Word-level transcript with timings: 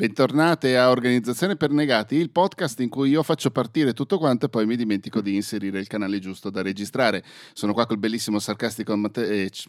Bentornate 0.00 0.78
a 0.78 0.88
Organizzazione 0.88 1.56
per 1.56 1.68
Negati, 1.68 2.14
il 2.14 2.30
podcast 2.30 2.80
in 2.80 2.88
cui 2.88 3.10
io 3.10 3.22
faccio 3.22 3.50
partire 3.50 3.92
tutto 3.92 4.16
quanto 4.16 4.46
e 4.46 4.48
poi 4.48 4.64
mi 4.64 4.74
dimentico 4.74 5.20
di 5.20 5.34
inserire 5.34 5.78
il 5.78 5.88
canale 5.88 6.18
giusto 6.20 6.48
da 6.48 6.62
registrare. 6.62 7.22
Sono 7.52 7.74
qua 7.74 7.84
col 7.84 7.98
bellissimo 7.98 8.38
sarcastico 8.38 8.96
Matteo. 8.96 9.24
Eh, 9.24 9.50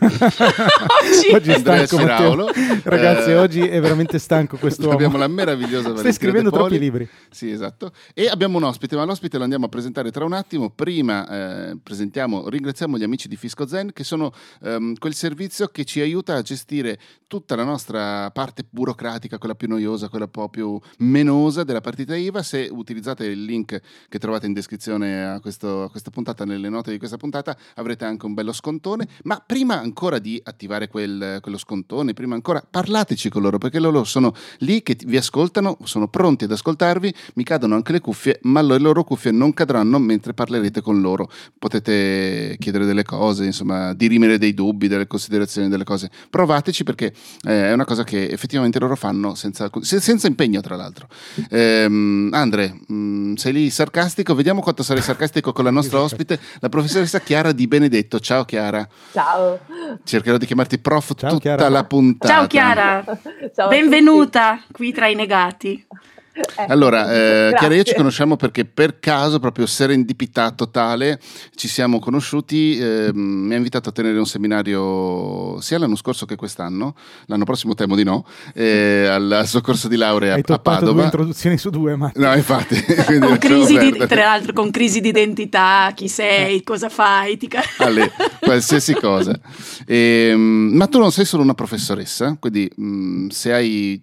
oggi, 0.00 1.32
oggi 1.32 1.50
è 1.52 1.58
stanco 1.60 1.96
Ciraulo. 1.96 2.50
Ragazzi, 2.82 3.30
eh, 3.30 3.36
oggi 3.36 3.60
è 3.60 3.80
veramente 3.80 4.18
stanco 4.18 4.56
questo. 4.56 4.90
Abbiamo 4.90 5.16
la 5.16 5.28
meravigliosa 5.28 5.96
Stai 5.96 6.12
scrivendo 6.12 6.50
troppi 6.50 6.80
libri. 6.80 7.08
Sì, 7.30 7.52
esatto. 7.52 7.92
E 8.12 8.26
abbiamo 8.26 8.56
un 8.56 8.64
ospite, 8.64 8.96
ma 8.96 9.04
l'ospite 9.04 9.38
lo 9.38 9.44
andiamo 9.44 9.66
a 9.66 9.68
presentare 9.68 10.10
tra 10.10 10.24
un 10.24 10.32
attimo. 10.32 10.70
Prima 10.70 11.68
eh, 11.68 11.78
presentiamo, 11.80 12.48
ringraziamo 12.48 12.98
gli 12.98 13.04
amici 13.04 13.28
di 13.28 13.36
Fisco 13.36 13.64
Zen 13.68 13.92
che 13.92 14.02
sono 14.02 14.32
ehm, 14.64 14.94
quel 14.98 15.14
servizio 15.14 15.68
che 15.68 15.84
ci 15.84 16.00
aiuta 16.00 16.34
a 16.34 16.42
gestire 16.42 16.98
tutta 17.28 17.54
la 17.54 17.62
nostra 17.62 18.28
parte 18.32 18.64
burocratica 18.68 19.18
pratica, 19.20 19.36
quella 19.36 19.54
più 19.54 19.68
noiosa, 19.68 20.08
quella 20.08 20.24
un 20.24 20.30
po' 20.30 20.48
più 20.48 20.80
menosa 20.98 21.62
della 21.62 21.82
partita 21.82 22.16
IVA. 22.16 22.42
Se 22.42 22.68
utilizzate 22.70 23.26
il 23.26 23.44
link 23.44 23.78
che 24.08 24.18
trovate 24.18 24.46
in 24.46 24.54
descrizione 24.54 25.26
a, 25.26 25.40
questo, 25.40 25.82
a 25.82 25.90
questa 25.90 26.10
puntata, 26.10 26.46
nelle 26.46 26.70
note 26.70 26.90
di 26.90 26.96
questa 26.96 27.18
puntata, 27.18 27.54
avrete 27.74 28.06
anche 28.06 28.24
un 28.24 28.32
bello 28.32 28.52
scontone. 28.52 29.06
Ma 29.24 29.42
prima 29.44 29.78
ancora 29.78 30.18
di 30.18 30.40
attivare 30.42 30.88
quel, 30.88 31.38
quello 31.42 31.58
scontone, 31.58 32.14
prima 32.14 32.34
ancora 32.34 32.64
parlateci 32.68 33.28
con 33.28 33.42
loro, 33.42 33.58
perché 33.58 33.78
loro 33.78 34.04
sono 34.04 34.32
lì 34.58 34.82
che 34.82 34.96
vi 35.04 35.18
ascoltano, 35.18 35.76
sono 35.84 36.08
pronti 36.08 36.44
ad 36.44 36.52
ascoltarvi, 36.52 37.14
mi 37.34 37.44
cadono 37.44 37.74
anche 37.74 37.92
le 37.92 38.00
cuffie, 38.00 38.38
ma 38.44 38.62
le 38.62 38.78
loro 38.78 39.04
cuffie 39.04 39.32
non 39.32 39.52
cadranno 39.52 39.98
mentre 39.98 40.32
parlerete 40.32 40.80
con 40.80 41.02
loro. 41.02 41.30
Potete 41.58 42.56
chiedere 42.58 42.86
delle 42.86 43.02
cose, 43.02 43.44
insomma, 43.44 43.92
dirimere 43.92 44.38
dei 44.38 44.54
dubbi, 44.54 44.88
delle 44.88 45.06
considerazioni, 45.06 45.68
delle 45.68 45.84
cose. 45.84 46.10
Provateci 46.30 46.84
perché 46.84 47.12
eh, 47.42 47.68
è 47.68 47.72
una 47.72 47.84
cosa 47.84 48.02
che 48.02 48.28
effettivamente 48.30 48.78
loro 48.78 48.96
fanno 48.96 49.09
fanno 49.10 49.34
senza, 49.34 49.68
senza 49.80 50.26
impegno, 50.26 50.60
tra 50.60 50.76
l'altro. 50.76 51.08
Ehm, 51.50 52.30
Andre, 52.32 52.80
mh, 52.86 52.94
mm, 52.94 53.34
sei 53.34 53.52
lì 53.52 53.70
sarcastico? 53.70 54.34
Vediamo 54.34 54.60
quanto 54.60 54.82
sarai 54.82 55.02
sarcastico 55.02 55.52
con 55.52 55.64
la 55.64 55.70
nostra 55.70 56.00
ospite, 56.00 56.38
la 56.60 56.68
professoressa 56.68 57.20
Chiara 57.20 57.52
Di 57.52 57.66
Benedetto. 57.66 58.20
Ciao 58.20 58.44
Chiara. 58.44 58.86
Ciao. 59.12 59.58
Cercherò 60.04 60.36
di 60.36 60.46
chiamarti 60.46 60.78
prof 60.78 61.14
Ciao, 61.16 61.30
tutta 61.30 61.40
Chiara. 61.40 61.68
la 61.68 61.84
puntata. 61.84 62.32
Ciao 62.32 62.46
Chiara. 62.46 63.04
Ciao 63.54 63.68
Benvenuta 63.68 64.62
qui 64.70 64.92
tra 64.92 65.08
i 65.08 65.14
negati. 65.14 65.86
Ecco, 66.32 66.72
allora, 66.72 67.12
eh, 67.12 67.54
Chiara 67.56 67.74
e 67.74 67.78
io 67.78 67.82
ci 67.82 67.94
conosciamo 67.94 68.36
perché 68.36 68.64
per 68.64 69.00
caso, 69.00 69.40
proprio 69.40 69.66
serendipità 69.66 70.52
totale, 70.52 71.20
ci 71.54 71.66
siamo 71.66 71.98
conosciuti. 71.98 72.78
Eh, 72.78 73.10
mi 73.12 73.52
ha 73.52 73.56
invitato 73.56 73.88
a 73.88 73.92
tenere 73.92 74.18
un 74.18 74.26
seminario 74.26 75.60
sia 75.60 75.78
l'anno 75.78 75.96
scorso 75.96 76.26
che 76.26 76.36
quest'anno, 76.36 76.94
l'anno 77.26 77.44
prossimo 77.44 77.74
temo 77.74 77.96
di 77.96 78.04
no, 78.04 78.24
eh, 78.54 79.06
al, 79.06 79.42
suo 79.46 79.60
corso 79.60 79.88
di 79.88 79.96
laurea 79.96 80.34
Hai 80.34 80.42
a 80.46 80.58
Padova. 80.58 80.92
due 80.92 81.04
introduzioni 81.04 81.58
su 81.58 81.70
due, 81.70 81.96
ma... 81.96 82.10
No, 82.14 82.34
infatti. 82.34 82.80
con 83.20 83.38
crisi 83.38 83.78
di, 83.78 84.06
tra 84.06 84.24
l'altro 84.24 84.52
con 84.52 84.70
crisi 84.70 85.00
di 85.00 85.08
identità, 85.08 85.92
chi 85.94 86.08
sei, 86.08 86.62
cosa 86.62 86.88
fai, 86.88 87.36
ti... 87.36 87.48
Alle, 87.78 88.12
qualsiasi 88.38 88.94
cosa. 88.94 89.38
E, 89.86 90.28
ehm, 90.30 90.70
ma 90.74 90.86
tu 90.86 90.98
non 90.98 91.10
sei 91.10 91.24
solo 91.24 91.42
una 91.42 91.54
professoressa, 91.54 92.36
quindi 92.38 92.70
mh, 92.74 92.84
mm, 92.84 93.28
se 93.28 93.52
hai 93.52 94.00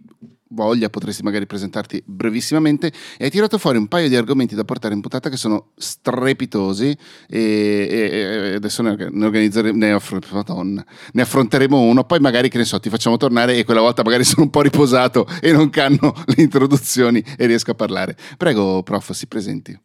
voglia 0.49 0.89
potresti 0.89 1.23
magari 1.23 1.45
presentarti 1.45 2.01
brevissimamente. 2.05 2.91
E 3.17 3.25
hai 3.25 3.29
tirato 3.29 3.57
fuori 3.57 3.77
un 3.77 3.87
paio 3.87 4.07
di 4.07 4.15
argomenti 4.15 4.55
da 4.55 4.63
portare 4.63 4.93
in 4.93 5.01
puntata 5.01 5.29
che 5.29 5.37
sono 5.37 5.71
strepitosi 5.75 6.97
e, 7.27 7.39
e, 7.39 8.17
e 8.51 8.53
adesso 8.55 8.81
ne, 8.81 8.91
organizzeremo 8.91 9.77
ne, 9.77 9.99
Madonna, 10.31 10.85
ne 11.13 11.21
affronteremo 11.21 11.79
uno 11.79 12.03
poi 12.03 12.19
magari 12.19 12.49
che 12.49 12.57
ne 12.57 12.65
so 12.65 12.79
ti 12.79 12.89
facciamo 12.89 13.17
tornare 13.17 13.57
e 13.57 13.63
quella 13.63 13.81
volta 13.81 14.03
magari 14.03 14.23
sono 14.23 14.43
un 14.43 14.49
po' 14.49 14.61
riposato 14.61 15.27
e 15.41 15.51
non 15.51 15.69
canno 15.69 16.13
le 16.35 16.43
introduzioni 16.43 17.23
e 17.37 17.45
riesco 17.45 17.71
a 17.71 17.75
parlare. 17.75 18.15
Prego 18.37 18.83
prof 18.83 19.11
si 19.11 19.27
presenti 19.27 19.79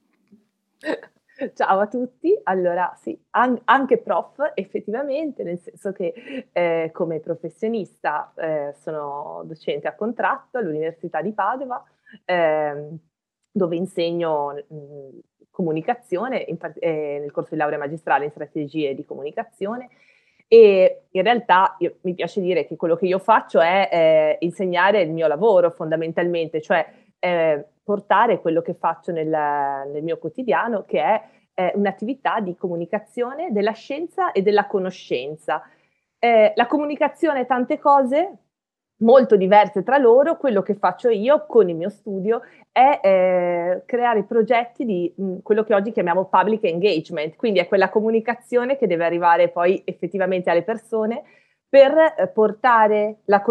Ciao 1.55 1.81
a 1.81 1.87
tutti, 1.87 2.39
allora 2.45 2.93
sì, 3.01 3.19
an- 3.31 3.61
anche 3.65 3.99
prof 3.99 4.53
effettivamente, 4.55 5.43
nel 5.43 5.59
senso 5.59 5.93
che 5.93 6.49
eh, 6.53 6.91
come 6.93 7.21
professionista 7.21 8.33
eh, 8.37 8.75
sono 8.79 9.43
docente 9.45 9.89
a 9.89 9.95
contratto 9.95 10.59
all'Università 10.59 11.21
di 11.21 11.33
Padova, 11.33 11.83
eh, 12.25 12.89
dove 13.51 13.77
insegno 13.77 14.53
mh, 14.69 15.19
comunicazione 15.51 16.47
part- 16.59 16.79
eh, 16.81 17.19
nel 17.21 17.33
corso 17.33 17.51
di 17.53 17.57
laurea 17.57 17.79
magistrale 17.79 18.25
in 18.25 18.31
strategie 18.31 18.95
di 18.95 19.05
comunicazione. 19.05 19.89
E 20.47 21.05
in 21.11 21.23
realtà 21.23 21.77
io, 21.79 21.97
mi 22.03 22.15
piace 22.15 22.41
dire 22.41 22.67
che 22.67 22.77
quello 22.77 22.95
che 22.95 23.07
io 23.07 23.19
faccio 23.19 23.61
è 23.61 23.89
eh, 23.91 24.37
insegnare 24.41 25.01
il 25.01 25.11
mio 25.11 25.27
lavoro 25.27 25.71
fondamentalmente, 25.71 26.61
cioè 26.61 26.87
eh, 27.19 27.65
portare 27.83 28.41
quello 28.41 28.63
che 28.63 28.75
faccio 28.75 29.13
nel, 29.13 29.29
nel 29.29 30.03
mio 30.03 30.19
quotidiano, 30.19 30.85
che 30.85 31.03
è 31.03 31.23
eh, 31.55 31.73
un'attività 31.75 32.41
di 32.41 32.57
comunicazione 32.57 33.53
della 33.53 33.73
scienza 33.73 34.33
e 34.33 34.43
della 34.43 34.67
conoscenza. 34.67 35.63
Eh, 36.19 36.53
la 36.55 36.67
comunicazione 36.67 37.41
è 37.41 37.47
tante 37.47 37.79
cose 37.79 38.37
molto 39.03 39.37
diverse 39.37 39.83
tra 39.83 39.99
loro, 39.99 40.37
quello 40.37 40.63
che 40.63 40.75
faccio 40.75 41.09
io 41.09 41.45
con 41.47 41.69
il 41.69 41.75
mio 41.75 41.89
studio 41.89 42.43
è 42.71 43.01
eh, 43.03 43.83
creare 43.85 44.23
progetti 44.23 44.85
di 44.85 45.13
mh, 45.15 45.39
quello 45.43 45.65
che 45.65 45.75
oggi 45.75 45.93
chiamiamo 45.93 46.27
public 46.27 46.65
engagement, 46.65 47.37
quindi 47.37 47.59
è 47.59 47.67
quella 47.67 47.91
comunicazione 47.91 48.77
che 48.77 48.87
deve 48.87 49.05
arrivare 49.05 49.49
poi 49.49 49.83
effettivamente 49.85 50.51
alle 50.51 50.63
persone 50.63 51.23
per 51.73 51.97
eh, 51.97 52.29
portare 52.29 53.21
la, 53.25 53.43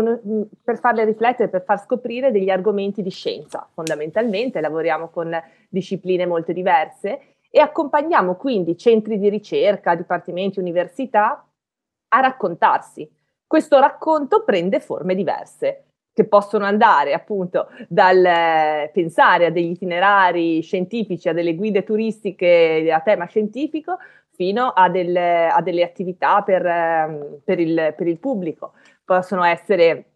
per 0.63 0.77
farle 0.77 1.05
riflettere, 1.05 1.49
per 1.49 1.63
far 1.63 1.79
scoprire 1.79 2.29
degli 2.29 2.51
argomenti 2.51 3.01
di 3.01 3.09
scienza. 3.09 3.67
Fondamentalmente 3.73 4.61
lavoriamo 4.61 5.09
con 5.09 5.35
discipline 5.67 6.27
molto 6.27 6.51
diverse 6.51 7.37
e 7.49 7.59
accompagniamo 7.59 8.35
quindi 8.35 8.77
centri 8.77 9.17
di 9.17 9.27
ricerca, 9.27 9.95
dipartimenti, 9.95 10.59
università 10.59 11.43
a 12.09 12.19
raccontarsi. 12.19 13.09
Questo 13.47 13.79
racconto 13.79 14.43
prende 14.43 14.79
forme 14.79 15.15
diverse 15.15 15.85
che 16.13 16.25
possono 16.25 16.65
andare 16.65 17.13
appunto 17.13 17.69
dal 17.87 18.23
eh, 18.23 18.91
pensare 18.93 19.47
a 19.47 19.49
degli 19.49 19.71
itinerari 19.71 20.61
scientifici, 20.61 21.27
a 21.27 21.33
delle 21.33 21.55
guide 21.55 21.83
turistiche 21.83 22.87
a 22.93 22.99
tema 22.99 23.25
scientifico, 23.25 23.97
fino 24.41 24.69
a 24.69 24.89
delle, 24.89 25.49
a 25.49 25.61
delle 25.61 25.83
attività 25.83 26.41
per, 26.41 26.65
ehm, 26.65 27.41
per, 27.45 27.59
il, 27.59 27.93
per, 27.95 28.07
il, 28.07 28.17
pubblico. 28.17 28.73
Possono 29.05 29.43
essere 29.43 30.13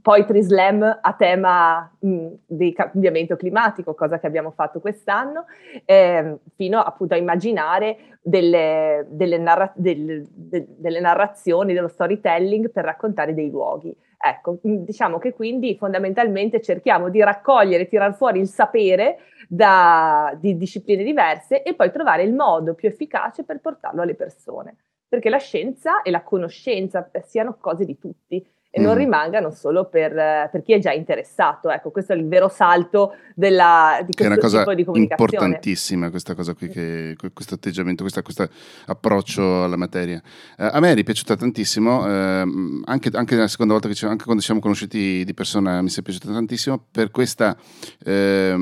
Poetry 0.00 0.40
Slam 0.40 0.82
a 0.98 1.12
tema 1.12 1.94
mh, 2.00 2.28
di 2.46 2.72
cambiamento 2.72 3.36
climatico, 3.36 3.94
cosa 3.94 4.18
che 4.18 4.26
abbiamo 4.26 4.50
fatto 4.52 4.80
quest'anno, 4.80 5.44
eh, 5.84 6.38
fino 6.56 6.80
appunto 6.80 7.12
a 7.12 7.18
immaginare 7.18 8.18
delle, 8.22 9.04
delle, 9.10 9.36
narra- 9.36 9.72
del, 9.74 10.26
de- 10.26 10.66
delle 10.78 11.00
narrazioni, 11.00 11.74
dello 11.74 11.88
storytelling 11.88 12.70
per 12.70 12.84
raccontare 12.84 13.34
dei 13.34 13.50
luoghi. 13.50 13.94
Ecco, 14.22 14.58
diciamo 14.60 15.16
che 15.16 15.32
quindi 15.32 15.76
fondamentalmente 15.78 16.60
cerchiamo 16.60 17.08
di 17.08 17.22
raccogliere, 17.22 17.88
tirar 17.88 18.14
fuori 18.14 18.38
il 18.38 18.48
sapere 18.48 19.20
da, 19.48 20.36
di 20.38 20.58
discipline 20.58 21.02
diverse 21.02 21.62
e 21.62 21.74
poi 21.74 21.90
trovare 21.90 22.22
il 22.24 22.34
modo 22.34 22.74
più 22.74 22.88
efficace 22.88 23.44
per 23.44 23.60
portarlo 23.60 24.02
alle 24.02 24.14
persone, 24.14 24.76
perché 25.08 25.30
la 25.30 25.38
scienza 25.38 26.02
e 26.02 26.10
la 26.10 26.22
conoscenza 26.22 27.10
siano 27.24 27.56
cose 27.58 27.86
di 27.86 27.98
tutti 27.98 28.46
e 28.72 28.80
mm. 28.80 28.84
non 28.84 28.94
rimangano 28.94 29.50
solo 29.50 29.86
per, 29.86 30.12
per, 30.12 30.62
chi 30.62 30.72
è 30.72 30.78
già 30.78 30.92
interessato. 30.92 31.70
Ecco, 31.70 31.90
questo 31.90 32.12
è 32.12 32.16
il 32.16 32.28
vero 32.28 32.48
salto 32.48 33.14
della, 33.34 34.00
di 34.04 34.12
questo 34.14 34.58
tipo 34.58 34.74
di 34.74 34.84
comunicazione. 34.84 35.30
È 35.30 35.34
importantissima 35.34 36.10
questa 36.10 36.34
cosa 36.36 36.54
qui, 36.54 36.68
che, 36.68 37.16
questo 37.34 37.54
atteggiamento, 37.54 38.02
questo, 38.02 38.22
questo 38.22 38.48
approccio 38.86 39.64
alla 39.64 39.76
materia. 39.76 40.22
Eh, 40.56 40.70
a 40.70 40.78
me 40.78 40.92
è 40.92 41.02
piaciuta 41.02 41.34
tantissimo, 41.34 42.06
eh, 42.06 42.44
anche, 42.84 43.10
anche, 43.12 43.34
la 43.34 43.48
seconda 43.48 43.72
volta 43.72 43.88
che 43.88 43.94
ci, 43.94 44.04
anche 44.04 44.22
quando 44.22 44.40
ci 44.40 44.46
siamo 44.46 44.60
conosciuti 44.60 45.24
di 45.24 45.34
persona 45.34 45.82
mi 45.82 45.88
si 45.88 45.98
è 45.98 46.02
piaciuta 46.02 46.32
tantissimo 46.32 46.86
per 46.92 47.10
questa 47.10 47.56
eh, 48.04 48.54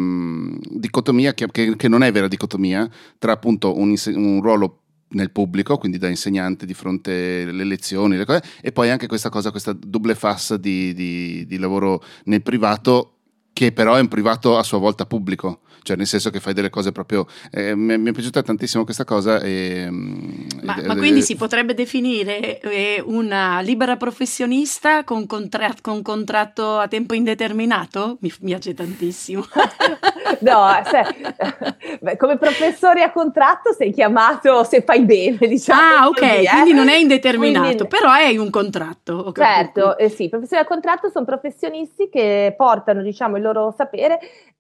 dicotomia 0.71 1.35
che, 1.35 1.47
che, 1.51 1.77
che, 1.77 1.89
non 1.89 2.03
è 2.03 2.11
vera 2.13 2.29
dicotomia 2.29 2.89
tra 3.19 3.33
appunto 3.33 3.77
un, 3.77 3.95
un 4.15 4.41
ruolo 4.41 4.79
nel 5.11 5.31
pubblico, 5.31 5.79
quindi 5.79 5.99
da 5.99 6.09
insegnante 6.09 6.67
di 6.67 6.75
fronte 6.75 7.45
alle 7.49 7.65
lezioni, 7.65 8.17
le 8.17 8.25
cose, 8.25 8.43
e 8.61 8.73
poi 8.73 8.91
anche 8.91 9.07
questa 9.07 9.29
cosa, 9.29 9.51
questa 9.51 9.73
doble 9.73 10.15
fassa 10.15 10.57
di, 10.57 10.93
di, 10.95 11.47
di 11.47 11.59
lavoro 11.59 12.03
nel 12.25 12.43
privato 12.43 13.13
che 13.53 13.73
però 13.73 13.95
è 13.95 14.01
un 14.01 14.09
privato 14.09 14.57
a 14.57 14.63
sua 14.63 14.79
volta 14.79 15.05
pubblico 15.05 15.63
cioè 15.89 15.97
nel 15.97 16.07
senso 16.07 16.29
che 16.29 16.39
fai 16.41 16.53
delle 16.53 16.69
cose 16.69 16.93
proprio... 16.93 17.27
Eh, 17.51 17.75
mi, 17.75 17.97
mi, 17.97 18.11
è 18.11 18.13
piaciuta 18.13 18.43
tantissimo 18.43 18.85
questa 18.85 19.05
cosa. 19.05 19.41
E, 19.41 19.87
mm, 19.89 20.47
ma, 20.63 20.77
ed, 20.77 20.85
ma 20.85 20.97
quindi 20.97 21.23
si 21.23 21.35
potrebbe 21.35 21.73
definire 21.73 22.61
eh, 22.61 23.03
una 23.07 23.61
libera 23.61 23.97
professionista 23.97 25.05
con, 25.05 25.27
contra- 25.27 25.73
con, 25.81 26.03
contratto 26.03 26.77
a 26.77 26.89
tempo 26.89 27.15
indeterminato? 27.15 28.19
Mi 28.21 28.31
piace 28.45 28.75
tantissimo. 28.75 29.47
no, 30.41 30.67
se, 30.85 32.17
come 32.19 32.37
professore 32.37 33.03
a 33.03 33.11
contratto 33.11 33.73
sei 33.73 33.91
chiamato 33.91 34.65
se 34.65 34.83
fai 34.83 35.01
bene, 35.07 35.39
diciamo. 35.39 35.81
Ah, 35.81 36.07
ok, 36.09 36.21
così, 36.21 36.45
eh? 36.45 36.49
quindi 36.51 36.73
non 36.75 36.89
è 36.89 36.97
indeterminato, 36.97 37.67
quindi, 37.67 37.87
però 37.87 38.11
hai 38.11 38.37
un 38.37 38.51
contratto. 38.51 39.33
Certo, 39.35 39.97
eh, 39.97 40.11
sì, 40.11 40.29
professori 40.29 40.61
a 40.61 40.67
contratto 40.67 41.09
sono 41.09 41.25
professionisti 41.25 42.11
che 42.11 42.53
portano, 42.55 43.03
diciamo, 43.03 43.37
il 43.37 43.43
loro 43.43 43.73
sapere 43.75 44.19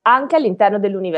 anche 0.09 0.37
all'interno 0.37 0.79
dell'università, 0.79 1.18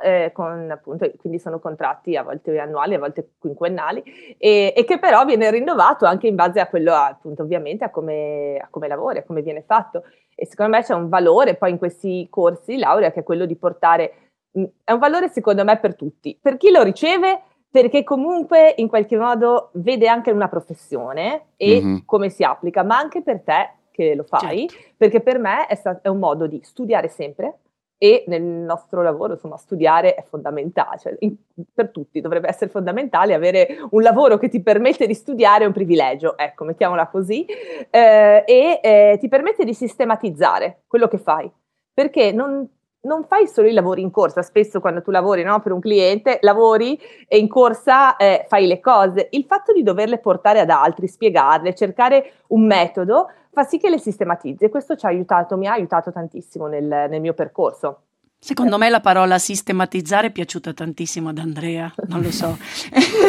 eh, 0.00 0.30
con, 0.32 0.70
appunto, 0.70 1.10
quindi 1.18 1.38
sono 1.38 1.58
contratti 1.58 2.16
a 2.16 2.22
volte 2.22 2.58
annuali, 2.58 2.94
a 2.94 2.98
volte 2.98 3.32
quinquennali, 3.38 4.02
e, 4.38 4.72
e, 4.76 4.84
che 4.84 4.98
però 4.98 5.24
viene 5.24 5.50
rinnovato 5.50 6.06
anche 6.06 6.26
in 6.26 6.34
base 6.34 6.60
a 6.60 6.68
quello, 6.68 6.92
appunto, 6.94 7.42
ovviamente, 7.42 7.84
a 7.84 7.90
come, 7.90 8.58
a 8.62 8.68
come 8.70 8.88
lavori, 8.88 9.18
a 9.18 9.24
come 9.24 9.42
viene 9.42 9.62
fatto. 9.62 10.04
E 10.34 10.46
secondo 10.46 10.76
me 10.76 10.82
c'è 10.82 10.94
un 10.94 11.08
valore 11.08 11.56
poi 11.56 11.70
in 11.70 11.78
questi 11.78 12.26
corsi 12.30 12.72
di 12.72 12.78
laurea 12.78 13.12
che 13.12 13.20
è 13.20 13.24
quello 13.24 13.46
di 13.46 13.56
portare, 13.56 14.12
mh, 14.50 14.64
è 14.84 14.92
un 14.92 14.98
valore 14.98 15.28
secondo 15.28 15.64
me 15.64 15.78
per 15.78 15.94
tutti, 15.94 16.38
per 16.40 16.56
chi 16.56 16.70
lo 16.70 16.82
riceve 16.82 17.42
perché 17.74 18.04
comunque 18.04 18.72
in 18.76 18.86
qualche 18.86 19.16
modo 19.16 19.70
vede 19.72 20.06
anche 20.06 20.30
una 20.30 20.46
professione 20.46 21.46
e 21.56 21.82
mm-hmm. 21.82 21.96
come 22.04 22.28
si 22.30 22.44
applica, 22.44 22.84
ma 22.84 22.96
anche 22.96 23.20
per 23.20 23.40
te 23.40 23.70
che 23.90 24.14
lo 24.14 24.22
fai, 24.22 24.68
certo. 24.68 24.94
perché 24.96 25.20
per 25.20 25.38
me 25.38 25.66
è, 25.66 25.74
sta- 25.74 25.98
è 26.00 26.06
un 26.06 26.20
modo 26.20 26.46
di 26.46 26.60
studiare 26.62 27.08
sempre, 27.08 27.58
e 28.04 28.22
nel 28.26 28.42
nostro 28.42 29.00
lavoro, 29.00 29.32
insomma, 29.32 29.56
studiare 29.56 30.14
è 30.14 30.22
fondamentale, 30.28 30.98
cioè, 30.98 31.16
in, 31.20 31.36
per 31.72 31.88
tutti 31.88 32.20
dovrebbe 32.20 32.48
essere 32.48 32.70
fondamentale 32.70 33.32
avere 33.32 33.78
un 33.92 34.02
lavoro 34.02 34.36
che 34.36 34.50
ti 34.50 34.60
permette 34.60 35.06
di 35.06 35.14
studiare 35.14 35.64
è 35.64 35.66
un 35.66 35.72
privilegio, 35.72 36.36
ecco, 36.36 36.64
mettiamola 36.64 37.06
così, 37.06 37.46
eh, 37.88 38.44
e 38.46 38.80
eh, 38.82 39.16
ti 39.18 39.26
permette 39.28 39.64
di 39.64 39.72
sistematizzare 39.72 40.82
quello 40.86 41.08
che 41.08 41.16
fai, 41.16 41.50
perché 41.94 42.30
non, 42.30 42.68
non 43.04 43.24
fai 43.24 43.46
solo 43.46 43.68
i 43.68 43.72
lavori 43.72 44.02
in 44.02 44.10
corsa, 44.10 44.42
spesso 44.42 44.80
quando 44.80 45.00
tu 45.00 45.10
lavori 45.10 45.42
no, 45.42 45.60
per 45.60 45.72
un 45.72 45.80
cliente, 45.80 46.40
lavori 46.42 47.00
e 47.26 47.38
in 47.38 47.48
corsa 47.48 48.16
eh, 48.16 48.44
fai 48.48 48.66
le 48.66 48.80
cose, 48.80 49.28
il 49.30 49.44
fatto 49.44 49.72
di 49.72 49.82
doverle 49.82 50.18
portare 50.18 50.60
ad 50.60 50.68
altri, 50.68 51.08
spiegarle, 51.08 51.74
cercare 51.74 52.32
un 52.48 52.66
metodo, 52.66 53.28
fa 53.54 53.62
sì 53.62 53.78
che 53.78 53.88
le 53.88 53.98
sistematizzi 53.98 54.64
e 54.64 54.68
questo 54.68 54.96
ci 54.96 55.06
ha 55.06 55.08
aiutato, 55.08 55.56
mi 55.56 55.66
ha 55.66 55.72
aiutato 55.72 56.12
tantissimo 56.12 56.66
nel, 56.66 56.84
nel 56.84 57.20
mio 57.20 57.32
percorso. 57.32 58.00
Secondo 58.44 58.76
me 58.76 58.90
la 58.90 59.00
parola 59.00 59.38
sistematizzare 59.38 60.26
è 60.26 60.30
piaciuta 60.30 60.74
tantissimo 60.74 61.30
ad 61.30 61.38
Andrea, 61.38 61.90
non 62.08 62.20
lo 62.20 62.30
so, 62.30 62.58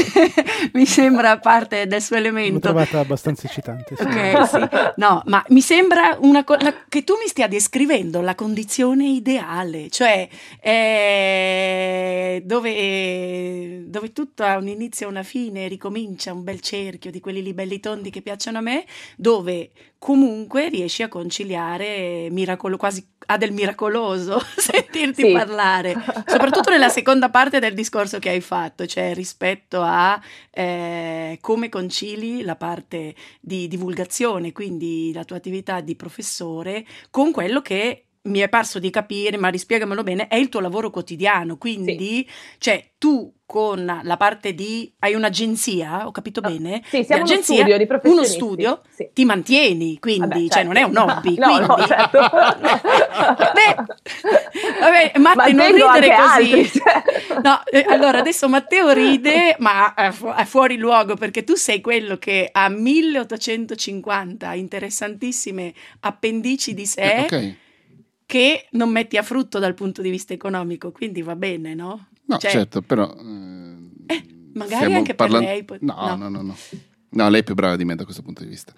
mi 0.73 0.85
sembra 0.85 1.39
parte 1.39 1.87
del 1.87 2.01
suo 2.01 2.17
elemento. 2.17 2.55
L'ho 2.55 2.59
trovata 2.59 2.99
abbastanza 2.99 3.47
eccitante. 3.47 3.95
Sì. 3.95 4.03
Ok, 4.03 4.45
sì. 4.49 4.57
No, 4.97 5.21
ma 5.27 5.41
mi 5.51 5.61
sembra 5.61 6.17
co- 6.43 6.57
la, 6.59 6.83
che 6.89 7.05
tu 7.05 7.13
mi 7.13 7.29
stia 7.29 7.47
descrivendo 7.47 8.19
la 8.19 8.35
condizione 8.35 9.07
ideale, 9.07 9.89
cioè 9.89 10.27
eh, 10.59 12.41
dove, 12.43 13.89
dove, 13.89 14.11
tutto 14.11 14.43
ha 14.43 14.57
un 14.57 14.67
inizio 14.67 15.07
e 15.07 15.09
una 15.11 15.23
fine, 15.23 15.69
ricomincia 15.69 16.33
un 16.33 16.43
bel 16.43 16.59
cerchio 16.59 17.09
di 17.09 17.21
quelli 17.21 17.41
lì 17.41 17.53
belli 17.53 17.79
tondi 17.79 18.09
che 18.09 18.21
piacciono 18.21 18.57
a 18.57 18.61
me, 18.61 18.83
dove 19.15 19.71
comunque 19.97 20.67
riesci 20.67 21.03
a 21.03 21.07
conciliare 21.07 22.27
miracolo, 22.29 22.75
quasi 22.75 23.13
ha 23.25 23.37
del 23.37 23.51
miracoloso 23.51 24.41
sentirti 24.55 25.23
sì. 25.23 25.31
parlare, 25.31 25.95
soprattutto 26.25 26.69
nella 26.69 26.89
seconda 26.89 27.29
parte 27.29 27.59
del 27.59 27.73
discorso 27.73 28.19
che 28.19 28.29
hai 28.29 28.41
fatto, 28.41 28.85
cioè 28.85 29.13
rispetto 29.13 29.81
a 29.81 30.19
eh, 30.51 31.37
come 31.41 31.69
concili 31.69 32.43
la 32.43 32.55
parte 32.55 33.15
di 33.39 33.67
divulgazione, 33.67 34.51
quindi 34.51 35.11
la 35.13 35.23
tua 35.23 35.37
attività 35.37 35.81
di 35.81 35.95
professore, 35.95 36.85
con 37.09 37.31
quello 37.31 37.61
che 37.61 38.04
mi 38.25 38.39
è 38.39 38.49
parso 38.49 38.79
di 38.79 38.89
capire, 38.89 39.37
ma 39.37 39.49
rispiegamelo 39.49 40.03
bene, 40.03 40.27
è 40.27 40.35
il 40.35 40.49
tuo 40.49 40.59
lavoro 40.59 40.89
quotidiano, 40.89 41.57
quindi 41.57 42.25
sì. 42.27 42.33
cioè 42.57 42.91
tu 42.97 43.31
con 43.45 44.01
la 44.01 44.17
parte 44.17 44.55
di 44.55 44.91
hai 44.99 45.13
un'agenzia, 45.13 46.07
ho 46.07 46.11
capito 46.11 46.39
oh, 46.43 46.49
bene? 46.49 46.81
Sì, 46.87 47.03
siamo 47.03 47.23
uno 47.23 47.41
studio 47.41 47.77
di 47.77 47.87
Uno 48.03 48.23
studio, 48.23 48.81
sì. 48.89 49.09
ti 49.13 49.23
mantieni, 49.23 49.99
quindi 49.99 50.27
vabbè, 50.27 50.39
cioè 50.39 50.47
certo. 50.47 50.67
non 50.67 50.77
è 50.77 50.81
un 50.81 50.97
hobby, 50.97 51.35
no, 51.37 51.47
quindi... 51.47 51.67
no, 51.67 51.77
certo. 51.85 52.19
Beh, 53.53 53.75
vabbè, 54.79 55.11
Matte 55.19 55.51
non 55.53 55.71
ridere 55.71 56.15
così. 56.15 56.53
Altri, 56.53 56.71
cioè. 56.71 57.03
No, 57.43 57.61
eh, 57.65 57.85
allora 57.87 58.17
adesso 58.17 58.49
Matteo 58.49 58.89
ride, 58.89 59.55
ma 59.59 59.93
è, 59.93 60.09
fu- 60.11 60.33
è 60.33 60.45
fuori 60.45 60.77
luogo 60.77 61.15
perché 61.15 61.43
tu 61.43 61.53
sei 61.53 61.81
quello 61.81 62.17
che 62.17 62.49
ha 62.51 62.67
1850 62.69 64.53
interessantissime 64.55 65.73
appendici 65.99 66.73
di 66.73 66.85
sé. 66.87 67.01
Eh, 67.01 67.21
okay 67.21 67.57
che 68.25 68.67
non 68.71 68.89
metti 68.89 69.17
a 69.17 69.23
frutto 69.23 69.59
dal 69.59 69.73
punto 69.73 70.01
di 70.01 70.09
vista 70.09 70.33
economico, 70.33 70.91
quindi 70.91 71.21
va 71.21 71.35
bene, 71.35 71.73
no? 71.73 72.07
No, 72.25 72.37
cioè, 72.37 72.51
certo, 72.51 72.81
però... 72.81 73.13
Eh, 73.15 74.13
eh, 74.13 74.23
magari 74.53 74.93
anche 74.93 75.13
parla- 75.15 75.39
per 75.39 75.47
lei. 75.47 75.63
Pot- 75.63 75.81
no, 75.81 75.95
no, 75.95 76.15
no, 76.15 76.29
no, 76.29 76.41
no. 76.41 76.55
No, 77.09 77.29
lei 77.29 77.41
è 77.41 77.43
più 77.43 77.53
brava 77.55 77.77
di 77.77 77.85
me 77.85 77.95
da 77.95 78.03
questo 78.03 78.21
punto 78.23 78.43
di 78.43 78.49
vista. 78.49 78.73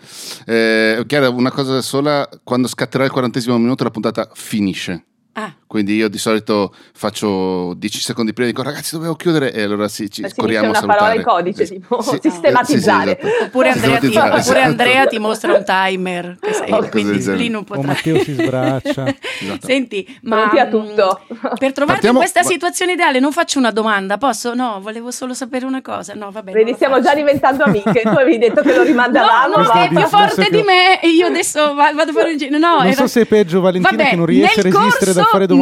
Eh, 0.46 1.04
Chiara, 1.08 1.30
una 1.30 1.52
cosa 1.52 1.82
sola, 1.82 2.30
quando 2.44 2.68
scatterà 2.68 3.04
il 3.04 3.12
quarantesimo 3.12 3.58
minuto 3.58 3.84
la 3.84 3.90
puntata 3.90 4.30
finisce. 4.34 5.06
Ah. 5.34 5.56
Quindi 5.68 5.96
io 5.96 6.08
di 6.08 6.18
solito 6.18 6.74
faccio 6.94 7.74
10 7.74 8.00
secondi 8.00 8.32
prima 8.32 8.48
e 8.48 8.54
dico 8.54 8.64
ragazzi 8.64 8.96
dovevo 8.96 9.16
chiudere 9.16 9.52
e 9.52 9.64
allora 9.64 9.90
sì, 9.90 10.10
ci 10.10 10.24
corriamo 10.34 10.68
a 10.68 10.70
una 10.70 10.80
salutare. 10.80 11.00
parola 11.00 11.16
in 11.20 11.24
codice, 11.24 11.66
sì, 11.66 11.74
tipo 11.74 12.02
sì, 12.02 12.20
sistematizzare. 12.22 13.18
Sì, 13.20 13.28
esatto. 13.28 13.44
Oppure, 13.44 13.70
Andrea 13.72 14.00
ti, 14.00 14.06
oppure 14.08 14.38
esatto. 14.38 14.60
Andrea 14.60 15.06
ti, 15.08 15.20
mostra 15.20 15.54
un 15.54 15.66
timer, 15.66 16.38
sei, 16.54 16.72
oh, 16.72 16.88
quindi 16.88 17.36
lì 17.36 17.50
non 17.50 17.66
potrai. 17.66 17.84
O 17.84 17.88
Matteo 17.88 18.24
si 18.24 18.34
sbraccia. 18.34 19.06
esatto. 19.42 19.68
Senti, 19.68 20.20
ma 20.22 20.50
tutto. 20.70 21.20
per 21.28 21.74
trovarti 21.74 21.84
Partiamo, 21.84 22.20
in 22.20 22.24
questa 22.24 22.44
ma... 22.44 22.48
situazione 22.48 22.94
ideale 22.94 23.20
non 23.20 23.34
faccio 23.34 23.60
una 23.60 23.72
domanda, 23.72 24.18
posso? 24.18 24.54
No, 24.54 24.80
volevo 24.82 25.12
solo 25.12 25.34
sapere 25.34 25.66
una 25.66 25.82
cosa. 25.82 26.14
No, 26.14 26.32
va 26.32 26.44
bene. 26.44 26.60
Vedi, 26.64 26.76
stiamo 26.76 26.96
faccio. 26.96 27.08
già 27.10 27.16
diventando 27.16 27.64
amiche. 27.66 28.04
tu 28.04 28.08
avevi 28.08 28.38
detto 28.38 28.62
che 28.62 28.74
lo 28.74 28.84
rimandavamo. 28.84 29.26
No, 29.58 29.64
non 29.64 29.72
sei 29.74 29.88
più 29.90 30.00
forte 30.08 30.50
di 30.50 30.62
me 30.62 31.02
e 31.02 31.10
io 31.10 31.28
adesso 31.28 31.74
vado 31.74 32.02
a 32.02 32.14
fare 32.14 32.32
un 32.32 32.38
giro. 32.38 32.58
No, 32.58 32.84
non 32.84 32.94
so 32.94 33.08
se 33.08 33.22
è 33.22 33.26
peggio 33.26 33.60
Valentina 33.60 34.04
che 34.04 34.16
non 34.16 34.26
riesce 34.26 34.60
a 34.60 34.64
resistere 34.64 35.14
da 35.14 35.24
fare 35.24 35.46
domande 35.46 35.57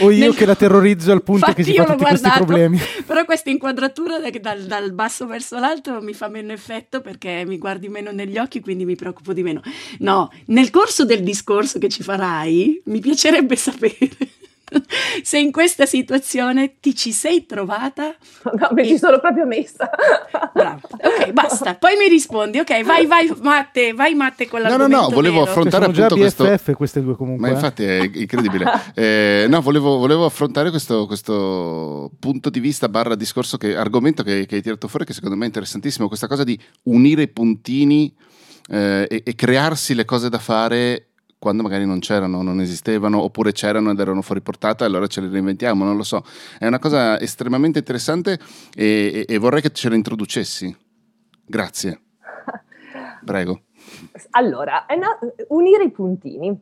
o 0.00 0.10
io 0.10 0.32
che 0.32 0.46
la 0.46 0.54
terrorizzo 0.54 1.12
al 1.12 1.22
punto 1.22 1.52
che 1.52 1.62
si 1.62 1.74
fa 1.74 1.84
tutti 1.84 2.04
questi 2.04 2.30
problemi. 2.34 2.78
Però 3.06 3.24
questa 3.24 3.50
inquadratura 3.50 4.18
dal, 4.18 4.62
dal, 4.62 4.92
basso 4.92 5.26
verso 5.26 5.58
l'alto 5.58 6.00
mi 6.00 6.14
fa 6.14 6.28
meno 6.28 6.52
effetto 6.52 7.00
perché 7.00 7.44
mi 7.46 7.58
guardi 7.58 7.88
meno 7.88 8.10
negli 8.10 8.38
occhi, 8.38 8.60
quindi 8.60 8.84
mi 8.84 8.96
preoccupo 8.96 9.32
di 9.32 9.42
meno. 9.42 9.62
No, 9.98 10.30
nel 10.46 10.70
corso 10.70 11.04
del 11.04 11.22
discorso 11.22 11.78
che 11.78 11.88
ci 11.88 12.02
farai, 12.02 12.82
mi 12.86 13.00
piacerebbe 13.00 13.56
sapere 13.56 14.10
se 15.22 15.38
in 15.38 15.52
questa 15.52 15.86
situazione 15.86 16.74
ti 16.80 16.94
ci 16.94 17.12
sei 17.12 17.46
trovata. 17.46 18.14
No, 18.44 18.68
mi 18.72 18.82
e... 18.82 18.86
ci 18.86 18.98
sono 18.98 19.18
proprio 19.18 19.46
messa. 19.46 19.90
Bravo. 20.52 20.80
Ok, 20.90 21.32
basta. 21.32 21.74
Poi 21.74 21.96
mi 21.96 22.08
rispondi. 22.08 22.58
Ok, 22.58 22.84
vai, 22.84 23.06
vai, 23.06 23.32
Matte, 23.40 23.92
vai, 23.92 24.14
Matte 24.14 24.48
con 24.48 24.60
la 24.60 24.68
No, 24.68 24.76
no, 24.76 24.86
no, 24.86 25.08
volevo 25.08 25.40
nero. 25.40 25.50
affrontare 25.50 25.92
cioè, 25.92 26.04
appunto 26.04 26.24
BFF 26.24 26.44
questo... 26.44 26.72
queste 26.74 27.02
due 27.02 27.16
comunque. 27.16 27.48
Ma 27.48 27.54
infatti 27.54 27.84
è 27.84 28.08
incredibile. 28.12 28.64
eh, 28.94 29.46
no, 29.48 29.60
volevo, 29.60 29.98
volevo 29.98 30.24
affrontare 30.24 30.70
questo, 30.70 31.06
questo, 31.06 32.10
punto 32.18 32.50
di 32.50 32.60
vista 32.60 32.88
barra 32.88 33.14
discorso, 33.14 33.56
che, 33.56 33.76
argomento 33.76 34.22
che, 34.22 34.46
che 34.46 34.56
hai 34.56 34.62
tirato 34.62 34.88
fuori, 34.88 35.04
che 35.04 35.12
secondo 35.12 35.36
me 35.36 35.44
è 35.44 35.46
interessantissimo, 35.46 36.08
questa 36.08 36.26
cosa 36.26 36.44
di 36.44 36.58
unire 36.84 37.22
i 37.22 37.28
puntini 37.28 38.14
eh, 38.68 39.06
e, 39.08 39.22
e 39.24 39.34
crearsi 39.34 39.94
le 39.94 40.04
cose 40.04 40.28
da 40.28 40.38
fare 40.38 41.11
quando 41.42 41.64
magari 41.64 41.84
non 41.84 41.98
c'erano, 41.98 42.40
non 42.40 42.60
esistevano, 42.60 43.20
oppure 43.20 43.50
c'erano 43.50 43.90
ed 43.90 43.98
erano 43.98 44.22
fuori 44.22 44.40
portata, 44.40 44.84
allora 44.84 45.08
ce 45.08 45.20
le 45.22 45.28
reinventiamo, 45.28 45.82
non 45.82 45.96
lo 45.96 46.04
so. 46.04 46.22
È 46.56 46.68
una 46.68 46.78
cosa 46.78 47.18
estremamente 47.18 47.80
interessante 47.80 48.38
e, 48.72 49.24
e, 49.26 49.34
e 49.34 49.38
vorrei 49.38 49.60
che 49.60 49.72
ce 49.72 49.88
la 49.88 49.96
introducessi. 49.96 50.72
Grazie. 51.44 52.00
Prego. 53.26 53.62
Allora, 54.30 54.86
no, 54.96 55.32
unire 55.48 55.82
i 55.82 55.90
puntini 55.90 56.56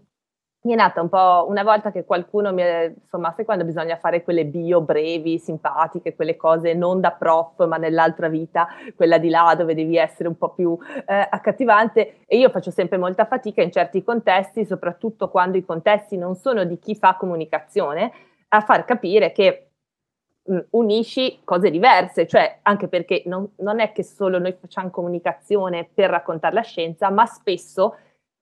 mi 0.63 0.75
è 0.75 0.77
nata 0.77 1.01
un 1.01 1.09
po' 1.09 1.47
una 1.49 1.63
volta 1.63 1.91
che 1.91 2.05
qualcuno 2.05 2.53
mi 2.53 2.61
è, 2.61 2.93
insomma, 2.95 3.33
sai 3.35 3.47
quando 3.47 3.65
bisogna 3.65 3.97
fare 3.97 4.23
quelle 4.23 4.45
bio 4.45 4.83
brevi, 4.83 5.39
simpatiche, 5.39 6.15
quelle 6.15 6.37
cose 6.37 6.75
non 6.75 7.01
da 7.01 7.13
prof, 7.13 7.67
ma 7.67 7.79
nell'altra 7.79 8.29
vita, 8.29 8.69
quella 8.95 9.17
di 9.17 9.31
là 9.31 9.55
dove 9.57 9.75
devi 9.75 9.97
essere 9.97 10.29
un 10.29 10.37
po' 10.37 10.51
più 10.51 10.77
eh, 11.07 11.29
accattivante. 11.31 12.25
E 12.27 12.37
io 12.37 12.51
faccio 12.51 12.71
sempre 12.71 12.99
molta 12.99 13.25
fatica 13.25 13.63
in 13.63 13.73
certi 13.73 14.05
contesti, 14.05 14.67
soprattutto 14.67 15.31
quando 15.31 15.57
i 15.57 15.65
contesti 15.65 16.19
non 16.19 16.35
sono 16.35 16.65
di 16.65 16.79
chi 16.79 16.95
fa 16.95 17.17
comunicazione, 17.17 18.13
a 18.49 18.61
far 18.61 18.85
capire 18.85 19.33
che 19.33 19.71
mh, 20.45 20.59
unisci 20.71 21.41
cose 21.43 21.71
diverse, 21.71 22.27
cioè 22.27 22.59
anche 22.63 22.87
perché 22.87 23.23
non, 23.25 23.51
non 23.59 23.81
è 23.81 23.93
che 23.93 24.03
solo 24.03 24.39
noi 24.39 24.55
facciamo 24.61 24.91
comunicazione 24.91 25.89
per 25.93 26.11
raccontare 26.11 26.53
la 26.55 26.61
scienza, 26.61 27.09
ma 27.09 27.25
spesso 27.25 27.95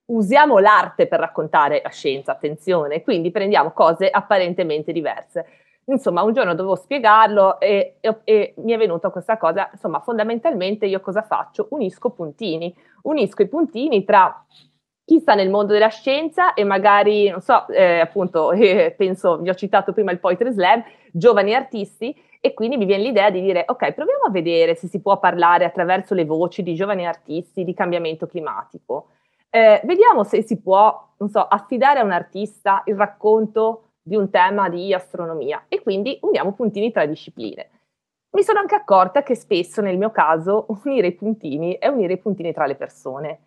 usiamo 0.09 0.59
l'arte 0.59 1.07
per 1.07 1.21
raccontare 1.21 1.81
la 1.83 1.91
scienza, 1.91 2.33
attenzione, 2.33 3.03
quindi 3.03 3.31
prendiamo 3.31 3.73
cose 3.73 4.09
apparentemente 4.09 4.93
diverse. 4.93 5.47
Insomma, 5.87 6.23
un 6.23 6.35
giorno 6.35 6.55
dovevo 6.55 6.77
spiegarlo 6.77 7.59
e, 7.61 7.97
e, 8.01 8.21
e, 8.25 8.55
mi 8.59 8.73
è 8.73 8.77
venuta 8.77 9.09
questa 9.11 9.39
cosa. 9.39 9.71
Insomma, 9.73 10.01
fondamentalmente 10.01 10.85
io 10.87 11.01
cosa 11.01 11.23
faccio? 11.23 11.69
Unisco 11.71 12.11
puntini, 12.11 12.75
unisco 13.03 13.43
i 13.43 13.49
puntini 13.49 14.05
tra 14.05 14.45
chi 15.05 15.21
sta 15.21 15.35
nel 15.35 15.49
mondo 15.49 15.73
della 15.73 15.89
scienza 15.89 16.53
e 16.53 16.65
magari, 16.65 17.31
non 17.31 17.41
so, 17.41 17.67
eh, 17.69 18.01
appunto, 18.01 18.53
eh, 18.53 18.95
penso, 18.97 19.39
vi 19.39 19.49
ho 19.49 19.55
citato 19.55 19.95
prima 19.95 20.13
il 20.13 20.21
Poetry 20.21 20.53
Slam, 20.53 20.85
giovani 21.11 21.55
artisti, 21.55 22.15
e 22.41 22.53
quindi 22.53 22.77
mi 22.77 22.85
viene 22.85 23.03
l'idea 23.03 23.31
di 23.31 23.41
dire, 23.41 23.65
ok, 23.67 23.93
proviamo 23.93 24.25
a 24.27 24.31
vedere 24.31 24.75
se 24.75 24.87
si 24.87 25.01
può 25.01 25.19
parlare 25.19 25.65
attraverso 25.65 26.15
le 26.15 26.25
voci 26.25 26.63
di 26.63 26.75
giovani 26.75 27.07
artisti 27.07 27.65
di 27.65 27.73
cambiamento 27.73 28.27
climatico. 28.27 29.09
Eh, 29.51 29.81
vediamo 29.85 30.25
se 30.25 30.43
si 30.43 30.61
può, 30.61 31.15
non 31.19 31.29
so, 31.31 31.41
affidare 31.41 32.01
a 32.01 32.05
un 32.05 32.13
artista 32.13 32.83
il 32.87 32.97
racconto 32.97 33.93
di 34.03 34.17
un 34.17 34.31
tema 34.31 34.69
di 34.69 34.93
astronomia 34.93 35.65
e 35.69 35.83
quindi 35.83 36.19
uniamo 36.23 36.53
puntini 36.53 36.91
tra 36.93 37.07
discipline. 37.07 37.71
Mi 38.31 38.43
sono 38.43 38.59
anche 38.59 38.75
accorta 38.75 39.23
che 39.23 39.35
spesso 39.35 39.81
nel 39.81 39.97
mio 39.97 40.11
caso 40.11 40.67
unire 40.85 41.09
i 41.09 41.15
puntini 41.15 41.77
è 41.79 41.89
unire 41.89 42.15
i 42.15 42.19
puntini 42.19 42.53
tra 42.53 42.67
le 42.67 42.77
persone. 42.77 43.41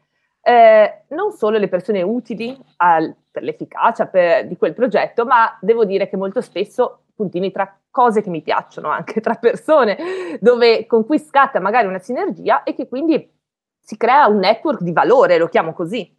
Eh, 0.43 1.03
non 1.09 1.31
solo 1.31 1.59
le 1.59 1.67
persone 1.67 2.01
utili 2.01 2.57
al, 2.77 3.15
per 3.29 3.43
l'efficacia 3.43 4.07
per, 4.07 4.47
di 4.47 4.57
quel 4.57 4.73
progetto, 4.73 5.23
ma 5.25 5.55
devo 5.61 5.85
dire 5.85 6.09
che 6.09 6.17
molto 6.17 6.41
spesso 6.41 7.03
puntini 7.15 7.51
tra 7.51 7.79
cose 7.91 8.21
che 8.21 8.29
mi 8.31 8.41
piacciono, 8.41 8.87
anche 8.89 9.21
tra 9.21 9.35
persone, 9.35 9.97
dove, 10.39 10.87
con 10.87 11.05
cui 11.05 11.19
scatta 11.19 11.59
magari 11.59 11.85
una 11.85 11.99
sinergia 11.99 12.63
e 12.63 12.73
che 12.73 12.87
quindi 12.87 13.39
si 13.81 13.97
crea 13.97 14.27
un 14.27 14.37
network 14.37 14.81
di 14.81 14.93
valore, 14.93 15.37
lo 15.37 15.47
chiamo 15.47 15.73
così. 15.73 16.09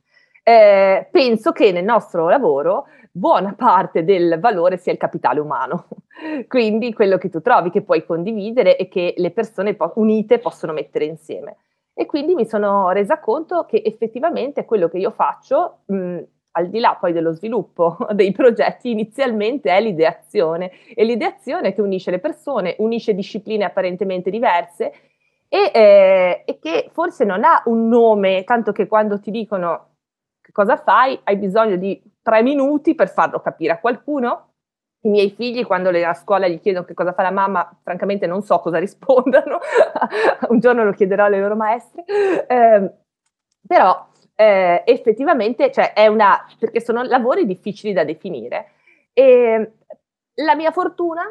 Eh, 0.44 1.08
penso 1.10 1.52
che 1.52 1.70
nel 1.70 1.84
nostro 1.84 2.28
lavoro 2.28 2.86
buona 3.12 3.54
parte 3.56 4.04
del 4.04 4.38
valore 4.40 4.76
sia 4.76 4.92
il 4.92 4.98
capitale 4.98 5.38
umano, 5.38 5.86
quindi 6.48 6.92
quello 6.92 7.18
che 7.18 7.28
tu 7.28 7.40
trovi, 7.40 7.70
che 7.70 7.82
puoi 7.82 8.04
condividere 8.04 8.76
e 8.76 8.88
che 8.88 9.14
le 9.16 9.30
persone 9.30 9.74
po- 9.74 9.92
unite 9.96 10.38
possono 10.38 10.72
mettere 10.72 11.04
insieme. 11.04 11.56
E 11.94 12.06
quindi 12.06 12.34
mi 12.34 12.46
sono 12.46 12.90
resa 12.90 13.20
conto 13.20 13.66
che 13.66 13.82
effettivamente 13.84 14.64
quello 14.64 14.88
che 14.88 14.98
io 14.98 15.10
faccio, 15.10 15.80
mh, 15.86 16.18
al 16.52 16.68
di 16.68 16.80
là 16.80 16.96
poi 16.98 17.12
dello 17.12 17.32
sviluppo 17.32 17.96
dei 18.12 18.32
progetti, 18.32 18.90
inizialmente 18.90 19.70
è 19.70 19.80
l'ideazione. 19.80 20.72
E 20.94 21.04
l'ideazione 21.04 21.74
che 21.74 21.82
unisce 21.82 22.10
le 22.10 22.18
persone, 22.18 22.76
unisce 22.78 23.14
discipline 23.14 23.64
apparentemente 23.64 24.30
diverse 24.30 24.92
e, 25.54 25.70
eh, 25.74 26.42
e 26.46 26.58
che 26.58 26.88
forse 26.94 27.26
non 27.26 27.44
ha 27.44 27.62
un 27.66 27.86
nome, 27.86 28.42
tanto 28.44 28.72
che 28.72 28.86
quando 28.86 29.20
ti 29.20 29.30
dicono 29.30 29.96
che 30.40 30.50
cosa 30.50 30.78
fai, 30.78 31.20
hai 31.24 31.36
bisogno 31.36 31.76
di 31.76 32.02
tre 32.22 32.42
minuti 32.42 32.94
per 32.94 33.10
farlo 33.10 33.38
capire 33.42 33.72
a 33.72 33.78
qualcuno. 33.78 34.54
I 35.02 35.10
miei 35.10 35.30
figli, 35.30 35.66
quando 35.66 35.90
a 35.90 36.14
scuola 36.14 36.48
gli 36.48 36.58
chiedono 36.58 36.86
che 36.86 36.94
cosa 36.94 37.12
fa 37.12 37.20
la 37.20 37.30
mamma, 37.30 37.70
francamente 37.82 38.26
non 38.26 38.40
so 38.40 38.60
cosa 38.60 38.78
rispondano. 38.80 39.58
Un 40.48 40.58
giorno 40.58 40.84
lo 40.84 40.92
chiederò 40.92 41.26
alle 41.26 41.40
loro 41.40 41.54
maestre. 41.54 42.02
Eh, 42.46 42.90
però 43.66 44.08
eh, 44.34 44.82
effettivamente, 44.86 45.70
cioè, 45.70 45.92
è 45.92 46.06
una, 46.06 46.46
perché 46.58 46.80
sono 46.80 47.02
lavori 47.02 47.44
difficili 47.44 47.92
da 47.92 48.04
definire. 48.04 48.70
E 49.12 49.72
la 50.36 50.54
mia 50.54 50.70
fortuna 50.70 51.24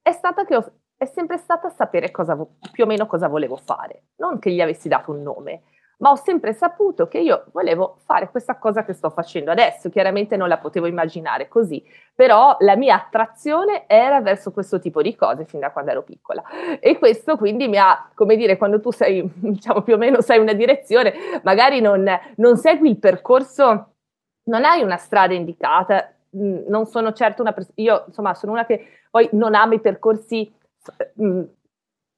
è 0.00 0.12
stata 0.12 0.46
che 0.46 0.56
ho, 0.56 0.72
è 0.96 1.04
sempre 1.04 1.36
stata 1.36 1.68
sapere 1.70 2.10
cosa, 2.10 2.36
più 2.72 2.84
o 2.84 2.86
meno 2.86 3.06
cosa 3.06 3.28
volevo 3.28 3.56
fare, 3.56 4.04
non 4.16 4.38
che 4.38 4.50
gli 4.50 4.60
avessi 4.60 4.88
dato 4.88 5.12
un 5.12 5.22
nome 5.22 5.62
ma 5.98 6.10
ho 6.10 6.16
sempre 6.16 6.52
saputo 6.52 7.08
che 7.08 7.18
io 7.18 7.46
volevo 7.52 7.96
fare 8.04 8.28
questa 8.30 8.56
cosa 8.58 8.84
che 8.84 8.92
sto 8.92 9.08
facendo 9.08 9.50
adesso. 9.50 9.88
Chiaramente 9.88 10.36
non 10.36 10.48
la 10.48 10.58
potevo 10.58 10.86
immaginare 10.86 11.48
così, 11.48 11.82
però 12.14 12.56
la 12.60 12.76
mia 12.76 12.96
attrazione 12.96 13.84
era 13.86 14.20
verso 14.20 14.52
questo 14.52 14.78
tipo 14.78 15.00
di 15.00 15.14
cose 15.14 15.44
fin 15.44 15.60
da 15.60 15.70
quando 15.70 15.92
ero 15.92 16.02
piccola. 16.02 16.42
E 16.80 16.98
questo 16.98 17.36
quindi 17.36 17.68
mi 17.68 17.78
ha, 17.78 18.10
come 18.14 18.36
dire, 18.36 18.56
quando 18.58 18.80
tu 18.80 18.90
sei, 18.90 19.22
diciamo 19.34 19.82
più 19.82 19.94
o 19.94 19.98
meno 19.98 20.20
sai 20.20 20.38
una 20.38 20.52
direzione, 20.52 21.14
magari 21.42 21.80
non, 21.80 22.06
non 22.36 22.56
segui 22.56 22.90
il 22.90 22.98
percorso, 22.98 23.92
non 24.44 24.64
hai 24.64 24.82
una 24.82 24.96
strada 24.96 25.32
indicata. 25.32 26.10
Mm, 26.36 26.66
non 26.68 26.84
sono 26.84 27.12
certo 27.12 27.40
una 27.40 27.52
persona, 27.52 27.74
io 27.76 28.04
insomma 28.08 28.34
sono 28.34 28.52
una 28.52 28.66
che 28.66 28.86
poi 29.10 29.28
non 29.32 29.54
ama 29.54 29.74
i 29.74 29.80
percorsi 29.80 30.52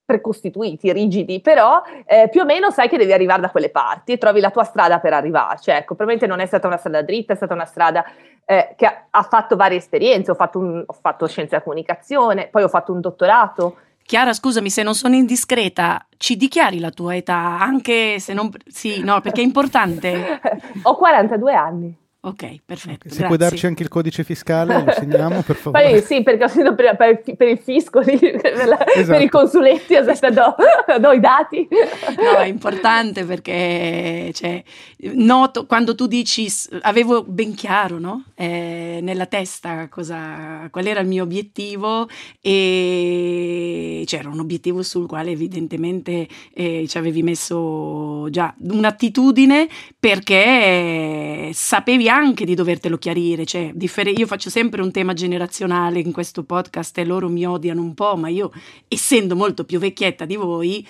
precostituiti, 0.09 0.91
rigidi, 0.91 1.43
però 1.43 1.83
eh, 2.07 2.31
più 2.31 2.41
o 2.41 2.47
meno 2.47 2.71
sai 2.71 2.89
che 2.89 2.97
devi 2.97 3.13
arrivare 3.13 3.43
da 3.43 3.51
quelle 3.51 3.69
parti 3.69 4.13
e 4.13 4.17
trovi 4.17 4.41
la 4.41 4.51
tua 4.51 4.65
strada 4.65 5.01
per 5.01 5.13
arrivarci. 5.13 5.69
Ecco, 5.69 5.95
probabilmente 5.95 6.27
non 6.27 6.41
è 6.41 6.47
stata 6.47 6.67
una 6.67 6.79
strada 6.79 7.03
dritta, 7.03 7.35
è 7.35 7.37
stata 7.37 7.53
una 7.53 7.67
strada 7.67 8.07
eh, 8.47 8.73
che 8.75 8.87
ha, 8.87 9.09
ha, 9.11 9.23
fatto 9.23 9.55
varie 9.55 9.77
esperienze, 9.77 10.31
ho 10.31 10.35
fatto, 10.35 10.61
un, 10.61 10.83
ho 10.87 10.93
fatto 10.95 11.27
scienze 11.27 11.51
della 11.51 11.63
comunicazione, 11.63 12.47
poi 12.47 12.63
ho 12.63 12.69
fatto 12.69 12.95
un 12.95 13.03
dottorato. 13.03 13.77
Chiara, 14.03 14.33
scusami 14.33 14.71
se 14.71 14.83
non 14.83 14.95
sono 14.95 15.15
indiscreta, 15.15 16.07
ci 16.17 16.39
dichiari 16.39 16.81
la 16.81 16.91
tua 16.91 17.15
età, 17.15 17.59
anche 17.61 18.19
se 18.19 18.33
non... 18.33 18.51
Sì, 18.67 19.05
no, 19.05 19.21
perché 19.21 19.43
è 19.43 19.45
importante. 19.45 20.41
ho 20.85 20.97
42 20.97 21.55
anni. 21.55 22.08
Ok, 22.21 22.63
perfetto. 22.65 23.09
Se 23.09 23.25
puoi 23.27 23.39
darci 23.39 23.67
anche 23.67 23.85
il 23.85 23.89
codice 23.89 24.25
fiscale, 24.25 24.83
lo 24.85 24.91
segniamo 24.91 25.43
per 25.43 25.55
favore. 25.55 25.91
Poi, 25.91 26.03
sì, 26.03 26.25
perché 26.25 26.45
ho 26.45 26.49
sentito 26.49 26.75
per, 26.75 26.97
per, 26.97 27.37
per 27.37 27.47
il 27.47 27.59
fisco, 27.59 28.01
per, 28.03 28.67
la, 28.67 28.85
esatto. 28.89 29.13
per, 29.13 29.23
i 29.23 29.29
consulenti, 29.29 29.95
aspetta, 29.95 30.31
do, 30.31 30.99
do, 30.99 31.13
i 31.13 31.21
dati. 31.21 31.69
No, 32.17 32.39
è 32.39 32.47
importante 32.47 33.25
perché 33.25 34.33
cioè, 34.35 34.61
noto 35.15 35.67
quando 35.67 35.95
tu 35.95 36.09
dici, 36.09 36.53
avevo 36.81 37.23
ben 37.23 37.55
chiaro 37.55 38.01
no? 38.01 38.25
eh, 38.35 38.99
nella 39.01 39.27
testa 39.27 39.87
cosa, 39.89 40.67
qual 40.73 40.87
era 40.87 40.99
il 40.99 41.07
mio 41.07 41.23
obiettivo 41.23 42.09
e 42.41 44.03
c'era 44.07 44.29
un 44.29 44.41
obiettivo 44.41 44.83
sul 44.83 45.07
quale 45.07 45.31
evidentemente 45.31 46.27
eh, 46.53 46.85
ci 46.89 46.99
avevi 46.99 47.23
messo 47.23 48.29
già 48.31 48.53
un'attitudine 48.59 49.69
perché 50.01 51.51
sapevi 51.53 52.08
anche 52.09 52.45
di 52.45 52.55
dovertelo 52.55 52.99
chiarire, 52.99 53.45
cioè, 53.45 53.73
differ- 53.75 54.19
io 54.19 54.27
faccio 54.27 54.51
sempre 54.51 54.83
un 54.83 54.91
tema 54.91 55.13
generazionale 55.13 56.01
in 56.01 56.13
questo 56.13 56.45
podcast 56.45 56.97
e 56.99 57.05
loro 57.05 57.29
mi 57.29 57.47
odiano 57.47 57.83
un 57.83 57.95
po', 57.95 58.17
ma 58.17 58.29
io, 58.29 58.53
essendo 58.89 59.37
molto 59.37 59.65
più 59.65 59.79
vecchietta 59.79 60.25
di 60.25 60.37
voi, 60.37 60.87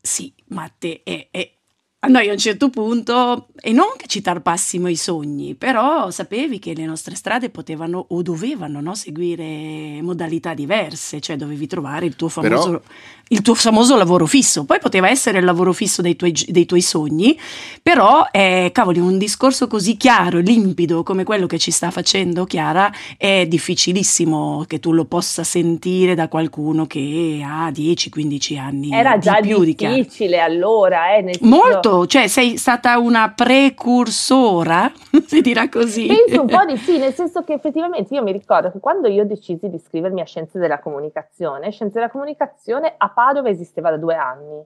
sì, 0.00 0.32
Matte 0.48 1.02
è, 1.02 1.28
è 1.30 1.57
noi 2.06 2.28
a 2.28 2.32
un 2.32 2.38
certo 2.38 2.70
punto, 2.70 3.48
e 3.60 3.72
non 3.72 3.88
che 3.96 4.06
ci 4.06 4.20
tarpassimo 4.20 4.86
i 4.86 4.94
sogni, 4.94 5.56
però 5.56 6.12
sapevi 6.12 6.60
che 6.60 6.72
le 6.72 6.84
nostre 6.84 7.16
strade 7.16 7.50
potevano 7.50 8.06
o 8.10 8.22
dovevano 8.22 8.80
no, 8.80 8.94
seguire 8.94 10.00
modalità 10.00 10.54
diverse, 10.54 11.20
cioè 11.20 11.34
dovevi 11.34 11.66
trovare 11.66 12.06
il 12.06 12.14
tuo, 12.14 12.28
famoso, 12.28 12.70
però... 12.70 12.80
il 13.28 13.42
tuo 13.42 13.54
famoso 13.54 13.96
lavoro 13.96 14.26
fisso. 14.26 14.64
Poi 14.64 14.78
poteva 14.78 15.10
essere 15.10 15.38
il 15.38 15.44
lavoro 15.44 15.72
fisso 15.72 16.00
dei 16.00 16.14
tuoi, 16.14 16.32
dei 16.46 16.66
tuoi 16.66 16.82
sogni, 16.82 17.36
però, 17.82 18.28
eh, 18.30 18.70
cavoli, 18.72 19.00
un 19.00 19.18
discorso 19.18 19.66
così 19.66 19.96
chiaro, 19.96 20.38
limpido 20.38 21.02
come 21.02 21.24
quello 21.24 21.46
che 21.46 21.58
ci 21.58 21.72
sta 21.72 21.90
facendo 21.90 22.44
Chiara, 22.44 22.92
è 23.16 23.44
difficilissimo 23.48 24.64
che 24.68 24.78
tu 24.78 24.92
lo 24.92 25.04
possa 25.04 25.42
sentire 25.42 26.14
da 26.14 26.28
qualcuno 26.28 26.86
che 26.86 27.42
ha 27.44 27.70
10-15 27.70 28.56
anni. 28.56 28.92
Era 28.92 29.18
già 29.18 29.40
più 29.40 29.64
difficile 29.64 30.36
di 30.36 30.38
allora, 30.38 31.16
eh, 31.16 31.22
nel 31.22 31.38
Molto 31.40 31.87
Molto, 31.88 32.06
cioè 32.06 32.26
sei 32.26 32.58
stata 32.58 32.98
una 32.98 33.32
precursora, 33.34 34.92
si 35.26 35.40
dirà 35.40 35.68
così. 35.68 36.06
Penso 36.06 36.42
un 36.42 36.46
po' 36.46 36.64
di 36.66 36.76
sì, 36.76 36.98
nel 36.98 37.14
senso 37.14 37.42
che 37.42 37.54
effettivamente 37.54 38.14
io 38.14 38.22
mi 38.22 38.32
ricordo 38.32 38.70
che 38.70 38.78
quando 38.78 39.08
io 39.08 39.24
decisi 39.24 39.68
di 39.68 39.76
iscrivermi 39.76 40.20
a 40.20 40.24
Scienze 40.24 40.58
della 40.58 40.78
Comunicazione, 40.80 41.70
Scienze 41.70 41.98
della 41.98 42.10
Comunicazione 42.10 42.94
a 42.96 43.08
Padova 43.08 43.48
esisteva 43.48 43.90
da 43.90 43.96
due 43.96 44.14
anni 44.14 44.62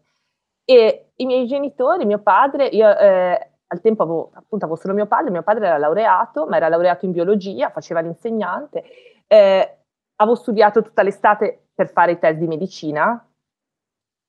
e 0.64 1.10
i 1.16 1.26
miei 1.26 1.46
genitori, 1.46 2.04
mio 2.04 2.18
padre, 2.18 2.66
io 2.66 2.88
eh, 2.96 3.50
al 3.66 3.80
tempo 3.80 4.02
avevo, 4.02 4.30
appunto 4.34 4.64
avevo 4.64 4.80
solo 4.80 4.94
mio 4.94 5.06
padre, 5.06 5.30
mio 5.30 5.42
padre 5.42 5.66
era 5.66 5.78
laureato, 5.78 6.46
ma 6.46 6.56
era 6.56 6.68
laureato 6.68 7.04
in 7.04 7.12
biologia, 7.12 7.70
faceva 7.70 8.00
l'insegnante, 8.00 8.84
eh, 9.28 9.76
avevo 10.16 10.36
studiato 10.36 10.82
tutta 10.82 11.02
l'estate 11.02 11.68
per 11.74 11.90
fare 11.90 12.12
i 12.12 12.18
test 12.18 12.38
di 12.38 12.46
medicina, 12.46 13.24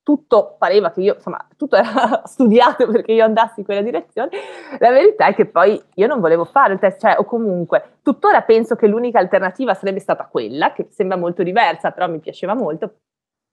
tutto 0.03 0.55
pareva 0.59 0.91
che 0.91 1.01
io, 1.01 1.15
insomma, 1.15 1.47
tutto 1.55 1.77
era 1.77 2.21
studiato 2.27 2.85
perché 2.87 3.13
io 3.13 3.23
andassi 3.23 3.61
in 3.61 3.65
quella 3.65 3.81
direzione. 3.81 4.29
La 4.77 4.91
verità 4.91 5.27
è 5.27 5.33
che 5.33 5.45
poi 5.45 5.81
io 5.95 6.07
non 6.07 6.19
volevo 6.19 6.43
fare 6.43 6.73
il 6.73 6.79
test, 6.79 6.99
cioè, 6.99 7.15
o 7.17 7.23
comunque, 7.23 7.99
tuttora 8.03 8.41
penso 8.41 8.75
che 8.75 8.87
l'unica 8.87 9.19
alternativa 9.19 9.73
sarebbe 9.73 9.99
stata 9.99 10.25
quella, 10.25 10.73
che 10.73 10.87
sembra 10.91 11.17
molto 11.17 11.41
diversa, 11.41 11.91
però 11.91 12.09
mi 12.09 12.19
piaceva 12.19 12.53
molto, 12.53 12.97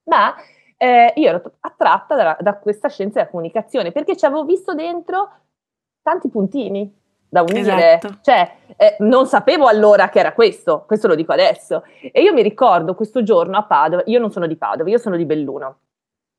ma 0.09 0.35
eh, 0.77 1.13
io 1.15 1.29
ero 1.29 1.41
attratta 1.61 2.15
da, 2.15 2.37
da, 2.39 2.57
questa 2.57 2.89
scienza 2.89 3.19
della 3.19 3.29
comunicazione 3.29 3.91
perché 3.91 4.17
ci 4.17 4.25
avevo 4.25 4.43
visto 4.45 4.73
dentro 4.73 5.29
tanti 6.01 6.27
puntini 6.27 6.91
da 7.29 7.43
unire, 7.43 7.97
esatto. 7.97 8.17
cioè 8.21 8.55
eh, 8.75 8.95
non 8.99 9.27
sapevo 9.27 9.67
allora 9.67 10.09
che 10.09 10.19
era 10.19 10.33
questo, 10.33 10.83
questo 10.85 11.07
lo 11.07 11.15
dico 11.15 11.31
adesso. 11.31 11.83
E 12.11 12.21
io 12.21 12.33
mi 12.33 12.41
ricordo 12.41 12.93
questo 12.93 13.23
giorno 13.23 13.55
a 13.57 13.63
Padova, 13.63 14.01
io 14.07 14.19
non 14.19 14.31
sono 14.31 14.47
di 14.47 14.57
Padova, 14.57 14.89
io 14.89 14.97
sono 14.97 15.15
di 15.15 15.25
Belluno 15.25 15.77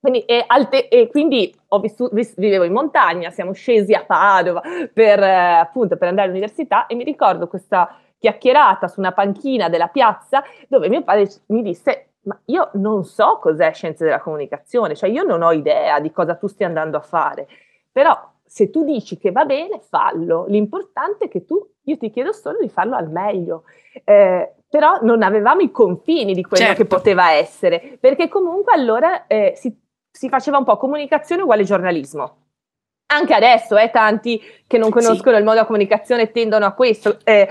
Quindi, 0.02 0.25
e, 0.25 0.42
alte, 0.44 0.88
e 0.88 1.06
quindi 1.06 1.54
ho 1.68 1.78
vissuto, 1.78 2.12
vis, 2.12 2.35
vivevo 2.37 2.64
in 2.64 2.73
montagna, 2.73 3.30
siamo 3.30 3.52
scesi 3.52 3.94
a 3.94 4.04
Padova 4.04 4.61
per, 4.92 5.23
eh, 5.23 5.61
appunto, 5.61 5.97
per 5.97 6.09
andare 6.09 6.26
all'università 6.26 6.87
e 6.87 6.97
mi 6.97 7.04
ricordo 7.04 7.47
questa 7.47 7.97
chiacchierata 8.18 8.88
su 8.88 8.99
una 8.99 9.12
panchina 9.12 9.68
della 9.68 9.87
piazza 9.87 10.42
dove 10.66 10.88
mio 10.88 11.04
padre 11.04 11.28
mi 11.47 11.62
disse 11.62 12.09
ma 12.23 12.37
io 12.47 12.71
non 12.75 13.04
so 13.04 13.38
cos'è 13.40 13.73
scienze 13.73 14.02
della 14.02 14.21
comunicazione, 14.21 14.97
cioè 14.97 15.09
io 15.09 15.23
non 15.23 15.40
ho 15.40 15.52
idea 15.52 16.00
di 16.00 16.11
cosa 16.11 16.35
tu 16.35 16.49
stia 16.49 16.66
andando 16.66 16.97
a 16.97 17.00
fare, 17.00 17.47
però 17.92 18.30
se 18.44 18.71
tu 18.71 18.82
dici 18.82 19.18
che 19.18 19.30
va 19.30 19.44
bene, 19.44 19.80
fallo. 19.88 20.47
L'importante 20.49 21.26
è 21.26 21.28
che 21.28 21.44
tu, 21.44 21.64
io 21.85 21.97
ti 21.97 22.11
chiedo 22.11 22.32
solo 22.32 22.59
di 22.61 22.68
farlo 22.68 22.97
al 22.97 23.09
meglio. 23.09 23.64
Eh, 24.04 24.52
però 24.68 24.99
non 25.02 25.23
avevamo 25.23 25.61
i 25.61 25.71
confini 25.71 26.35
di 26.35 26.42
quello 26.42 26.64
certo. 26.64 26.82
che 26.82 26.88
poteva 26.88 27.32
essere, 27.32 27.99
perché 28.00 28.28
comunque 28.28 28.73
allora 28.75 29.26
eh, 29.26 29.52
si 29.56 29.75
si 30.12 30.28
faceva 30.28 30.59
un 30.59 30.64
po' 30.64 30.76
comunicazione 30.76 31.42
uguale 31.42 31.64
giornalismo. 31.64 32.37
Anche 33.07 33.35
adesso, 33.35 33.76
eh, 33.76 33.90
tanti 33.90 34.40
che 34.66 34.78
non 34.78 34.90
conoscono 34.90 35.33
sì. 35.33 35.38
il 35.38 35.45
modo 35.45 35.54
della 35.57 35.66
comunicazione 35.66 36.31
tendono 36.31 36.66
a 36.66 36.73
questo. 36.73 37.19
Eh, 37.25 37.49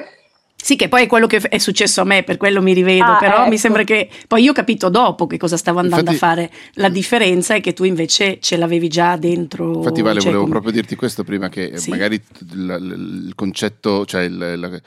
sì, 0.56 0.76
che 0.76 0.90
poi 0.90 1.04
è 1.04 1.08
quello 1.08 1.26
che 1.26 1.38
è 1.38 1.58
successo 1.58 2.02
a 2.02 2.04
me, 2.04 2.22
per 2.22 2.38
quello 2.38 2.62
mi 2.62 2.74
rivedo, 2.74 3.14
ah, 3.14 3.18
però 3.18 3.42
ecco. 3.42 3.50
mi 3.50 3.58
sembra 3.58 3.84
che 3.84 4.08
poi 4.28 4.44
io 4.44 4.52
ho 4.52 4.54
capito 4.54 4.90
dopo 4.90 5.26
che 5.26 5.38
cosa 5.38 5.58
stavo 5.58 5.80
andando 5.80 6.12
Infatti, 6.12 6.24
a 6.24 6.28
fare. 6.28 6.52
La 6.76 6.90
differenza 6.90 7.56
è 7.56 7.62
che 7.62 7.74
tu 7.74 7.84
invece 7.84 8.40
ce 8.40 8.58
l'avevi 8.58 8.88
già 8.88 9.18
dentro. 9.18 9.74
Infatti, 9.74 10.02
Vale, 10.04 10.20
cioè, 10.20 10.26
volevo 10.26 10.42
come... 10.42 10.52
proprio 10.54 10.72
dirti 10.72 10.96
questo 10.96 11.24
prima, 11.24 11.50
che 11.50 11.78
sì. 11.78 11.90
magari 11.90 12.22
il, 12.52 13.26
il, 13.28 13.34
concetto, 13.36 14.06
cioè 14.06 14.22
il, 14.22 14.38
la, 14.38 14.80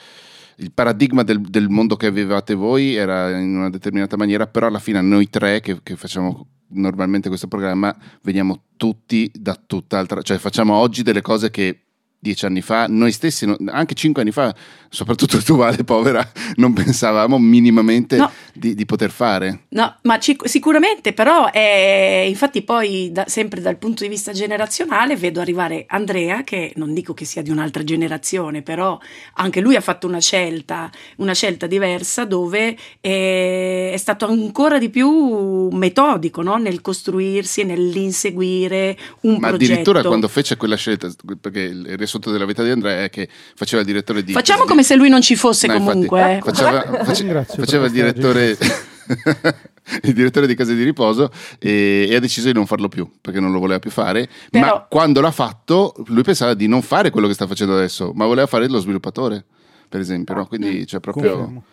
il 0.57 0.73
paradigma 0.73 1.25
del, 1.25 1.41
del, 1.41 1.69
mondo 1.69 1.97
che 1.97 2.07
avevate 2.07 2.55
voi 2.55 2.95
era 2.95 3.37
in 3.37 3.57
una 3.57 3.71
determinata 3.71 4.17
maniera, 4.17 4.47
però 4.47 4.69
alla 4.69 4.79
fine 4.79 5.01
noi 5.01 5.29
tre 5.29 5.61
che, 5.61 5.79
che 5.83 5.97
facciamo 5.97 6.47
normalmente 6.69 7.29
questo 7.29 7.49
programma 7.49 7.97
veniamo 8.23 8.65
tutti 8.77 9.31
da 9.35 9.55
tutt'altra, 9.55 10.23
cioè 10.23 10.39
facciamo 10.39 10.75
oggi 10.75 11.03
delle 11.03 11.23
cose 11.23 11.51
che 11.51 11.85
dieci 12.25 12.47
anni 12.47 12.63
fa, 12.63 12.87
noi 12.89 13.13
stessi, 13.13 13.47
anche 13.67 13.93
cinque 13.93 14.23
anni 14.23 14.33
fa, 14.33 14.55
soprattutto 14.89 15.43
tu 15.43 15.57
Vale, 15.57 15.85
povera, 15.85 16.27
non 16.57 16.73
pensavamo 16.73 17.39
minimamente 17.39 18.17
no. 18.17 18.31
di, 18.55 18.75
di, 18.75 18.87
poter 18.87 19.11
fare. 19.11 19.67
No, 19.69 19.95
ma 20.03 20.19
cic- 20.19 20.49
sicuramente, 20.49 21.13
però, 21.13 21.51
è, 21.51 22.25
infatti 22.27 22.63
poi 22.63 23.11
da, 23.13 23.25
sempre 23.29 23.61
dal 23.61 23.77
punto 23.77 24.03
di 24.05 24.09
vista 24.09 24.33
generazionale 24.33 25.17
vedo 25.17 25.41
arrivare 25.41 25.85
Andrea, 25.87 26.43
che 26.45 26.73
non 26.77 26.95
dico 26.95 27.13
che 27.13 27.27
sia 27.27 27.43
di 27.43 27.51
un'altra 27.51 27.85
generazione, 27.85 28.63
però 28.63 28.99
anche 29.35 29.61
lui 29.61 29.77
ha 29.77 29.83
fatto 29.83 30.07
una 30.07 30.21
scelta, 30.21 30.91
una 31.19 31.35
scelta 31.35 31.67
diversa 31.67 32.25
dove 32.25 32.75
è, 33.01 33.84
è 33.95 33.97
stato 33.97 34.27
ancora 34.27 34.79
di 34.79 34.91
più 34.91 35.69
metodico 35.71 36.43
no? 36.43 36.57
nel 36.57 36.81
costruirsi, 36.81 37.63
nell'inseguire 37.63 38.97
un 39.21 39.35
ma 39.35 39.49
progetto. 39.49 39.49
Ma 39.49 39.49
addirittura 39.49 40.03
quando 40.03 40.29
fece 40.29 40.57
quella 40.57 40.75
scelta, 40.75 41.09
perché 41.41 41.61
il 41.61 41.97
riassunto 41.97 42.33
della 42.33 42.45
vita 42.45 42.63
di 42.65 42.71
Andrea 42.71 43.05
è 43.05 43.11
che 43.11 43.29
faceva 43.55 43.81
il 43.81 43.87
direttore 43.87 44.25
di... 44.25 44.33
Facciamo 44.33 44.65
come 44.65 44.83
se 44.83 44.97
lui 44.97 45.09
non 45.09 45.21
ci 45.21 45.37
fosse 45.37 45.69
no, 45.69 45.75
comunque. 45.75 46.35
Infatti, 46.35 46.57
faceva, 46.57 46.83
face, 47.05 47.45
faceva 47.57 47.87
il 47.87 47.93
direttore... 47.93 48.59
il 50.03 50.15
direttore 50.15 50.47
di 50.47 50.55
case 50.55 50.75
di 50.75 50.83
riposo 50.83 51.31
e, 51.59 52.07
e, 52.09 52.15
ha 52.15 52.21
deciso 52.21 52.47
di 52.47 52.55
non 52.55 52.65
farlo 52.65 52.89
più 52.89 53.07
perché 53.21 53.39
non 53.39 53.53
lo 53.53 53.59
voleva 53.59 53.79
più 53.79 53.91
fare 53.91 54.27
Però... 54.51 54.65
ma 54.65 54.87
quando 54.89 55.21
l'ha 55.21 55.31
fatto 55.31 55.95
lui 56.07 56.23
pensava 56.23 56.55
di 56.55 56.67
non 56.67 56.81
fare 56.81 57.11
quello 57.11 57.27
che 57.27 57.35
sta 57.35 57.47
facendo 57.47 57.75
adesso 57.75 58.13
ma 58.15 58.25
voleva 58.25 58.47
fare 58.47 58.67
lo 58.67 58.79
sviluppatore 58.79 59.45
per 59.87 60.01
esempio 60.01 60.37
no? 60.37 60.47
quindi 60.47 60.81
ah, 60.81 60.85
c'è 60.87 61.01
proprio 61.01 61.33
Confermo. 61.33 61.65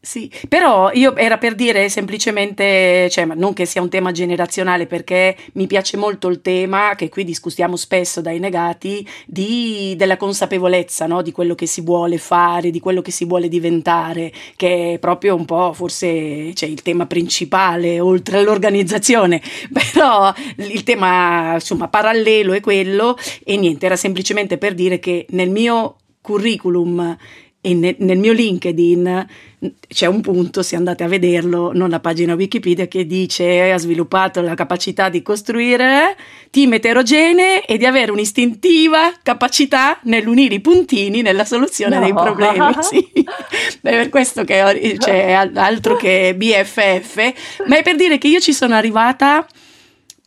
Sì, 0.00 0.30
però 0.48 0.92
io 0.92 1.16
era 1.16 1.38
per 1.38 1.56
dire 1.56 1.88
semplicemente, 1.88 3.08
cioè, 3.10 3.24
non 3.24 3.52
che 3.52 3.66
sia 3.66 3.82
un 3.82 3.88
tema 3.88 4.12
generazionale, 4.12 4.86
perché 4.86 5.36
mi 5.54 5.66
piace 5.66 5.96
molto 5.96 6.28
il 6.28 6.40
tema, 6.40 6.94
che 6.94 7.08
qui 7.08 7.24
discutiamo 7.24 7.74
spesso 7.74 8.20
dai 8.20 8.38
negati, 8.38 9.06
di, 9.26 9.94
della 9.96 10.16
consapevolezza 10.16 11.06
no? 11.06 11.20
di 11.20 11.32
quello 11.32 11.56
che 11.56 11.66
si 11.66 11.80
vuole 11.80 12.16
fare, 12.18 12.70
di 12.70 12.78
quello 12.78 13.02
che 13.02 13.10
si 13.10 13.24
vuole 13.24 13.48
diventare, 13.48 14.32
che 14.54 14.94
è 14.94 14.98
proprio 15.00 15.34
un 15.34 15.44
po' 15.44 15.72
forse 15.72 16.54
cioè, 16.54 16.68
il 16.68 16.82
tema 16.82 17.06
principale, 17.06 17.98
oltre 17.98 18.38
all'organizzazione, 18.38 19.42
però 19.72 20.32
il 20.58 20.84
tema 20.84 21.54
insomma 21.54 21.88
parallelo 21.88 22.52
è 22.52 22.60
quello 22.60 23.18
e 23.44 23.56
niente, 23.56 23.86
era 23.86 23.96
semplicemente 23.96 24.58
per 24.58 24.74
dire 24.74 25.00
che 25.00 25.26
nel 25.30 25.50
mio 25.50 25.96
curriculum 26.20 27.16
e 27.60 27.74
ne, 27.74 27.96
nel 27.98 28.18
mio 28.18 28.32
LinkedIn 28.32 29.26
c'è 29.88 30.06
un 30.06 30.20
punto, 30.20 30.62
se 30.62 30.76
andate 30.76 31.02
a 31.02 31.08
vederlo, 31.08 31.72
non 31.74 31.90
la 31.90 31.98
pagina 31.98 32.34
Wikipedia, 32.34 32.86
che 32.86 33.04
dice 33.04 33.72
ha 33.72 33.78
sviluppato 33.78 34.40
la 34.40 34.54
capacità 34.54 35.08
di 35.08 35.22
costruire 35.22 36.16
team 36.50 36.74
eterogenee 36.74 37.64
e 37.64 37.76
di 37.76 37.84
avere 37.84 38.12
un'istintiva 38.12 39.12
capacità 39.22 39.98
nell'unire 40.04 40.54
i 40.54 40.60
puntini 40.60 41.20
nella 41.20 41.44
soluzione 41.44 41.98
no. 41.98 42.04
dei 42.04 42.12
problemi. 42.12 42.66
Sì. 42.88 43.06
È 43.22 43.26
per 43.80 44.08
questo 44.08 44.44
che 44.44 44.96
c'è 44.98 45.32
altro 45.32 45.96
che 45.96 46.34
BFF, 46.36 47.32
ma 47.66 47.76
è 47.76 47.82
per 47.82 47.96
dire 47.96 48.18
che 48.18 48.28
io 48.28 48.40
ci 48.40 48.52
sono 48.52 48.74
arrivata 48.74 49.46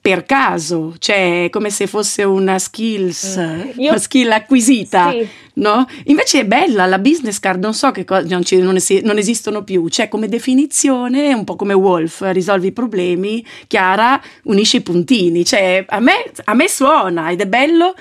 per 0.01 0.25
caso, 0.25 0.95
cioè 0.97 1.49
come 1.51 1.69
se 1.69 1.85
fosse 1.85 2.23
una 2.23 2.57
skills, 2.57 3.37
mm. 3.37 3.79
Io, 3.79 3.89
una 3.91 3.99
skill 3.99 4.31
acquisita, 4.31 5.11
sì. 5.11 5.27
no? 5.55 5.85
Invece 6.05 6.39
è 6.39 6.45
bella 6.45 6.87
la 6.87 6.97
business 6.97 7.37
card, 7.37 7.61
non 7.61 7.75
so 7.75 7.91
che 7.91 8.03
cosa, 8.03 8.25
non, 8.27 8.41
non, 8.49 8.75
es- 8.77 9.01
non, 9.03 9.19
esistono 9.19 9.63
più, 9.63 9.87
cioè 9.89 10.09
come 10.09 10.27
definizione 10.27 11.27
è 11.27 11.33
un 11.33 11.43
po' 11.43 11.55
come 11.55 11.73
Wolf, 11.73 12.23
risolvi 12.31 12.67
i 12.67 12.71
problemi, 12.71 13.45
Chiara 13.67 14.19
unisce 14.45 14.77
i 14.77 14.81
puntini, 14.81 15.45
cioè 15.45 15.85
a 15.87 15.99
me, 15.99 16.31
a 16.45 16.53
me 16.55 16.67
suona 16.67 17.29
ed 17.29 17.41
è 17.41 17.45
bello 17.45 17.93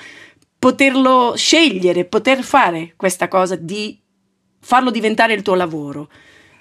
poterlo 0.58 1.34
scegliere, 1.36 2.06
poter 2.06 2.42
fare 2.42 2.94
questa 2.96 3.28
cosa 3.28 3.56
di 3.56 4.00
farlo 4.58 4.90
diventare 4.90 5.34
il 5.34 5.42
tuo 5.42 5.54
lavoro. 5.54 6.08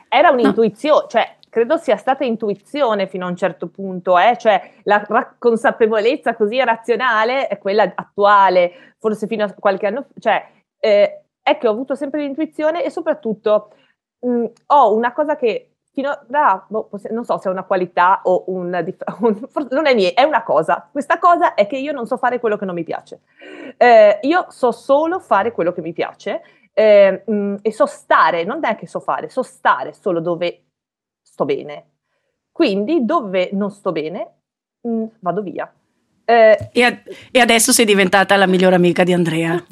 Era 0.10 0.32
un'intuizione, 0.32 1.02
no. 1.04 1.08
cioè 1.10 1.38
credo 1.50 1.78
sia 1.78 1.98
stata 1.98 2.24
intuizione 2.24 3.08
fino 3.08 3.26
a 3.26 3.30
un 3.30 3.36
certo 3.36 3.68
punto, 3.68 4.18
eh? 4.18 4.38
cioè 4.38 4.74
la 4.84 5.06
consapevolezza 5.38 6.36
così 6.36 6.64
razionale 6.64 7.48
è 7.48 7.58
quella 7.58 7.92
attuale, 7.96 8.96
forse 8.98 9.28
fino 9.28 9.44
a 9.44 9.54
qualche 9.54 9.88
anno 9.88 10.04
fa, 10.04 10.20
cioè 10.20 10.48
eh, 10.80 11.24
è 11.42 11.58
che 11.58 11.68
ho 11.68 11.72
avuto 11.72 11.96
sempre 11.96 12.22
l'intuizione 12.22 12.84
e 12.84 12.90
soprattutto 12.90 13.72
mh, 14.20 14.46
ho 14.68 14.94
una 14.94 15.12
cosa 15.14 15.36
che 15.36 15.72
fino 15.92 16.18
da, 16.28 16.64
boh, 16.68 16.90
non 17.10 17.26
so 17.26 17.38
se 17.40 17.50
è 17.50 17.52
una 17.52 17.64
qualità 17.64 18.22
o 18.24 18.46
un, 18.48 18.72
un, 19.22 19.48
non 19.72 19.86
è 19.88 19.94
mia, 19.94 20.14
è 20.14 20.24
una 20.24 20.44
cosa. 20.44 20.88
Questa 20.92 21.18
cosa 21.20 21.56
è 21.56 21.68
che 21.68 21.78
io 21.78 21.92
non 21.92 22.06
so 22.06 22.18
fare 22.18 22.40
quello 22.40 22.58
che 22.58 22.66
non 22.66 22.76
mi 22.76 22.84
piace. 22.84 23.22
Eh, 23.76 24.20
io 24.22 24.46
so 24.50 24.72
solo 24.72 25.20
fare 25.20 25.52
quello 25.52 25.72
che 25.74 25.82
mi 25.82 25.94
piace 25.94 26.42
eh, 26.74 27.24
mh, 27.26 27.56
e 27.62 27.72
so 27.74 27.86
stare, 27.86 28.46
non 28.46 28.64
è 28.64 28.76
che 28.76 28.88
so 28.88 29.00
fare, 29.00 29.30
so 29.30 29.44
stare 29.44 29.94
solo 29.94 30.22
dove 30.22 30.69
sto 31.39 31.45
bene. 31.45 31.86
Quindi 32.52 33.06
dove 33.06 33.49
non 33.54 33.71
sto 33.71 33.93
bene, 33.93 34.32
mh, 34.82 34.89
mm, 34.89 35.06
vado 35.19 35.41
via. 35.41 35.71
Eh, 36.25 36.69
e, 36.73 36.84
a- 36.84 37.02
e, 37.32 37.39
adesso 37.39 37.71
sei 37.71 37.86
diventata 37.86 38.36
la 38.36 38.45
migliore 38.45 38.75
amica 38.75 39.04
di 39.04 39.13
Andrea. 39.13 39.63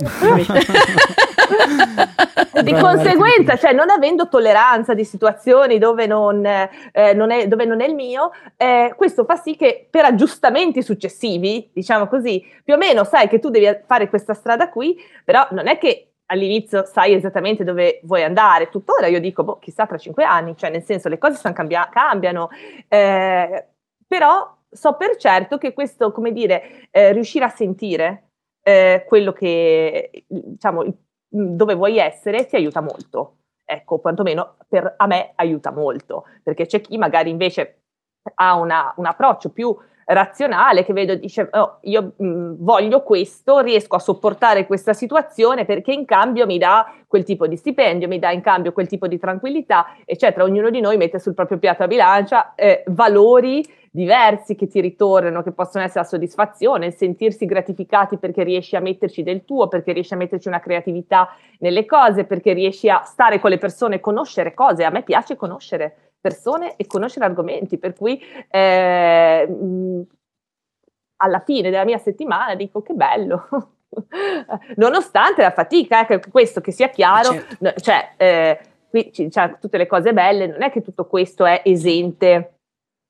di 2.64 2.74
conseguenza, 2.74 3.58
cioè 3.58 3.74
non 3.74 3.90
avendo 3.90 4.28
tolleranza 4.28 4.94
di 4.96 5.04
situazioni 5.04 5.78
dove 5.78 6.08
non, 6.08 6.44
eh, 6.46 7.14
non, 7.14 7.30
è, 7.32 7.48
dove 7.48 7.66
non 7.66 7.82
è, 7.82 7.88
il 7.88 7.94
mio, 7.94 8.32
eh, 8.56 8.94
questo 8.96 9.24
fa 9.26 9.36
sì 9.36 9.56
che 9.56 9.88
per 9.90 10.06
aggiustamenti 10.06 10.82
successivi, 10.82 11.70
diciamo 11.74 12.08
così, 12.08 12.44
più 12.64 12.74
o 12.74 12.78
meno 12.78 13.04
sai 13.04 13.28
che 13.28 13.40
tu 13.40 13.50
devi 13.50 13.68
fare 13.86 14.10
questa 14.10 14.34
strada 14.34 14.70
qui, 14.70 14.98
però 15.24 15.48
non 15.52 15.68
è 15.68 15.78
che 15.78 16.14
all'inizio 16.28 16.86
sai 16.86 17.14
esattamente 17.14 17.64
dove 17.64 18.00
vuoi 18.04 18.24
andare, 18.24 18.70
tuttora 18.70 19.08
io 19.08 19.20
dico, 19.20 19.44
boh, 19.44 19.60
chissà 19.60 19.86
tra 19.86 19.98
cinque 19.98 20.24
anni, 20.24 20.56
cioè 20.56 20.70
nel 20.70 20.84
senso 20.84 21.10
le 21.10 21.18
cose 21.18 21.52
cambia- 21.54 21.90
cambiano, 21.90 22.50
eh, 22.88 23.68
però 24.06 24.56
so 24.70 24.96
per 24.96 25.16
certo 25.18 25.58
che 25.58 25.74
questo, 25.74 26.12
come 26.12 26.32
dire, 26.32 26.88
eh, 26.92 27.12
riuscire 27.12 27.46
a 27.46 27.50
sentire 27.50 28.30
eh, 28.62 29.06
quello 29.08 29.34
che, 29.34 30.26
diciamo, 30.28 30.84
dove 31.30 31.74
vuoi 31.76 31.98
essere 31.98 32.46
ti 32.46 32.56
aiuta 32.56 32.82
molto. 32.82 33.34
Ecco, 33.70 34.00
quantomeno 34.00 34.56
per, 34.68 34.94
a 34.96 35.08
me 35.08 35.34
aiuta 35.36 35.72
molto, 35.72 36.26
perché 36.42 36.66
c'è 36.66 36.80
chi 36.80 36.98
magari 36.98 37.30
invece 37.30 37.82
ha 38.36 38.56
una, 38.56 38.94
un 38.98 39.06
approccio 39.06 39.52
più 39.52 39.76
razionale 40.08 40.86
che 40.86 40.94
vedo 40.94 41.16
dice 41.16 41.50
oh, 41.52 41.80
io 41.82 42.14
mh, 42.16 42.56
voglio 42.60 43.04
questo, 43.04 43.60
riesco 43.60 43.96
a 43.98 44.00
sopportare 44.00 44.66
questa 44.66 44.94
situazione 44.94 45.66
perché 45.66 45.92
in 45.92 46.06
cambio 46.06 46.46
mi 46.46 46.58
dà 46.58 46.94
quel 47.08 47.24
tipo 47.24 47.48
di 47.48 47.58
stipendio, 47.58 48.08
mi 48.08 48.20
dà 48.20 48.32
in 48.32 48.42
cambio 48.42 48.72
quel 48.72 48.88
tipo 48.88 49.08
di 49.08 49.20
tranquillità, 49.20 49.96
eccetera. 50.06 50.44
Ognuno 50.46 50.70
di 50.70 50.80
noi 50.80 50.98
mette 50.98 51.20
sul 51.20 51.34
proprio 51.34 51.58
piatto 51.58 51.84
a 51.84 51.88
bilancia 51.88 52.54
eh, 52.56 52.84
valori 52.88 53.66
diversi 53.92 54.56
che 54.56 54.68
ti 54.68 54.80
ritornano, 54.80 55.42
che 55.42 55.52
possono 55.52 55.84
essere 55.84 56.02
la 56.02 56.08
soddisfazione, 56.08 56.92
sentirsi 56.92 57.46
gratificati 57.46 58.18
perché 58.18 58.44
riesci 58.44 58.76
a 58.76 58.80
metterci 58.80 59.24
del 59.24 59.44
tuo, 59.44 59.68
perché 59.68 59.92
riesci 59.92 60.14
a 60.14 60.18
metterci 60.18 60.48
una 60.48 60.60
creatività 60.60 61.30
nelle 61.60 61.86
cose, 61.86 62.26
perché 62.26 62.54
riesci 62.54 62.90
a 62.90 63.02
stare 63.04 63.40
con 63.40 63.50
le 63.50 63.58
persone, 63.58 64.00
conoscere 64.00 64.54
cose. 64.54 64.84
A 64.84 64.92
me 64.92 65.04
piace 65.04 65.36
conoscere 65.36 66.07
persone 66.28 66.76
e 66.76 66.86
conoscere 66.86 67.26
argomenti, 67.26 67.78
per 67.78 67.94
cui 67.94 68.22
eh, 68.50 70.06
alla 71.18 71.40
fine 71.40 71.70
della 71.70 71.86
mia 71.86 71.98
settimana 71.98 72.56
dico 72.56 72.82
che 72.82 72.94
bello, 72.94 73.48
nonostante 74.76 75.42
la 75.42 75.52
fatica, 75.52 76.06
eh, 76.06 76.20
questo 76.30 76.60
che 76.60 76.72
sia 76.72 76.90
chiaro, 76.90 77.32
certo. 77.32 77.80
cioè, 77.80 78.10
eh, 78.18 78.60
qui 78.90 79.10
c'è 79.12 79.58
tutte 79.60 79.78
le 79.78 79.88
cose 79.88 80.12
belle, 80.12 80.48
non 80.48 80.62
è 80.62 80.70
che 80.70 80.82
tutto 80.82 81.06
questo 81.06 81.46
è 81.46 81.62
esente 81.64 82.56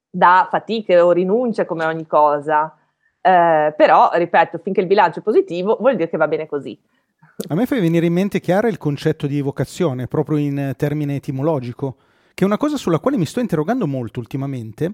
da 0.10 0.48
fatiche 0.50 1.00
o 1.00 1.12
rinunce 1.12 1.66
come 1.66 1.86
ogni 1.86 2.06
cosa, 2.06 2.78
eh, 3.20 3.74
però, 3.76 4.12
ripeto, 4.14 4.60
finché 4.60 4.82
il 4.82 4.88
bilancio 4.88 5.20
è 5.20 5.24
positivo 5.24 5.78
vuol 5.80 5.96
dire 5.96 6.10
che 6.10 6.18
va 6.18 6.28
bene 6.28 6.46
così. 6.46 6.80
A 7.50 7.56
me 7.56 7.66
fa 7.66 7.80
venire 7.80 8.06
in 8.06 8.14
mente 8.14 8.40
chiaro 8.40 8.68
il 8.68 8.78
concetto 8.78 9.28
di 9.28 9.42
vocazione, 9.42 10.08
proprio 10.08 10.38
in 10.38 10.74
termine 10.76 11.16
etimologico, 11.16 11.98
che 12.38 12.44
è 12.44 12.46
una 12.46 12.58
cosa 12.58 12.78
sulla 12.78 13.00
quale 13.00 13.18
mi 13.18 13.26
sto 13.26 13.40
interrogando 13.40 13.88
molto 13.88 14.20
ultimamente, 14.20 14.94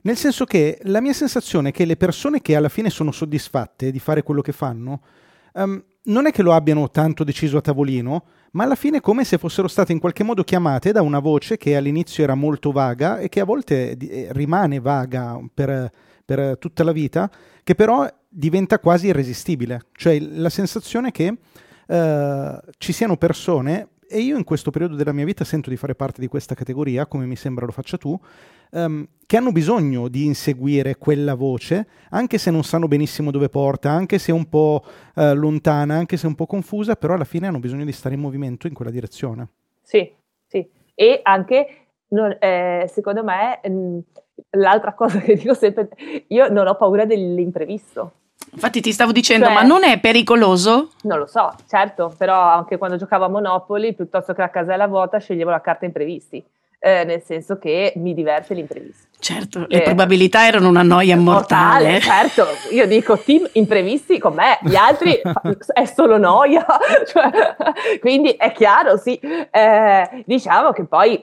nel 0.00 0.16
senso 0.16 0.46
che 0.46 0.78
la 0.84 1.02
mia 1.02 1.12
sensazione 1.12 1.68
è 1.68 1.72
che 1.72 1.84
le 1.84 1.98
persone 1.98 2.40
che 2.40 2.56
alla 2.56 2.70
fine 2.70 2.88
sono 2.88 3.12
soddisfatte 3.12 3.90
di 3.90 3.98
fare 3.98 4.22
quello 4.22 4.40
che 4.40 4.52
fanno, 4.52 5.02
um, 5.52 5.84
non 6.04 6.26
è 6.26 6.32
che 6.32 6.40
lo 6.40 6.54
abbiano 6.54 6.90
tanto 6.90 7.22
deciso 7.22 7.58
a 7.58 7.60
tavolino, 7.60 8.24
ma 8.52 8.64
alla 8.64 8.76
fine 8.76 8.96
è 8.96 9.00
come 9.02 9.24
se 9.24 9.36
fossero 9.36 9.68
state 9.68 9.92
in 9.92 9.98
qualche 9.98 10.22
modo 10.22 10.42
chiamate 10.42 10.90
da 10.90 11.02
una 11.02 11.18
voce 11.18 11.58
che 11.58 11.76
all'inizio 11.76 12.24
era 12.24 12.34
molto 12.34 12.72
vaga 12.72 13.18
e 13.18 13.28
che 13.28 13.40
a 13.40 13.44
volte 13.44 13.98
eh, 13.98 14.28
rimane 14.30 14.80
vaga 14.80 15.38
per, 15.52 15.92
per 16.24 16.56
tutta 16.56 16.82
la 16.82 16.92
vita, 16.92 17.30
che 17.62 17.74
però 17.74 18.08
diventa 18.26 18.78
quasi 18.78 19.08
irresistibile. 19.08 19.82
Cioè 19.92 20.18
la 20.18 20.48
sensazione 20.48 21.10
che 21.10 21.28
uh, 21.28 22.58
ci 22.78 22.94
siano 22.94 23.18
persone, 23.18 23.86
e 24.10 24.18
io 24.18 24.36
in 24.36 24.42
questo 24.42 24.72
periodo 24.72 24.96
della 24.96 25.12
mia 25.12 25.24
vita 25.24 25.44
sento 25.44 25.70
di 25.70 25.76
fare 25.76 25.94
parte 25.94 26.20
di 26.20 26.26
questa 26.26 26.56
categoria, 26.56 27.06
come 27.06 27.26
mi 27.26 27.36
sembra 27.36 27.64
lo 27.64 27.70
faccia 27.70 27.96
tu, 27.96 28.18
um, 28.72 29.06
che 29.24 29.36
hanno 29.36 29.52
bisogno 29.52 30.08
di 30.08 30.24
inseguire 30.24 30.96
quella 30.96 31.34
voce, 31.34 31.86
anche 32.10 32.36
se 32.36 32.50
non 32.50 32.64
sanno 32.64 32.88
benissimo 32.88 33.30
dove 33.30 33.48
porta, 33.48 33.90
anche 33.90 34.18
se 34.18 34.32
è 34.32 34.34
un 34.34 34.48
po' 34.48 34.82
uh, 35.14 35.34
lontana, 35.34 35.94
anche 35.94 36.16
se 36.16 36.24
è 36.24 36.28
un 36.28 36.34
po' 36.34 36.46
confusa, 36.46 36.96
però 36.96 37.14
alla 37.14 37.24
fine 37.24 37.46
hanno 37.46 37.60
bisogno 37.60 37.84
di 37.84 37.92
stare 37.92 38.16
in 38.16 38.20
movimento 38.20 38.66
in 38.66 38.74
quella 38.74 38.90
direzione. 38.90 39.48
Sì, 39.80 40.12
sì. 40.46 40.68
E 40.94 41.20
anche, 41.22 41.86
non, 42.08 42.36
eh, 42.40 42.86
secondo 42.88 43.22
me, 43.22 43.60
mh, 43.62 43.70
mm, 43.70 43.98
l'altra 44.58 44.92
cosa 44.94 45.20
che 45.22 45.36
dico 45.36 45.54
sempre, 45.54 45.90
io 46.26 46.48
non 46.48 46.66
ho 46.66 46.74
paura 46.74 47.04
dell'imprevisto. 47.04 48.14
Infatti 48.52 48.80
ti 48.80 48.92
stavo 48.92 49.12
dicendo, 49.12 49.46
cioè, 49.46 49.54
ma 49.54 49.62
non 49.62 49.84
è 49.84 49.98
pericoloso? 50.00 50.90
Non 51.02 51.18
lo 51.18 51.26
so, 51.26 51.52
certo, 51.68 52.12
però 52.16 52.38
anche 52.38 52.78
quando 52.78 52.96
giocavo 52.96 53.24
a 53.24 53.28
Monopoli, 53.28 53.94
piuttosto 53.94 54.32
che 54.32 54.40
la 54.40 54.50
casella 54.50 54.86
vuota, 54.86 55.18
sceglievo 55.18 55.50
la 55.50 55.60
carta 55.60 55.84
imprevisti. 55.84 56.44
Eh, 56.82 57.04
nel 57.04 57.20
senso 57.22 57.58
che 57.58 57.92
mi 57.96 58.14
diverte 58.14 58.54
l'imprevisto. 58.54 59.08
Certo, 59.18 59.66
le 59.68 59.80
eh, 59.80 59.82
probabilità 59.82 60.46
erano 60.46 60.66
una 60.68 60.82
noia 60.82 61.14
mortale. 61.14 61.90
mortale. 61.90 62.00
Certo, 62.00 62.46
io 62.70 62.86
dico 62.86 63.18
team 63.18 63.46
imprevisti 63.52 64.18
con 64.18 64.32
me, 64.32 64.58
gli 64.62 64.76
altri 64.76 65.20
è 65.74 65.84
solo 65.84 66.16
noia, 66.16 66.64
cioè, 67.06 67.54
quindi 68.00 68.30
è 68.30 68.50
chiaro, 68.52 68.96
sì. 68.96 69.14
Eh, 69.18 70.24
diciamo 70.24 70.72
che 70.72 70.84
poi 70.86 71.22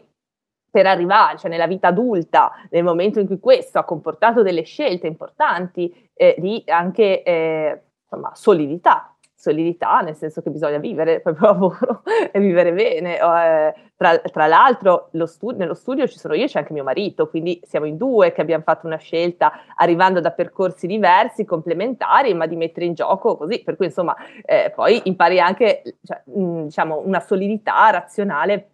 per 0.69 0.86
arrivare, 0.86 1.38
cioè 1.38 1.49
nella 1.49 1.67
vita 1.67 1.88
adulta, 1.88 2.51
nel 2.69 2.84
momento 2.84 3.19
in 3.19 3.27
cui 3.27 3.39
questo 3.39 3.80
ha 3.80 3.84
comportato 3.84 4.41
delle 4.41 4.63
scelte 4.63 5.08
importanti 5.08 6.10
eh, 6.13 6.36
di 6.38 6.63
anche 6.67 7.23
eh, 7.23 7.82
insomma, 8.03 8.32
solidità, 8.36 9.15
solidità 9.34 9.99
nel 9.99 10.15
senso 10.15 10.41
che 10.41 10.49
bisogna 10.49 10.80
vivere 10.80 11.13
il 11.13 11.21
proprio 11.21 11.47
lavoro 11.47 12.01
e 12.32 12.39
vivere 12.39 12.73
bene. 12.73 13.17
Eh, 13.17 13.73
tra, 13.95 14.17
tra, 14.19 14.45
l'altro 14.45 15.10
stu- 15.25 15.56
nello 15.56 15.73
studio 15.73 16.08
ci 16.08 16.19
sono 16.19 16.36
io 16.36 16.43
e 16.43 16.47
c'è 16.47 16.60
anche 16.60 16.73
mio 16.73 16.84
marito, 16.84 17.30
quindi 17.30 17.60
siamo 17.63 17.86
in 17.86 17.97
due 17.97 18.32
che 18.32 18.41
abbiamo 18.41 18.63
fatto 18.63 18.86
una 18.86 18.97
scelta 18.97 19.51
arrivando 19.75 20.19
da 20.19 20.32
percorsi 20.32 20.86
diversi, 20.86 21.45
complementari, 21.45 22.34
ma 22.34 22.45
di 22.45 22.56
mettere 22.56 22.86
in 22.86 22.93
gioco 22.93 23.38
così, 23.38 23.63
per 23.63 23.75
cui 23.75 23.86
insomma 23.86 24.15
eh, 24.43 24.71
poi 24.75 25.01
impari 25.06 25.39
anche 25.39 25.82
cioè, 26.03 26.21
mh, 26.25 26.63
diciamo, 26.65 27.01
una 27.03 27.19
solidità 27.19 27.89
razionale 27.89 28.71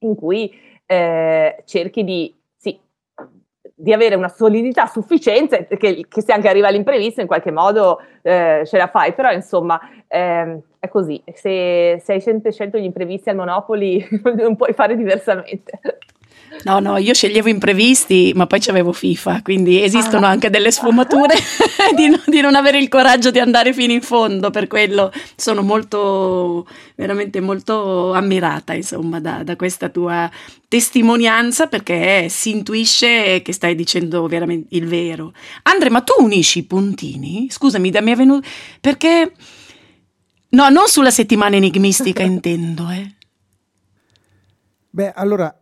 in 0.00 0.14
cui 0.14 0.52
eh, 0.94 1.62
cerchi 1.64 2.04
di, 2.04 2.34
sì, 2.56 2.78
di, 3.74 3.92
avere 3.92 4.14
una 4.14 4.28
solidità 4.28 4.86
sufficiente 4.86 5.66
che, 5.66 6.06
che, 6.08 6.22
se 6.22 6.32
anche 6.32 6.48
arriva 6.48 6.68
l'imprevisto 6.68 7.20
in 7.20 7.26
qualche 7.26 7.50
modo 7.50 8.00
eh, 8.22 8.62
ce 8.64 8.76
la 8.76 8.86
fai, 8.86 9.12
però 9.12 9.32
insomma 9.32 9.80
ehm, 10.06 10.60
è 10.78 10.88
così, 10.88 11.22
se, 11.32 12.00
se 12.02 12.12
hai 12.12 12.20
sempre 12.20 12.52
scelto 12.52 12.78
gli 12.78 12.84
imprevisti 12.84 13.28
al 13.30 13.36
Monopoli 13.36 14.06
non 14.36 14.56
puoi 14.56 14.72
fare 14.72 14.96
diversamente. 14.96 15.80
No, 16.62 16.78
no, 16.78 16.96
io 16.96 17.12
sceglievo 17.12 17.48
imprevisti, 17.48 18.32
ma 18.34 18.46
poi 18.46 18.60
c'avevo 18.60 18.92
FIFA, 18.92 19.42
quindi 19.42 19.82
esistono 19.82 20.26
ah. 20.26 20.30
anche 20.30 20.48
delle 20.48 20.70
sfumature 20.70 21.34
di, 21.94 22.08
no, 22.08 22.20
di, 22.26 22.40
non 22.40 22.54
avere 22.54 22.78
il 22.78 22.88
coraggio 22.88 23.30
di 23.30 23.38
andare 23.38 23.74
fino 23.74 23.92
in 23.92 24.00
fondo, 24.00 24.50
per 24.50 24.66
quello 24.66 25.12
sono 25.36 25.62
molto, 25.62 26.66
veramente 26.94 27.40
molto 27.40 28.12
ammirata, 28.12 28.72
insomma, 28.72 29.20
da, 29.20 29.42
da 29.42 29.56
questa 29.56 29.88
tua 29.88 30.30
testimonianza, 30.68 31.66
perché 31.66 32.28
si 32.30 32.50
intuisce 32.50 33.42
che 33.42 33.52
stai 33.52 33.74
dicendo 33.74 34.26
veramente 34.26 34.74
il 34.76 34.86
vero. 34.86 35.32
Andre, 35.64 35.90
ma 35.90 36.00
tu 36.00 36.14
unisci 36.22 36.60
i 36.60 36.64
puntini? 36.64 37.48
Scusami, 37.50 37.90
da 37.90 38.00
mi 38.00 38.12
è 38.12 38.16
venuto... 38.16 38.46
perché... 38.80 39.32
No, 40.54 40.68
non 40.68 40.86
sulla 40.86 41.10
settimana 41.10 41.56
enigmistica 41.56 42.22
intendo, 42.24 42.88
eh. 42.88 43.12
Beh, 44.88 45.12
allora, 45.16 45.52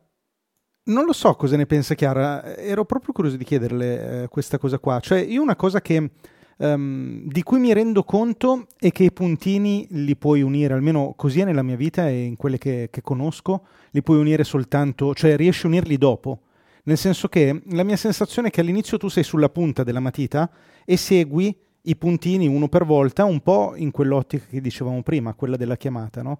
non 0.85 1.05
lo 1.05 1.13
so 1.13 1.35
cosa 1.35 1.57
ne 1.57 1.67
pensa 1.67 1.95
Chiara, 1.95 2.57
ero 2.57 2.85
proprio 2.85 3.13
curioso 3.13 3.37
di 3.37 3.45
chiederle 3.45 4.23
eh, 4.23 4.29
questa 4.29 4.59
cosa 4.59 4.79
qua. 4.79 4.99
Cioè, 5.01 5.21
io 5.21 5.43
una 5.43 5.57
cosa 5.57 5.81
che, 5.81 6.11
um, 6.57 7.23
di 7.27 7.43
cui 7.43 7.61
mi 7.61 7.73
rendo 7.73 8.03
conto 8.03 8.67
è 8.79 8.91
che 8.91 9.05
i 9.05 9.13
puntini 9.13 9.87
li 9.91 10.17
puoi 10.17 10.43
unire, 10.43 10.75
almeno 10.75 11.15
così 11.17 11.41
è 11.41 11.45
nella 11.45 11.63
mia 11.63 11.77
vita 11.77 12.09
e 12.09 12.23
in 12.23 12.37
quelle 12.37 12.59
che, 12.59 12.89
che 12.91 13.01
conosco, 13.03 13.67
li 13.91 14.03
puoi 14.03 14.19
unire 14.19 14.43
soltanto, 14.45 15.15
cioè 15.15 15.37
riesci 15.37 15.67
a 15.67 15.69
unirli 15.69 15.97
dopo. 15.99 16.41
Nel 16.85 16.99
senso 16.99 17.29
che 17.29 17.63
la 17.71 17.85
mia 17.85 17.97
sensazione 17.97 18.49
è 18.49 18.51
che 18.51 18.61
all'inizio 18.61 18.99
tu 18.99 19.09
sei 19.09 19.23
sulla 19.23 19.49
punta 19.49 19.85
della 19.85 20.01
matita 20.01 20.51
e 20.85 20.97
segui 20.97 21.57
i 21.83 21.97
puntini 21.97 22.49
uno 22.49 22.69
per 22.69 22.85
volta, 22.85 23.25
un 23.25 23.41
po' 23.41 23.75
in 23.77 23.93
quell'ottica 23.93 24.47
che 24.49 24.61
dicevamo 24.61 25.03
prima, 25.03 25.35
quella 25.35 25.57
della 25.57 25.77
chiamata, 25.77 26.23
no? 26.23 26.39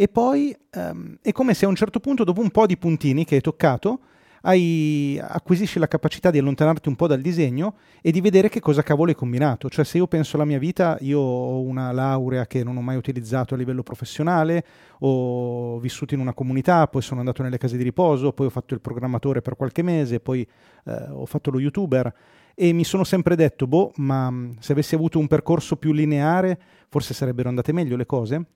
E 0.00 0.06
poi 0.06 0.56
um, 0.76 1.16
è 1.20 1.32
come 1.32 1.54
se 1.54 1.64
a 1.64 1.68
un 1.68 1.74
certo 1.74 1.98
punto, 1.98 2.22
dopo 2.22 2.40
un 2.40 2.52
po' 2.52 2.66
di 2.66 2.76
puntini 2.76 3.24
che 3.24 3.34
hai 3.34 3.40
toccato, 3.40 3.98
hai, 4.42 5.20
acquisisci 5.20 5.80
la 5.80 5.88
capacità 5.88 6.30
di 6.30 6.38
allontanarti 6.38 6.88
un 6.88 6.94
po' 6.94 7.08
dal 7.08 7.20
disegno 7.20 7.74
e 8.00 8.12
di 8.12 8.20
vedere 8.20 8.48
che 8.48 8.60
cosa 8.60 8.84
cavolo 8.84 9.10
hai 9.10 9.16
combinato. 9.16 9.68
Cioè, 9.68 9.84
se 9.84 9.96
io 9.98 10.06
penso 10.06 10.36
alla 10.36 10.44
mia 10.44 10.60
vita, 10.60 10.96
io 11.00 11.18
ho 11.18 11.60
una 11.62 11.90
laurea 11.90 12.46
che 12.46 12.62
non 12.62 12.76
ho 12.76 12.80
mai 12.80 12.94
utilizzato 12.94 13.54
a 13.54 13.56
livello 13.56 13.82
professionale, 13.82 14.64
ho 15.00 15.80
vissuto 15.80 16.14
in 16.14 16.20
una 16.20 16.32
comunità, 16.32 16.86
poi 16.86 17.02
sono 17.02 17.18
andato 17.18 17.42
nelle 17.42 17.58
case 17.58 17.76
di 17.76 17.82
riposo, 17.82 18.32
poi 18.32 18.46
ho 18.46 18.50
fatto 18.50 18.74
il 18.74 18.80
programmatore 18.80 19.42
per 19.42 19.56
qualche 19.56 19.82
mese, 19.82 20.20
poi 20.20 20.46
eh, 20.84 20.92
ho 21.10 21.26
fatto 21.26 21.50
lo 21.50 21.58
youtuber 21.58 22.14
e 22.54 22.72
mi 22.72 22.84
sono 22.84 23.02
sempre 23.02 23.34
detto, 23.34 23.66
boh, 23.66 23.90
ma 23.96 24.32
se 24.60 24.70
avessi 24.70 24.94
avuto 24.94 25.18
un 25.18 25.26
percorso 25.26 25.74
più 25.74 25.92
lineare, 25.92 26.56
forse 26.88 27.14
sarebbero 27.14 27.48
andate 27.48 27.72
meglio 27.72 27.96
le 27.96 28.06
cose. 28.06 28.46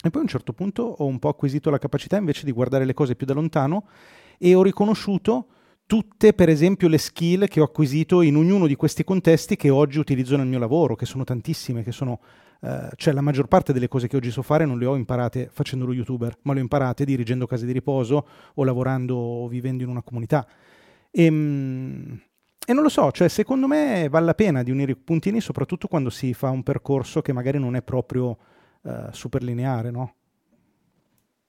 E 0.00 0.10
poi 0.10 0.20
a 0.20 0.24
un 0.24 0.28
certo 0.28 0.52
punto 0.52 0.82
ho 0.82 1.06
un 1.06 1.18
po' 1.18 1.28
acquisito 1.28 1.70
la 1.70 1.78
capacità 1.78 2.16
invece 2.16 2.44
di 2.44 2.52
guardare 2.52 2.84
le 2.84 2.94
cose 2.94 3.16
più 3.16 3.26
da 3.26 3.34
lontano 3.34 3.88
e 4.38 4.54
ho 4.54 4.62
riconosciuto 4.62 5.46
tutte, 5.88 6.34
per 6.34 6.48
esempio, 6.50 6.86
le 6.86 6.98
skill 6.98 7.48
che 7.48 7.60
ho 7.60 7.64
acquisito 7.64 8.20
in 8.20 8.36
ognuno 8.36 8.66
di 8.66 8.76
questi 8.76 9.02
contesti 9.02 9.56
che 9.56 9.70
oggi 9.70 9.98
utilizzo 9.98 10.36
nel 10.36 10.46
mio 10.46 10.58
lavoro, 10.58 10.94
che 10.94 11.06
sono 11.06 11.24
tantissime, 11.24 11.82
che 11.82 11.92
sono, 11.92 12.20
eh, 12.60 12.90
cioè 12.94 13.14
la 13.14 13.22
maggior 13.22 13.48
parte 13.48 13.72
delle 13.72 13.88
cose 13.88 14.06
che 14.06 14.16
oggi 14.16 14.30
so 14.30 14.42
fare 14.42 14.66
non 14.66 14.78
le 14.78 14.84
ho 14.84 14.94
imparate 14.94 15.48
facendo 15.50 15.86
lo 15.86 15.94
youtuber, 15.94 16.36
ma 16.42 16.52
le 16.52 16.60
ho 16.60 16.62
imparate 16.62 17.06
dirigendo 17.06 17.46
case 17.46 17.64
di 17.64 17.72
riposo 17.72 18.28
o 18.54 18.64
lavorando 18.64 19.16
o 19.16 19.48
vivendo 19.48 19.82
in 19.82 19.88
una 19.88 20.02
comunità. 20.02 20.46
E, 21.10 21.24
ehm, 21.24 22.20
e 22.66 22.72
non 22.74 22.82
lo 22.82 22.90
so, 22.90 23.10
cioè 23.10 23.28
secondo 23.28 23.66
me 23.66 24.08
vale 24.10 24.26
la 24.26 24.34
pena 24.34 24.62
di 24.62 24.70
unire 24.70 24.92
i 24.92 24.96
puntini, 24.96 25.40
soprattutto 25.40 25.88
quando 25.88 26.10
si 26.10 26.34
fa 26.34 26.50
un 26.50 26.62
percorso 26.62 27.22
che 27.22 27.32
magari 27.32 27.58
non 27.58 27.74
è 27.76 27.82
proprio 27.82 28.36
uh, 28.82 29.10
super 29.10 29.42
lineare, 29.42 29.90
no? 29.90 30.14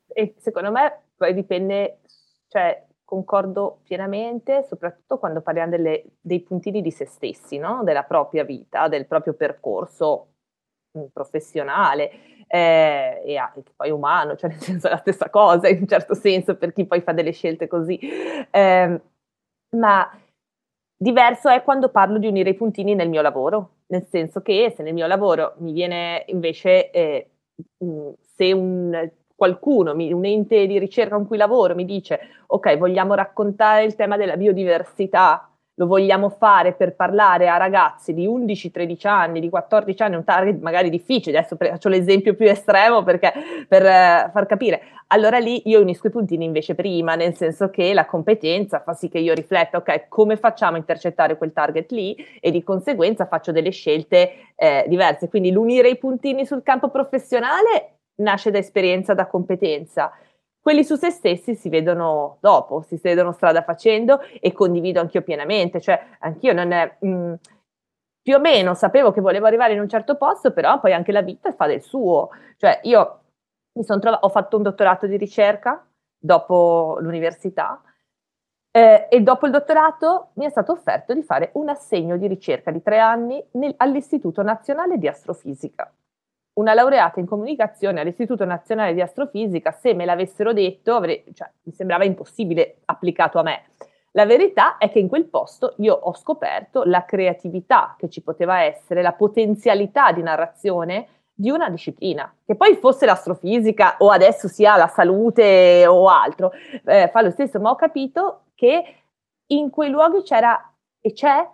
E 0.08 0.36
secondo 0.38 0.72
me 0.72 1.02
poi 1.16 1.34
dipende, 1.34 2.00
cioè 2.48 2.86
concordo 3.10 3.80
pienamente, 3.84 4.64
soprattutto 4.68 5.18
quando 5.18 5.42
parliamo 5.42 5.72
delle, 5.72 6.04
dei 6.22 6.42
puntini 6.42 6.82
di 6.82 6.92
se 6.92 7.06
stessi, 7.06 7.58
no? 7.58 7.82
della 7.84 8.04
propria 8.04 8.44
vita, 8.44 8.88
del 8.88 9.08
proprio 9.08 9.34
percorso 9.34 10.28
mm, 10.98 11.06
professionale 11.12 12.12
eh, 12.46 13.22
e 13.26 13.38
anche 13.38 13.64
poi 13.76 13.90
umano, 13.90 14.36
cioè 14.36 14.52
nel 14.52 14.60
senso 14.60 14.88
è 14.88 14.92
la 14.92 14.98
stessa 14.98 15.30
cosa 15.32 15.68
in 15.68 15.80
un 15.80 15.88
certo 15.88 16.14
senso 16.14 16.56
per 16.56 16.72
chi 16.72 16.86
poi 16.86 17.02
fa 17.02 17.12
delle 17.12 17.32
scelte 17.32 17.68
così. 17.68 18.00
Eh, 18.52 19.02
ma 19.72 20.20
diverso 21.02 21.50
è 21.50 21.64
quando 21.64 21.90
parlo 21.90 22.18
di 22.18 22.28
unire 22.28 22.50
i 22.50 22.56
puntini 22.56 22.94
nel 22.94 23.08
mio 23.10 23.22
lavoro, 23.22 23.76
nel 23.88 24.06
senso 24.10 24.42
che 24.42 24.74
se 24.76 24.84
nel 24.84 24.94
mio 24.94 25.08
lavoro 25.08 25.56
mi 25.60 25.72
viene 25.72 26.26
invece, 26.28 26.92
eh, 26.92 27.30
mm, 27.84 28.10
se 28.36 28.52
un, 28.52 29.10
qualcuno, 29.34 29.94
un 29.94 30.26
ente 30.26 30.68
di 30.68 30.78
ricerca 30.78 31.16
con 31.16 31.26
cui 31.26 31.38
lavoro 31.38 31.74
mi 31.74 31.86
dice 31.86 32.20
ok, 32.48 32.78
vogliamo 32.78 33.14
raccontare 33.14 33.86
il 33.86 33.96
tema 33.96 34.18
della 34.18 34.36
biodiversità, 34.36 35.49
lo 35.80 35.88
vogliamo 35.88 36.28
fare 36.28 36.74
per 36.74 36.94
parlare 36.94 37.48
a 37.48 37.56
ragazzi 37.56 38.14
di 38.14 38.28
11-13 38.28 39.08
anni, 39.08 39.40
di 39.40 39.50
14 39.50 40.04
anni, 40.04 40.16
un 40.16 40.26
target 40.26 40.60
magari 40.60 40.90
difficile, 40.90 41.38
adesso 41.38 41.56
faccio 41.56 41.88
l'esempio 41.88 42.36
più 42.36 42.50
estremo 42.50 43.02
perché, 43.04 43.32
per 43.66 43.84
uh, 43.84 44.30
far 44.30 44.46
capire, 44.46 44.82
allora 45.08 45.38
lì 45.38 45.70
io 45.70 45.80
unisco 45.80 46.08
i 46.08 46.12
puntini 46.12 46.44
invece 46.44 46.76
prima, 46.76 47.16
nel 47.16 47.34
senso 47.34 47.70
che 47.70 47.94
la 47.94 48.06
competenza 48.06 48.82
fa 48.82 48.94
sì 48.94 49.08
che 49.08 49.20
io 49.20 49.34
rifletta, 49.34 49.78
ok, 49.78 50.10
come 50.10 50.36
facciamo 50.36 50.76
a 50.76 50.80
intercettare 50.80 51.38
quel 51.38 51.54
target 51.54 51.92
lì? 51.92 52.14
E 52.42 52.52
di 52.52 52.62
conseguenza 52.62 53.26
faccio 53.26 53.54
delle 53.54 53.72
scelte 53.72 54.34
eh, 54.56 54.84
diverse, 54.86 55.30
quindi 55.30 55.50
l'unire 55.50 55.88
i 55.88 55.98
puntini 55.98 56.46
sul 56.46 56.62
campo 56.62 56.90
professionale 56.90 58.00
nasce 58.16 58.52
da 58.52 58.58
esperienza, 58.58 59.14
da 59.14 59.28
competenza 59.28 60.12
quelli 60.62 60.84
su 60.84 60.96
se 60.96 61.10
stessi 61.10 61.56
si 61.56 61.70
vedono 61.70 62.38
dopo, 62.42 62.82
si 62.82 63.00
vedono 63.02 63.32
strada 63.32 63.64
facendo 63.64 64.20
e 64.40 64.52
condivido 64.52 65.00
anch'io 65.00 65.22
pienamente, 65.22 65.82
cioè 65.82 66.00
anch'io 66.20 66.54
non 66.54 66.72
è... 66.72 66.98
Mh, 67.00 67.10
mm, 67.10 67.34
più 68.22 68.36
o 68.36 68.40
meno 68.40 68.76
sapevo 68.76 69.12
che 69.12 69.22
volevo 69.22 69.48
arrivare 69.48 69.74
in 69.74 69.80
un 69.80 69.90
certo 69.90 70.16
posto, 70.16 70.52
però 70.52 70.80
poi 70.80 70.94
anche 70.94 71.12
la 71.12 71.22
vita 71.22 71.52
fa 71.54 71.66
del 71.66 71.82
suo. 71.82 72.30
Cioè 72.58 72.80
io 72.84 73.22
mi 73.74 73.84
sono 73.84 74.00
trovata, 74.00 74.24
ho 74.26 74.30
fatto 74.30 74.58
un 74.58 74.64
dottorato 74.64 75.08
di 75.08 75.18
ricerca 75.18 75.84
dopo 76.16 76.98
l'università 77.00 77.82
eh, 78.72 79.08
e 79.10 79.22
dopo 79.22 79.46
il 79.46 79.52
dottorato 79.52 80.30
mi 80.34 80.46
è 80.46 80.50
stato 80.50 80.74
offerto 80.74 81.14
di 81.14 81.24
fare 81.24 81.52
un 81.54 81.70
assegno 81.70 82.18
di 82.18 82.28
ricerca 82.28 82.72
di 82.72 82.84
tre 82.84 83.00
anni 83.00 83.44
nel, 83.54 83.74
all'Istituto 83.78 84.44
Nazionale 84.44 84.98
di 84.98 85.08
Astrofisica 85.08 85.92
una 86.60 86.74
laureata 86.74 87.20
in 87.20 87.26
comunicazione 87.26 88.02
all'Istituto 88.02 88.44
Nazionale 88.44 88.94
di 88.94 89.02
Astrofisica, 89.02 89.72
se 89.72 89.94
me 89.94 90.04
l'avessero 90.04 90.52
detto, 90.52 90.94
avrei, 90.94 91.24
cioè, 91.34 91.50
mi 91.64 91.72
sembrava 91.72 92.04
impossibile 92.04 92.80
applicato 92.86 93.40
a 93.40 93.44
me. 93.44 93.64
La 94.12 94.26
verità 94.26 94.78
è 94.78 94.92
che 94.92 95.00
in 95.00 95.08
quel 95.08 95.26
posto 95.26 95.76
io 95.78 95.94
ho 95.94 96.14
scoperto 96.14 96.84
la 96.84 97.06
creatività 97.06 97.96
che 97.98 98.10
ci 98.10 98.22
poteva 98.22 98.62
essere, 98.62 99.02
la 99.02 99.14
potenzialità 99.14 100.12
di 100.12 100.22
narrazione 100.22 101.08
di 101.34 101.50
una 101.50 101.70
disciplina, 101.70 102.34
che 102.46 102.56
poi 102.56 102.76
fosse 102.76 103.06
l'astrofisica 103.06 103.96
o 104.00 104.10
adesso 104.10 104.50
sia 104.50 104.76
la 104.76 104.88
salute 104.88 105.86
o 105.88 106.10
altro, 106.10 106.52
eh, 106.84 107.08
fa 107.08 107.22
lo 107.22 107.30
stesso, 107.30 107.60
ma 107.62 107.70
ho 107.70 107.76
capito 107.76 108.42
che 108.56 108.96
in 109.48 109.70
quei 109.70 109.90
luoghi 109.90 110.22
c'era 110.24 110.74
e 111.00 111.14
c'è 111.14 111.48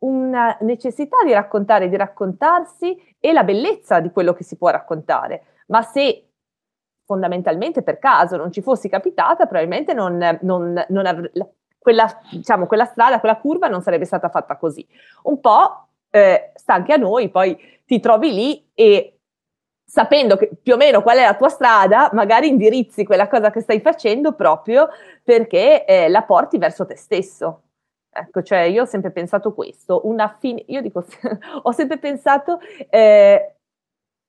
una 0.00 0.56
necessità 0.60 1.16
di 1.24 1.32
raccontare, 1.32 1.88
di 1.88 1.96
raccontarsi 1.96 3.16
e 3.18 3.32
la 3.32 3.44
bellezza 3.44 4.00
di 4.00 4.10
quello 4.10 4.32
che 4.32 4.44
si 4.44 4.56
può 4.56 4.70
raccontare. 4.70 5.44
Ma 5.66 5.82
se 5.82 6.26
fondamentalmente 7.04 7.82
per 7.82 7.98
caso 7.98 8.36
non 8.36 8.52
ci 8.52 8.62
fossi 8.62 8.88
capitata, 8.88 9.46
probabilmente 9.46 9.92
non, 9.92 10.38
non, 10.42 10.84
non 10.88 11.06
av- 11.06 11.30
quella, 11.78 12.08
diciamo, 12.30 12.66
quella 12.66 12.84
strada, 12.84 13.20
quella 13.20 13.38
curva 13.38 13.66
non 13.66 13.82
sarebbe 13.82 14.04
stata 14.04 14.28
fatta 14.28 14.56
così. 14.56 14.86
Un 15.24 15.40
po' 15.40 15.88
eh, 16.10 16.52
sta 16.54 16.74
anche 16.74 16.92
a 16.92 16.96
noi, 16.96 17.30
poi 17.30 17.58
ti 17.84 17.98
trovi 18.00 18.32
lì 18.32 18.70
e 18.74 19.18
sapendo 19.84 20.36
che 20.36 20.50
più 20.62 20.74
o 20.74 20.76
meno 20.76 21.02
qual 21.02 21.18
è 21.18 21.24
la 21.24 21.34
tua 21.34 21.48
strada, 21.48 22.10
magari 22.12 22.46
indirizzi 22.46 23.04
quella 23.04 23.26
cosa 23.26 23.50
che 23.50 23.60
stai 23.60 23.80
facendo 23.80 24.34
proprio 24.34 24.88
perché 25.24 25.84
eh, 25.84 26.08
la 26.08 26.22
porti 26.22 26.58
verso 26.58 26.86
te 26.86 26.96
stesso. 26.96 27.62
Ecco, 28.12 28.42
cioè 28.42 28.60
io 28.62 28.82
ho 28.82 28.86
sempre 28.86 29.12
pensato 29.12 29.54
questo, 29.54 30.00
una 30.06 30.28
fine, 30.38 30.64
io 30.66 30.80
dico, 30.80 31.04
ho 31.62 31.70
sempre 31.72 31.98
pensato 31.98 32.58
eh, 32.88 33.54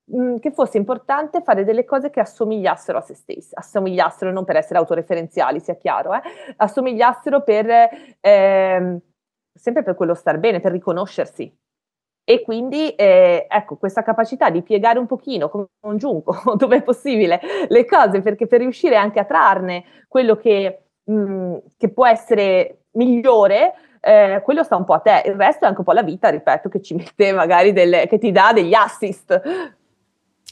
mh, 0.05 0.35
che 0.37 0.51
fosse 0.51 0.77
importante 0.77 1.41
fare 1.41 1.63
delle 1.63 1.83
cose 1.83 2.11
che 2.11 2.19
assomigliassero 2.19 2.99
a 2.99 3.01
se 3.01 3.15
stessi, 3.15 3.49
assomigliassero 3.55 4.31
non 4.31 4.45
per 4.45 4.57
essere 4.57 4.77
autoreferenziali, 4.79 5.59
sia 5.59 5.75
chiaro, 5.77 6.13
eh, 6.13 6.21
assomigliassero 6.57 7.41
per, 7.41 7.67
eh, 8.19 8.99
sempre 9.53 9.83
per 9.83 9.95
quello 9.95 10.13
star 10.13 10.37
bene, 10.37 10.59
per 10.59 10.71
riconoscersi. 10.73 11.51
E 12.23 12.43
quindi, 12.43 12.89
eh, 12.95 13.47
ecco, 13.49 13.77
questa 13.77 14.03
capacità 14.03 14.49
di 14.51 14.61
piegare 14.61 14.99
un 14.99 15.07
pochino, 15.07 15.49
come 15.49 15.65
un 15.87 15.97
giunco, 15.97 16.35
dove 16.55 16.77
è 16.77 16.83
possibile, 16.83 17.39
le 17.67 17.85
cose, 17.85 18.21
perché 18.21 18.45
per 18.47 18.59
riuscire 18.59 18.95
anche 18.95 19.19
a 19.19 19.25
trarne 19.25 19.83
quello 20.07 20.35
che, 20.35 20.83
mh, 21.03 21.57
che 21.77 21.89
può 21.91 22.05
essere 22.05 22.80
migliore, 22.93 23.73
eh, 23.99 24.41
quello 24.43 24.63
sta 24.63 24.75
un 24.75 24.85
po' 24.85 24.93
a 24.93 24.99
te, 24.99 25.23
il 25.25 25.33
resto 25.33 25.65
è 25.65 25.67
anche 25.67 25.79
un 25.79 25.85
po' 25.85 25.93
la 25.93 26.03
vita, 26.03 26.29
ripeto, 26.29 26.69
che 26.69 26.81
ci 26.81 26.93
mette 26.93 27.31
magari 27.33 27.73
delle, 27.73 28.07
che 28.07 28.17
ti 28.17 28.31
dà 28.31 28.51
degli 28.53 28.73
assist. 28.73 29.41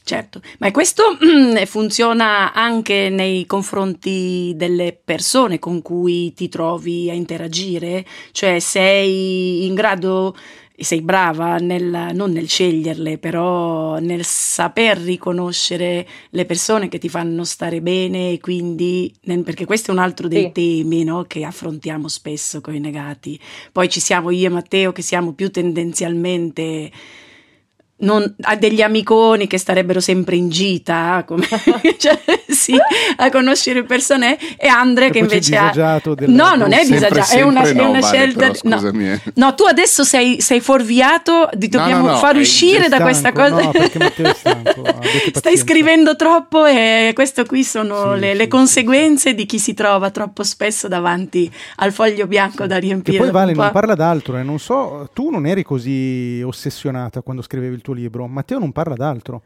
Certo, 0.02 0.40
ma 0.58 0.70
questo 0.70 1.02
funziona 1.66 2.52
anche 2.52 3.10
nei 3.10 3.46
confronti 3.46 4.54
delle 4.56 4.98
persone 5.04 5.58
con 5.58 5.82
cui 5.82 6.32
ti 6.32 6.48
trovi 6.48 7.10
a 7.10 7.12
interagire, 7.12 8.04
cioè 8.32 8.58
sei 8.58 9.66
in 9.66 9.74
grado 9.74 10.34
sei 10.80 11.02
brava 11.02 11.56
nel, 11.56 12.10
non 12.14 12.32
nel 12.32 12.48
sceglierle, 12.48 13.18
però 13.18 13.98
nel 13.98 14.24
saper 14.24 14.98
riconoscere 14.98 16.06
le 16.30 16.46
persone 16.46 16.88
che 16.88 16.98
ti 16.98 17.08
fanno 17.08 17.44
stare 17.44 17.80
bene, 17.80 18.38
quindi, 18.40 19.12
perché 19.44 19.64
questo 19.64 19.90
è 19.90 19.94
un 19.94 20.00
altro 20.00 20.28
dei 20.28 20.44
sì. 20.44 20.52
temi 20.52 21.04
no, 21.04 21.24
che 21.24 21.44
affrontiamo 21.44 22.08
spesso 22.08 22.60
con 22.60 22.74
i 22.74 22.80
negati. 22.80 23.38
Poi 23.72 23.88
ci 23.88 24.00
siamo 24.00 24.30
io 24.30 24.46
e 24.46 24.50
Matteo 24.50 24.92
che 24.92 25.02
siamo 25.02 25.32
più 25.32 25.50
tendenzialmente 25.50 26.90
non, 28.00 28.34
a 28.42 28.56
degli 28.56 28.82
amiconi 28.82 29.46
che 29.46 29.58
starebbero 29.58 30.00
sempre 30.00 30.36
in 30.36 30.48
gita 30.48 31.24
come, 31.26 31.46
cioè, 31.98 32.18
sì, 32.60 32.76
a 33.16 33.30
conoscere 33.30 33.84
persone 33.84 34.38
e 34.56 34.68
Andre 34.68 35.10
che 35.10 35.18
invece 35.18 35.56
ha 35.56 35.72
del, 35.72 36.30
no 36.30 36.54
non 36.54 36.72
è 36.72 36.84
disagiato 36.84 37.32
è 37.32 37.40
una, 37.40 37.62
no, 37.62 37.66
è 37.66 37.72
una 37.72 38.00
vale, 38.00 38.02
scelta 38.02 38.50
però, 38.50 38.90
no. 38.90 39.00
Eh. 39.00 39.20
no. 39.34 39.54
tu 39.54 39.64
adesso 39.64 40.04
sei, 40.04 40.40
sei 40.40 40.60
fuorviato 40.60 41.48
di, 41.54 41.68
dobbiamo 41.68 42.06
no, 42.06 42.12
no, 42.12 42.18
far 42.18 42.36
uscire 42.36 42.88
da 42.88 43.00
questa 43.00 43.32
cosa 43.32 43.62
no, 43.62 43.70
perché 43.70 44.34
stanco, 44.34 44.82
stai 45.32 45.56
scrivendo 45.56 46.16
troppo 46.16 46.66
e 46.66 47.12
questo 47.14 47.44
qui 47.46 47.64
sono 47.64 48.14
sì, 48.14 48.20
le, 48.20 48.30
sì, 48.32 48.36
le, 48.36 48.48
conseguenze 48.48 49.30
sì. 49.30 49.34
di 49.34 49.46
chi 49.46 49.58
si 49.58 49.72
trova 49.72 50.10
troppo 50.10 50.42
spesso 50.42 50.86
davanti 50.86 51.50
al 51.76 51.92
foglio 51.92 52.26
bianco 52.26 52.66
da 52.66 52.76
riempire 52.76 53.16
e 53.16 53.20
poi 53.20 53.30
Vale 53.30 53.54
non 53.54 53.70
parla 53.70 53.94
d'altro 53.94 54.36
e 54.36 54.40
eh, 54.40 54.42
non 54.42 54.58
so 54.58 55.08
tu 55.14 55.30
non 55.30 55.46
eri 55.46 55.62
così 55.62 56.42
ossessionata 56.44 57.22
quando 57.22 57.42
scrivevi 57.42 57.74
il 57.74 57.82
tuo 57.82 57.94
libro, 57.94 58.26
Matteo 58.26 58.58
non 58.58 58.72
parla 58.72 58.94
d'altro. 58.94 59.42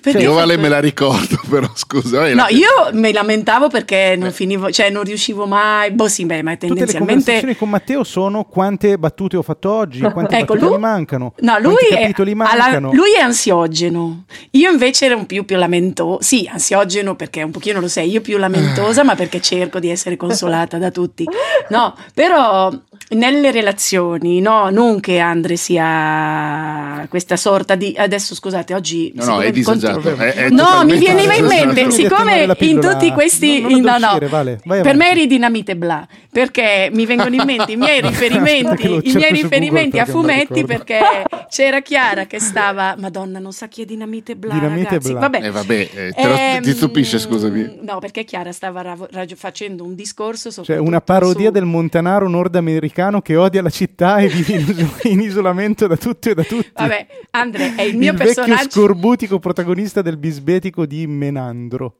Cioè, 0.00 0.22
io 0.22 0.32
Vale 0.32 0.56
me 0.56 0.68
la 0.68 0.80
ricordo, 0.80 1.38
però 1.50 1.68
scusa. 1.74 2.32
No, 2.32 2.46
io 2.48 2.68
mi 2.92 3.12
lamentavo 3.12 3.68
perché 3.68 4.14
non 4.16 4.32
finivo, 4.32 4.70
cioè 4.70 4.88
non 4.88 5.02
riuscivo 5.02 5.46
mai. 5.46 5.90
Boh, 5.90 6.08
sì, 6.08 6.24
beh, 6.24 6.42
ma 6.42 6.56
tendenzialmente. 6.56 6.84
Tutte 6.84 6.92
le 6.92 6.98
conversazioni 6.98 7.56
con 7.56 7.68
Matteo 7.68 8.04
sono 8.04 8.44
quante 8.44 8.96
battute 8.96 9.36
ho 9.36 9.42
fatto 9.42 9.70
oggi, 9.70 10.00
quante 10.12 10.36
ecco, 10.36 10.54
battute 10.54 10.64
lui... 10.64 10.74
mi 10.74 10.80
mancano. 10.80 11.34
No, 11.40 11.58
lui 11.58 11.88
è, 11.90 12.10
alla, 12.38 12.78
lui 12.78 13.12
è 13.16 13.20
ansiogeno. 13.20 14.24
Io 14.52 14.70
invece 14.70 15.06
ero 15.06 15.18
un 15.18 15.26
più, 15.26 15.44
più 15.44 15.56
lamentoso. 15.56 16.22
Sì, 16.22 16.48
ansiogeno 16.50 17.14
perché 17.14 17.42
un 17.42 17.50
pochino 17.50 17.78
lo 17.78 17.88
sei, 17.88 18.10
io 18.10 18.22
più 18.22 18.38
lamentosa, 18.38 19.04
ma 19.04 19.14
perché 19.14 19.40
cerco 19.40 19.78
di 19.78 19.90
essere 19.90 20.16
consolata 20.16 20.78
da 20.78 20.90
tutti. 20.90 21.26
No, 21.68 21.94
però 22.14 22.70
nelle 23.10 23.50
relazioni, 23.50 24.40
no, 24.40 24.70
non 24.70 25.00
che 25.00 25.18
Andre 25.18 25.56
sia 25.56 27.06
questa 27.08 27.36
sorta 27.36 27.74
di. 27.74 27.94
Adesso 27.96 28.34
scusate, 28.34 28.74
oggi. 28.74 29.12
No, 29.14 29.24
no, 29.24 29.40
è 29.40 29.50
disagio 29.50 29.82
Esatto. 29.82 30.16
È, 30.16 30.34
è 30.34 30.50
no, 30.50 30.84
mi 30.84 30.98
veniva 30.98 31.34
in 31.34 31.46
mente, 31.46 31.90
siccome 31.90 32.46
in 32.58 32.80
tutti 32.80 33.10
questi... 33.12 33.60
Non, 33.60 33.80
non 33.80 33.80
no, 33.80 33.98
no, 33.98 34.28
vale, 34.28 34.60
per 34.62 34.94
me 34.94 35.10
eri 35.10 35.26
dinamite 35.26 35.76
bla, 35.76 36.06
perché 36.30 36.90
mi 36.92 37.06
vengono 37.06 37.34
in 37.34 37.42
mente 37.44 37.72
i 37.72 37.76
miei 37.76 38.00
riferimenti, 38.02 39.10
i 39.10 39.12
miei 39.14 39.32
riferimenti 39.32 39.98
a 39.98 40.06
fumetti, 40.06 40.64
perché 40.64 41.00
c'era 41.48 41.80
Chiara 41.80 42.26
che 42.26 42.40
stava, 42.40 42.94
madonna, 42.98 43.38
non 43.38 43.52
sa 43.52 43.68
chi 43.68 43.82
è 43.82 43.84
dinamite 43.84 44.36
bla, 44.36 44.54
dinamite 44.54 44.88
ragazzi. 44.88 45.10
Bla. 45.10 45.20
Vabbè, 45.20 45.44
eh, 45.44 45.50
vabbè 45.50 45.88
eh, 45.92 46.12
ehm, 46.16 46.62
ti 46.62 46.72
stupisce, 46.72 47.18
scusami. 47.18 47.80
No, 47.82 47.98
perché 47.98 48.24
Chiara 48.24 48.52
stava 48.52 48.82
ra- 48.82 49.08
ra- 49.10 49.26
facendo 49.34 49.84
un 49.84 49.94
discorso 49.94 50.50
Cioè, 50.50 50.76
una 50.78 51.00
parodia 51.00 51.46
su... 51.46 51.52
del 51.52 51.64
montanaro 51.64 52.28
nordamericano 52.28 53.01
che 53.20 53.36
odia 53.36 53.62
la 53.62 53.70
città 53.70 54.18
e 54.18 54.28
vive 54.28 54.52
in, 54.54 54.88
in 55.04 55.20
isolamento 55.20 55.86
da 55.86 55.96
tutti 55.96 56.30
e 56.30 56.34
da 56.34 56.42
tutti. 56.44 56.70
Vabbè, 56.74 57.06
Andre 57.30 57.74
è 57.74 57.82
il 57.82 57.96
mio 57.96 58.12
il 58.12 58.18
personaggio. 58.18 58.70
scorbutico 58.70 59.38
protagonista 59.38 59.60
protagonista 59.72 60.02
del 60.02 60.16
bisbetico 60.16 60.86
di 60.86 61.06
Menandro. 61.06 61.96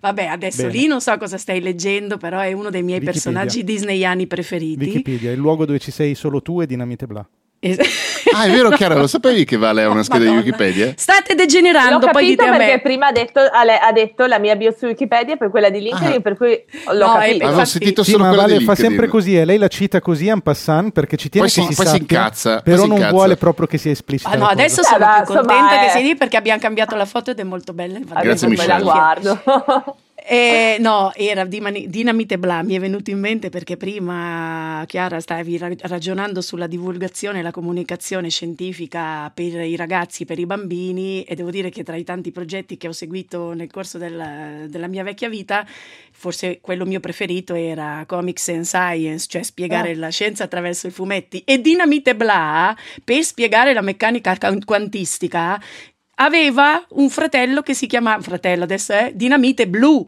Vabbè, 0.00 0.26
adesso 0.26 0.62
Bene. 0.62 0.72
lì 0.72 0.86
non 0.86 1.00
so 1.00 1.16
cosa 1.16 1.38
stai 1.38 1.60
leggendo, 1.60 2.16
però 2.16 2.40
è 2.40 2.52
uno 2.52 2.70
dei 2.70 2.82
miei 2.82 2.98
Wikipedia. 2.98 3.12
personaggi 3.12 3.64
disneyani 3.64 4.26
preferiti. 4.26 4.84
Wikipedia, 4.84 5.30
il 5.30 5.38
luogo 5.38 5.64
dove 5.64 5.78
ci 5.78 5.90
sei 5.90 6.14
solo 6.14 6.42
tu 6.42 6.60
e 6.60 6.66
Dinamite 6.66 7.06
Bla. 7.06 7.28
Ah, 8.32 8.44
è 8.44 8.50
vero, 8.50 8.70
Chiara, 8.70 8.94
lo 8.94 9.06
sapevi 9.06 9.44
che 9.44 9.58
vale 9.58 9.84
una 9.84 10.02
scheda 10.02 10.24
Madonna. 10.24 10.40
di 10.40 10.46
Wikipedia? 10.46 10.94
State 10.96 11.34
degenerando, 11.34 12.06
l'ho 12.06 12.12
poi 12.12 12.26
dite 12.28 12.44
a 12.44 12.50
me. 12.52 12.56
perché 12.56 12.80
prima 12.80 13.08
ha 13.08 13.12
detto, 13.12 13.40
ha 13.40 13.92
detto, 13.92 14.24
la 14.24 14.38
mia 14.38 14.56
bio 14.56 14.74
su 14.76 14.86
Wikipedia 14.86 15.36
per 15.36 15.50
quella 15.50 15.68
di 15.68 15.80
LinkedIn, 15.80 16.16
ah. 16.16 16.20
per 16.20 16.36
cui 16.38 16.58
l'ho 16.92 17.06
no, 17.06 17.12
capito. 17.18 17.46
Avevo 17.46 17.64
sentito 17.66 18.02
sì, 18.02 18.12
solo 18.12 18.24
ma 18.24 18.34
vale, 18.34 18.60
fa 18.60 18.74
sempre 18.74 19.08
così 19.08 19.36
e 19.36 19.44
lei 19.44 19.58
la 19.58 19.68
cita 19.68 20.00
così 20.00 20.28
en 20.28 20.40
passant 20.40 20.92
perché 20.92 21.18
ci 21.18 21.28
tiene 21.28 21.48
poi 21.48 21.54
che 21.54 21.62
si, 21.62 21.74
si 21.74 21.76
poi 21.76 21.86
sappia, 21.86 22.06
si 22.06 22.14
incazza, 22.14 22.60
però 22.62 22.82
si 22.82 22.88
non 22.88 22.96
incazza. 22.96 23.12
vuole 23.14 23.36
proprio 23.36 23.66
che 23.66 23.76
sia 23.76 23.90
esplicita. 23.90 24.30
Ah, 24.30 24.36
no, 24.36 24.46
adesso 24.46 24.82
sono 24.82 25.06
più 25.24 25.34
contenta 25.34 25.80
che 25.80 25.90
sia 25.90 26.00
lì 26.00 26.16
perché 26.16 26.38
abbiamo 26.38 26.60
cambiato 26.60 26.96
la 26.96 27.04
foto 27.04 27.30
ed 27.30 27.38
è 27.38 27.44
molto 27.44 27.74
bella. 27.74 27.98
Grazie 27.98 28.48
Michelle. 28.48 28.68
La 28.68 28.80
guardo. 28.80 29.42
Eh, 30.26 30.76
no, 30.80 31.12
era 31.14 31.44
Dinamite 31.44 32.38
Bla, 32.38 32.62
mi 32.62 32.74
è 32.74 32.80
venuto 32.80 33.10
in 33.10 33.18
mente 33.18 33.48
perché 33.48 33.76
prima, 33.76 34.84
Chiara, 34.86 35.18
stavi 35.20 35.56
ragionando 35.58 36.40
sulla 36.40 36.66
divulgazione 36.66 37.38
e 37.38 37.42
la 37.42 37.50
comunicazione 37.50 38.28
scientifica 38.28 39.30
per 39.32 39.60
i 39.60 39.76
ragazzi, 39.76 40.24
per 40.24 40.38
i 40.38 40.46
bambini 40.46 41.22
e 41.22 41.34
devo 41.34 41.50
dire 41.50 41.70
che 41.70 41.82
tra 41.82 41.96
i 41.96 42.04
tanti 42.04 42.32
progetti 42.32 42.76
che 42.76 42.88
ho 42.88 42.92
seguito 42.92 43.52
nel 43.52 43.70
corso 43.70 43.98
del, 43.98 44.66
della 44.68 44.88
mia 44.88 45.02
vecchia 45.02 45.28
vita, 45.28 45.66
forse 46.10 46.58
quello 46.60 46.84
mio 46.84 47.00
preferito 47.00 47.54
era 47.54 48.04
Comics 48.06 48.48
and 48.48 48.64
Science, 48.64 49.26
cioè 49.28 49.42
spiegare 49.42 49.92
oh. 49.92 49.98
la 49.98 50.10
scienza 50.10 50.44
attraverso 50.44 50.86
i 50.86 50.90
fumetti 50.90 51.42
e 51.44 51.60
Dinamite 51.60 52.14
Bla 52.14 52.76
per 53.02 53.22
spiegare 53.22 53.72
la 53.72 53.80
meccanica 53.80 54.36
quantistica 54.64 55.60
aveva 56.20 56.82
un 56.90 57.08
fratello 57.10 57.62
che 57.62 57.74
si 57.74 57.86
chiama, 57.86 58.20
fratello 58.20 58.64
adesso 58.64 58.92
è 58.92 59.12
Dinamite 59.14 59.66
Blu. 59.66 60.06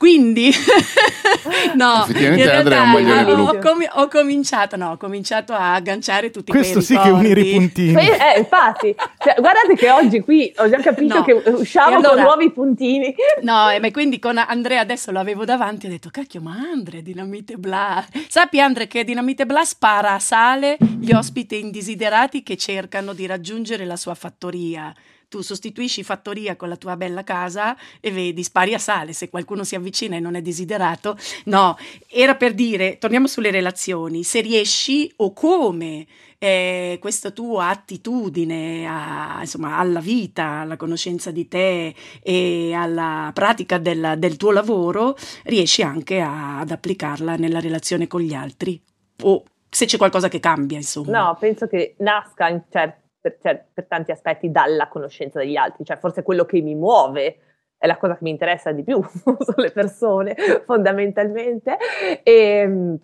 Quindi, 0.00 0.50
no, 1.76 2.04
effettivamente 2.04 2.50
Andrea 2.50 2.78
è 2.78 2.84
un 2.84 2.90
maglione 2.90 3.24
blu. 3.26 3.42
Ho, 3.42 3.58
com- 3.58 3.86
ho, 3.86 4.08
cominciato, 4.08 4.76
no, 4.76 4.92
ho 4.92 4.96
cominciato 4.96 5.52
a 5.52 5.74
agganciare 5.74 6.30
tutti 6.30 6.52
Questo 6.52 6.80
sì 6.80 6.94
ricordi. 6.94 7.10
che 7.10 7.18
unire 7.18 7.40
i 7.42 7.52
puntini. 7.52 8.08
Eh, 8.08 8.38
infatti, 8.38 8.94
cioè, 9.18 9.34
guardate 9.38 9.74
che 9.74 9.90
oggi 9.90 10.20
qui 10.20 10.50
ho 10.56 10.70
già 10.70 10.78
capito 10.78 11.18
no. 11.18 11.22
che 11.22 11.32
usciamo 11.50 11.96
allora, 11.96 12.14
con 12.14 12.22
nuovi 12.22 12.50
puntini. 12.50 13.14
No, 13.42 13.68
e 13.68 13.78
eh, 13.82 13.90
quindi 13.90 14.18
con 14.18 14.38
Andrea 14.38 14.80
adesso 14.80 15.10
lo 15.10 15.18
avevo 15.18 15.44
davanti 15.44 15.84
ho 15.84 15.90
detto, 15.90 16.08
cacchio, 16.10 16.40
ma 16.40 16.52
Andrea, 16.52 17.02
Dinamite 17.02 17.56
Bla. 17.56 18.02
Sappi 18.26 18.58
Andrea 18.58 18.86
che 18.86 19.04
Dinamite 19.04 19.44
Bla 19.44 19.64
spara 19.66 20.14
a 20.14 20.18
sale 20.18 20.78
gli 20.98 21.12
ospiti 21.12 21.60
indesiderati 21.60 22.42
che 22.42 22.56
cercano 22.56 23.12
di 23.12 23.26
raggiungere 23.26 23.84
la 23.84 23.96
sua 23.96 24.14
fattoria 24.14 24.94
tu 25.30 25.42
sostituisci 25.42 26.02
fattoria 26.02 26.56
con 26.56 26.68
la 26.68 26.76
tua 26.76 26.96
bella 26.96 27.22
casa 27.22 27.76
e 28.00 28.10
vedi, 28.10 28.42
spari 28.42 28.74
a 28.74 28.78
sale, 28.78 29.12
se 29.12 29.30
qualcuno 29.30 29.62
si 29.62 29.76
avvicina 29.76 30.16
e 30.16 30.20
non 30.20 30.34
è 30.34 30.42
desiderato. 30.42 31.16
No, 31.44 31.78
era 32.08 32.34
per 32.34 32.52
dire, 32.52 32.98
torniamo 32.98 33.28
sulle 33.28 33.52
relazioni, 33.52 34.24
se 34.24 34.40
riesci 34.40 35.10
o 35.18 35.32
come 35.32 36.04
eh, 36.36 36.98
questa 37.00 37.30
tua 37.30 37.68
attitudine 37.68 38.88
a, 38.88 39.36
insomma, 39.40 39.78
alla 39.78 40.00
vita, 40.00 40.60
alla 40.60 40.76
conoscenza 40.76 41.30
di 41.30 41.46
te 41.46 41.94
e 42.20 42.72
alla 42.74 43.30
pratica 43.32 43.78
del, 43.78 44.14
del 44.18 44.36
tuo 44.36 44.50
lavoro, 44.50 45.16
riesci 45.44 45.82
anche 45.82 46.20
a, 46.20 46.58
ad 46.58 46.72
applicarla 46.72 47.36
nella 47.36 47.60
relazione 47.60 48.08
con 48.08 48.20
gli 48.20 48.34
altri. 48.34 48.82
O 49.22 49.44
se 49.68 49.86
c'è 49.86 49.96
qualcosa 49.96 50.26
che 50.26 50.40
cambia, 50.40 50.76
insomma. 50.76 51.26
No, 51.26 51.36
penso 51.38 51.68
che 51.68 51.94
nasca 51.98 52.48
in 52.48 52.62
certi 52.68 53.09
per, 53.20 53.38
cioè, 53.40 53.64
per 53.72 53.86
tanti 53.86 54.10
aspetti 54.10 54.50
dalla 54.50 54.88
conoscenza 54.88 55.38
degli 55.38 55.56
altri, 55.56 55.84
cioè 55.84 55.98
forse 55.98 56.22
quello 56.22 56.44
che 56.44 56.60
mi 56.60 56.74
muove 56.74 57.38
è 57.76 57.86
la 57.86 57.96
cosa 57.96 58.14
che 58.14 58.24
mi 58.24 58.30
interessa 58.30 58.72
di 58.72 58.82
più, 58.82 59.02
sono 59.08 59.54
le 59.56 59.70
persone 59.70 60.34
fondamentalmente. 60.64 61.76
E, 62.22 62.32
ehm, 62.32 62.98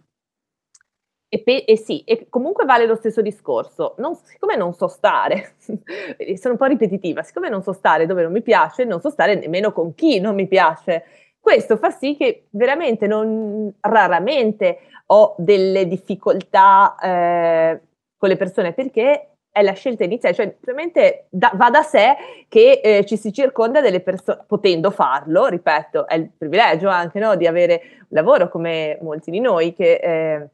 e, 1.29 1.43
pe- 1.43 1.65
e, 1.67 1.77
sì, 1.77 2.03
e 2.05 2.29
comunque 2.29 2.65
vale 2.65 2.87
lo 2.87 2.95
stesso 2.95 3.21
discorso. 3.21 3.95
Non, 3.99 4.15
siccome 4.15 4.57
non 4.57 4.73
so 4.75 4.87
stare, 4.87 5.55
sono 5.59 6.53
un 6.53 6.57
po' 6.57 6.67
ripetitiva, 6.67 7.23
siccome 7.23 7.49
non 7.49 7.63
so 7.63 7.73
stare 7.73 8.07
dove 8.07 8.23
non 8.23 8.33
mi 8.33 8.43
piace, 8.43 8.85
non 8.85 9.01
so 9.01 9.11
stare 9.11 9.35
nemmeno 9.35 9.73
con 9.73 9.95
chi 9.95 10.21
non 10.21 10.35
mi 10.35 10.47
piace. 10.47 11.05
Questo 11.41 11.77
fa 11.77 11.91
sì 11.91 12.17
che 12.17 12.47
veramente 12.51 13.07
non, 13.07 13.73
raramente 13.81 14.79
ho 15.07 15.35
delle 15.39 15.87
difficoltà 15.87 16.97
eh, 17.01 17.81
con 18.17 18.29
le 18.29 18.37
persone 18.37 18.73
perché 18.73 19.36
è 19.57 19.63
la 19.63 19.73
scelta 19.73 20.05
iniziale, 20.05 20.35
cioè 20.35 20.55
veramente 20.61 21.25
da, 21.31 21.51
va 21.55 21.71
da 21.71 21.83
sé 21.83 22.15
che 22.47 22.83
eh, 22.85 23.07
ci 23.07 23.17
si 23.17 23.33
circonda 23.33 23.81
delle 23.81 24.01
persone, 24.01 24.45
potendo 24.47 24.91
farlo, 24.91 25.47
ripeto, 25.47 26.07
è 26.07 26.17
il 26.17 26.31
privilegio 26.37 26.91
anche 26.91 27.19
no, 27.19 27.37
di 27.37 27.47
avere 27.47 27.81
un 28.01 28.07
lavoro 28.09 28.51
come 28.51 28.99
molti 29.01 29.31
di 29.31 29.41
noi 29.41 29.73
che 29.73 29.95
eh, 29.95 30.49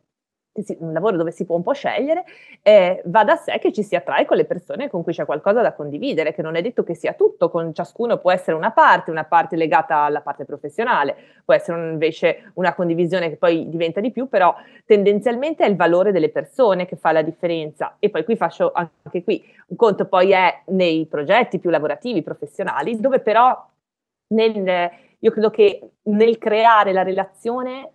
un 0.78 0.92
lavoro 0.92 1.16
dove 1.16 1.30
si 1.30 1.46
può 1.46 1.56
un 1.56 1.62
po' 1.62 1.72
scegliere, 1.72 2.24
eh, 2.62 3.02
va 3.06 3.24
da 3.24 3.36
sé 3.36 3.58
che 3.58 3.72
ci 3.72 3.82
si 3.82 3.96
attrae 3.96 4.26
con 4.26 4.36
le 4.36 4.44
persone 4.44 4.90
con 4.90 5.02
cui 5.02 5.12
c'è 5.12 5.24
qualcosa 5.24 5.62
da 5.62 5.72
condividere, 5.72 6.34
che 6.34 6.42
non 6.42 6.56
è 6.56 6.62
detto 6.62 6.82
che 6.84 6.94
sia 6.94 7.14
tutto, 7.14 7.48
con 7.48 7.72
ciascuno 7.72 8.18
può 8.18 8.30
essere 8.30 8.56
una 8.56 8.70
parte, 8.70 9.10
una 9.10 9.24
parte 9.24 9.56
legata 9.56 9.96
alla 10.02 10.20
parte 10.20 10.44
professionale, 10.44 11.16
può 11.44 11.54
essere 11.54 11.78
un, 11.78 11.90
invece 11.92 12.50
una 12.54 12.74
condivisione 12.74 13.30
che 13.30 13.36
poi 13.36 13.68
diventa 13.68 14.00
di 14.00 14.10
più, 14.10 14.28
però 14.28 14.54
tendenzialmente 14.84 15.64
è 15.64 15.68
il 15.68 15.76
valore 15.76 16.12
delle 16.12 16.28
persone 16.28 16.86
che 16.86 16.96
fa 16.96 17.12
la 17.12 17.22
differenza. 17.22 17.96
E 17.98 18.10
poi 18.10 18.24
qui 18.24 18.36
faccio 18.36 18.72
anche 18.72 19.24
qui 19.24 19.42
un 19.68 19.76
conto 19.76 20.06
poi 20.06 20.32
è 20.32 20.62
nei 20.66 21.06
progetti 21.06 21.58
più 21.58 21.70
lavorativi, 21.70 22.22
professionali, 22.22 23.00
dove 23.00 23.20
però 23.20 23.66
nel, 24.34 24.90
io 25.18 25.30
credo 25.30 25.50
che 25.50 25.80
nel 26.02 26.36
creare 26.36 26.92
la 26.92 27.02
relazione 27.02 27.90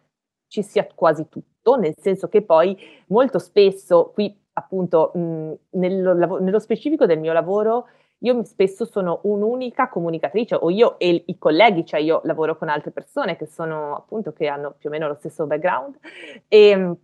ci 0.48 0.64
sia 0.64 0.88
quasi 0.94 1.28
tutto 1.30 1.76
nel 1.76 1.94
senso 1.98 2.28
che 2.30 2.42
poi 2.42 2.78
molto 3.08 3.40
spesso, 3.40 4.12
qui 4.14 4.34
appunto 4.54 5.12
mh, 5.14 5.54
nello, 5.72 6.40
nello 6.40 6.60
specifico 6.60 7.06
del 7.06 7.20
mio 7.20 7.34
lavoro, 7.34 7.88
io 8.20 8.44
spesso 8.44 8.86
sono 8.86 9.20
un'unica 9.24 9.90
comunicatrice, 9.90 10.56
o 10.56 10.70
io 10.72 10.98
e 10.98 11.24
i 11.28 11.38
colleghi, 11.38 11.86
cioè 11.86 12.00
io 12.00 12.22
lavoro 12.24 12.58
con 12.58 12.70
altre 12.70 12.92
persone 12.92 13.36
che 13.36 13.46
sono 13.46 13.96
appunto 13.96 14.34
che 14.34 14.48
hanno 14.48 14.74
più 14.78 14.90
o 14.90 14.92
meno 14.92 15.08
lo 15.08 15.16
stesso 15.16 15.46
background, 15.46 15.98
e 16.48 16.76
mh, 16.76 16.98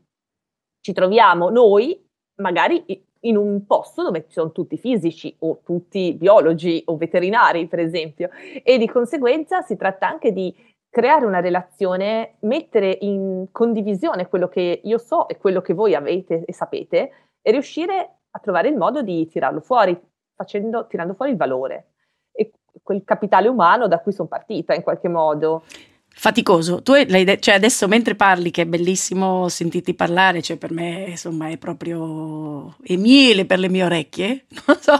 ci 0.80 0.94
troviamo 0.94 1.50
noi 1.50 2.04
magari 2.42 2.84
in 3.26 3.38
un 3.38 3.66
posto 3.66 4.04
dove 4.04 4.26
sono 4.30 4.52
tutti 4.52 4.76
fisici 4.76 5.34
o 5.40 5.62
tutti 5.64 6.14
biologi 6.14 6.82
o 6.88 6.98
veterinari, 6.98 7.68
per 7.68 7.80
esempio, 7.80 8.30
e 8.64 8.78
di 8.78 8.88
conseguenza 8.88 9.62
si 9.62 9.78
tratta 9.78 10.08
anche 10.08 10.32
di 10.32 10.54
creare 10.94 11.26
una 11.26 11.40
relazione, 11.40 12.36
mettere 12.42 12.96
in 13.02 13.48
condivisione 13.52 14.28
quello 14.28 14.48
che 14.48 14.80
io 14.84 15.00
so 15.00 15.28
e 15.28 15.38
quello 15.38 15.60
che 15.60 15.74
voi 15.74 15.96
avete 15.96 16.46
e 16.46 16.54
sapete 16.54 17.12
e 17.42 17.50
riuscire 17.52 18.18
a 18.30 18.40
trovare 18.40 18.68
il 18.68 18.78
modo 18.78 19.02
di 19.02 19.26
tirarlo 19.26 19.60
fuori, 19.60 20.00
facendo, 20.36 20.86
tirando 20.86 21.16
fuori 21.16 21.32
il 21.32 21.38
valore 21.38 21.94
e 22.32 22.52
quel 22.84 23.04
capitale 23.04 23.48
umano 23.48 23.88
da 23.88 24.02
cui 24.02 24.12
sono 24.12 24.28
partita 24.28 24.76
in 24.76 24.84
qualche 24.84 25.08
modo. 25.10 25.64
Faticoso, 26.16 26.84
tu 26.84 26.94
l'hai 26.94 27.24
detto, 27.24 27.42
cioè 27.42 27.56
adesso 27.56 27.88
mentre 27.88 28.16
parli 28.16 28.52
che 28.52 28.62
è 28.62 28.66
bellissimo 28.66 29.50
sentirti 29.50 29.96
parlare, 29.96 30.42
cioè 30.42 30.58
per 30.58 30.72
me 30.72 31.06
insomma 31.08 31.50
è 31.50 31.58
proprio 31.58 32.76
è 32.84 32.96
miele 32.96 33.46
per 33.46 33.58
le 33.60 33.68
mie 33.68 33.84
orecchie, 33.84 34.46
non 34.66 34.78
so, 34.80 34.94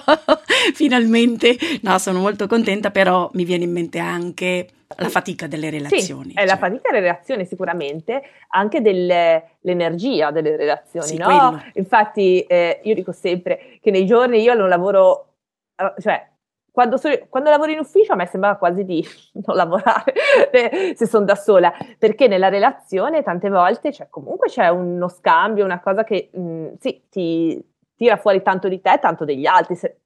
finalmente, 0.74 1.56
no 1.82 1.98
sono 2.00 2.20
molto 2.20 2.48
contenta 2.48 2.90
però 2.90 3.30
mi 3.34 3.46
viene 3.46 3.64
in 3.64 3.72
mente 3.72 4.00
anche 4.00 4.68
la 4.98 5.10
fatica 5.10 5.48
delle 5.48 5.70
relazioni. 5.70 6.30
Sì, 6.30 6.36
cioè. 6.36 6.46
la 6.46 6.58
fatica 6.58 6.90
delle 6.90 7.02
relazioni 7.02 7.46
sicuramente, 7.46 8.24
anche 8.50 8.82
dell'energia 8.82 10.32
delle 10.32 10.58
relazioni, 10.58 11.08
sì, 11.08 11.18
no? 11.18 11.62
Infatti 11.74 12.42
eh, 12.42 12.82
io 12.84 12.94
dico 12.96 13.12
sempre 13.12 13.78
che 13.82 13.92
nei 13.92 14.06
giorni 14.06 14.42
io 14.42 14.56
non 14.56 14.68
lavoro, 14.68 15.36
eh, 15.76 16.02
cioè 16.02 16.32
quando, 16.74 16.98
so, 16.98 17.08
quando, 17.30 17.52
lavoro 17.52 17.70
in 17.70 17.78
ufficio 17.78 18.14
a 18.14 18.16
me 18.16 18.26
sembra 18.26 18.56
quasi 18.56 18.84
di 18.84 19.06
non 19.46 19.56
lavorare 19.56 20.14
se 20.96 21.06
sono 21.06 21.24
da 21.24 21.36
sola, 21.36 21.72
perché 22.00 22.28
nella 22.28 22.50
relazione 22.50 23.22
tante 23.22 23.48
volte 23.50 23.94
cioè, 23.94 24.10
comunque 24.10 24.48
c'è 24.48 24.70
uno 24.70 25.08
scambio, 25.08 25.66
una 25.66 25.80
cosa 25.80 26.04
che 26.04 26.32
mh, 26.34 26.42
mm, 26.42 26.68
sì, 26.80 27.04
ti 27.10 27.64
tira 27.96 28.18
fuori 28.18 28.42
tanto 28.42 28.68
di 28.70 28.82
te, 28.82 28.98
tanto 29.00 29.24
degli 29.24 29.46
altri. 29.46 29.76
Se, 29.76 30.00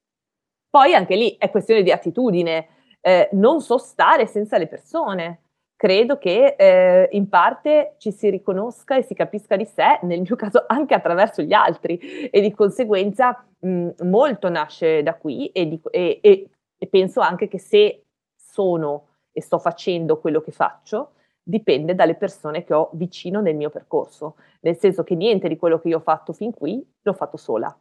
poi 0.68 0.94
anche 0.94 1.16
lì 1.16 1.36
è 1.38 1.48
questione 1.48 1.82
di 1.82 1.90
attitudine 1.90 2.68
eh, 3.00 3.30
non 3.32 3.62
so 3.62 3.78
stare 3.78 4.26
senza 4.26 4.58
le 4.58 4.66
persone. 4.66 5.40
Credo 5.74 6.18
che 6.18 6.54
eh, 6.58 7.08
in 7.12 7.30
parte 7.30 7.94
ci 7.96 8.12
si 8.12 8.28
riconosca 8.28 8.96
e 8.96 9.02
si 9.02 9.14
capisca 9.14 9.56
di 9.56 9.64
sé, 9.64 10.00
nel 10.02 10.20
mio 10.20 10.36
caso 10.36 10.64
anche 10.66 10.92
attraverso 10.92 11.40
gli 11.40 11.54
altri, 11.54 12.28
e 12.28 12.40
di 12.42 12.52
conseguenza 12.52 13.42
mh, 13.60 13.90
molto 14.02 14.50
nasce 14.50 15.02
da 15.02 15.14
qui 15.14 15.46
e, 15.46 15.68
di, 15.68 15.80
e, 15.90 16.18
e, 16.20 16.48
e 16.78 16.86
penso 16.86 17.20
anche 17.20 17.48
che 17.48 17.58
se 17.58 18.04
sono 18.34 19.06
e 19.32 19.42
sto 19.42 19.58
facendo 19.58 20.18
quello 20.18 20.40
che 20.40 20.52
faccio, 20.52 21.12
dipende 21.42 21.94
dalle 21.94 22.14
persone 22.14 22.64
che 22.64 22.74
ho 22.74 22.90
vicino 22.92 23.40
nel 23.40 23.56
mio 23.56 23.70
percorso, 23.70 24.36
nel 24.60 24.76
senso 24.76 25.02
che 25.02 25.14
niente 25.14 25.48
di 25.48 25.56
quello 25.56 25.80
che 25.80 25.88
io 25.88 25.98
ho 25.98 26.00
fatto 26.00 26.32
fin 26.32 26.52
qui 26.52 26.84
l'ho 27.02 27.12
fatto 27.12 27.36
sola. 27.36 27.76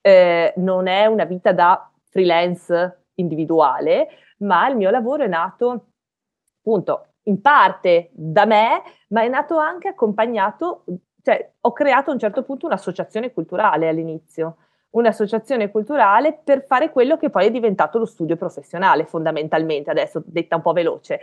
Eh, 0.00 0.52
non 0.56 0.86
è 0.86 1.06
una 1.06 1.24
vita 1.24 1.52
da 1.52 1.90
freelance 2.04 3.04
individuale, 3.14 4.08
ma 4.38 4.68
il 4.68 4.76
mio 4.76 4.90
lavoro 4.90 5.24
è 5.24 5.28
nato 5.28 5.86
appunto 6.58 7.06
in 7.24 7.40
parte 7.40 8.10
da 8.12 8.44
me, 8.44 8.82
ma 9.08 9.22
è 9.22 9.28
nato 9.28 9.56
anche 9.56 9.88
accompagnato, 9.88 10.84
cioè 11.22 11.52
ho 11.60 11.72
creato 11.72 12.10
a 12.10 12.12
un 12.12 12.18
certo 12.18 12.42
punto 12.42 12.66
un'associazione 12.66 13.32
culturale 13.32 13.88
all'inizio, 13.88 14.56
un'associazione 14.96 15.70
culturale 15.70 16.38
per 16.42 16.64
fare 16.66 16.90
quello 16.90 17.16
che 17.16 17.30
poi 17.30 17.46
è 17.46 17.50
diventato 17.50 17.98
lo 17.98 18.06
studio 18.06 18.36
professionale 18.36 19.04
fondamentalmente, 19.04 19.90
adesso 19.90 20.22
detta 20.24 20.56
un 20.56 20.62
po' 20.62 20.72
veloce. 20.72 21.20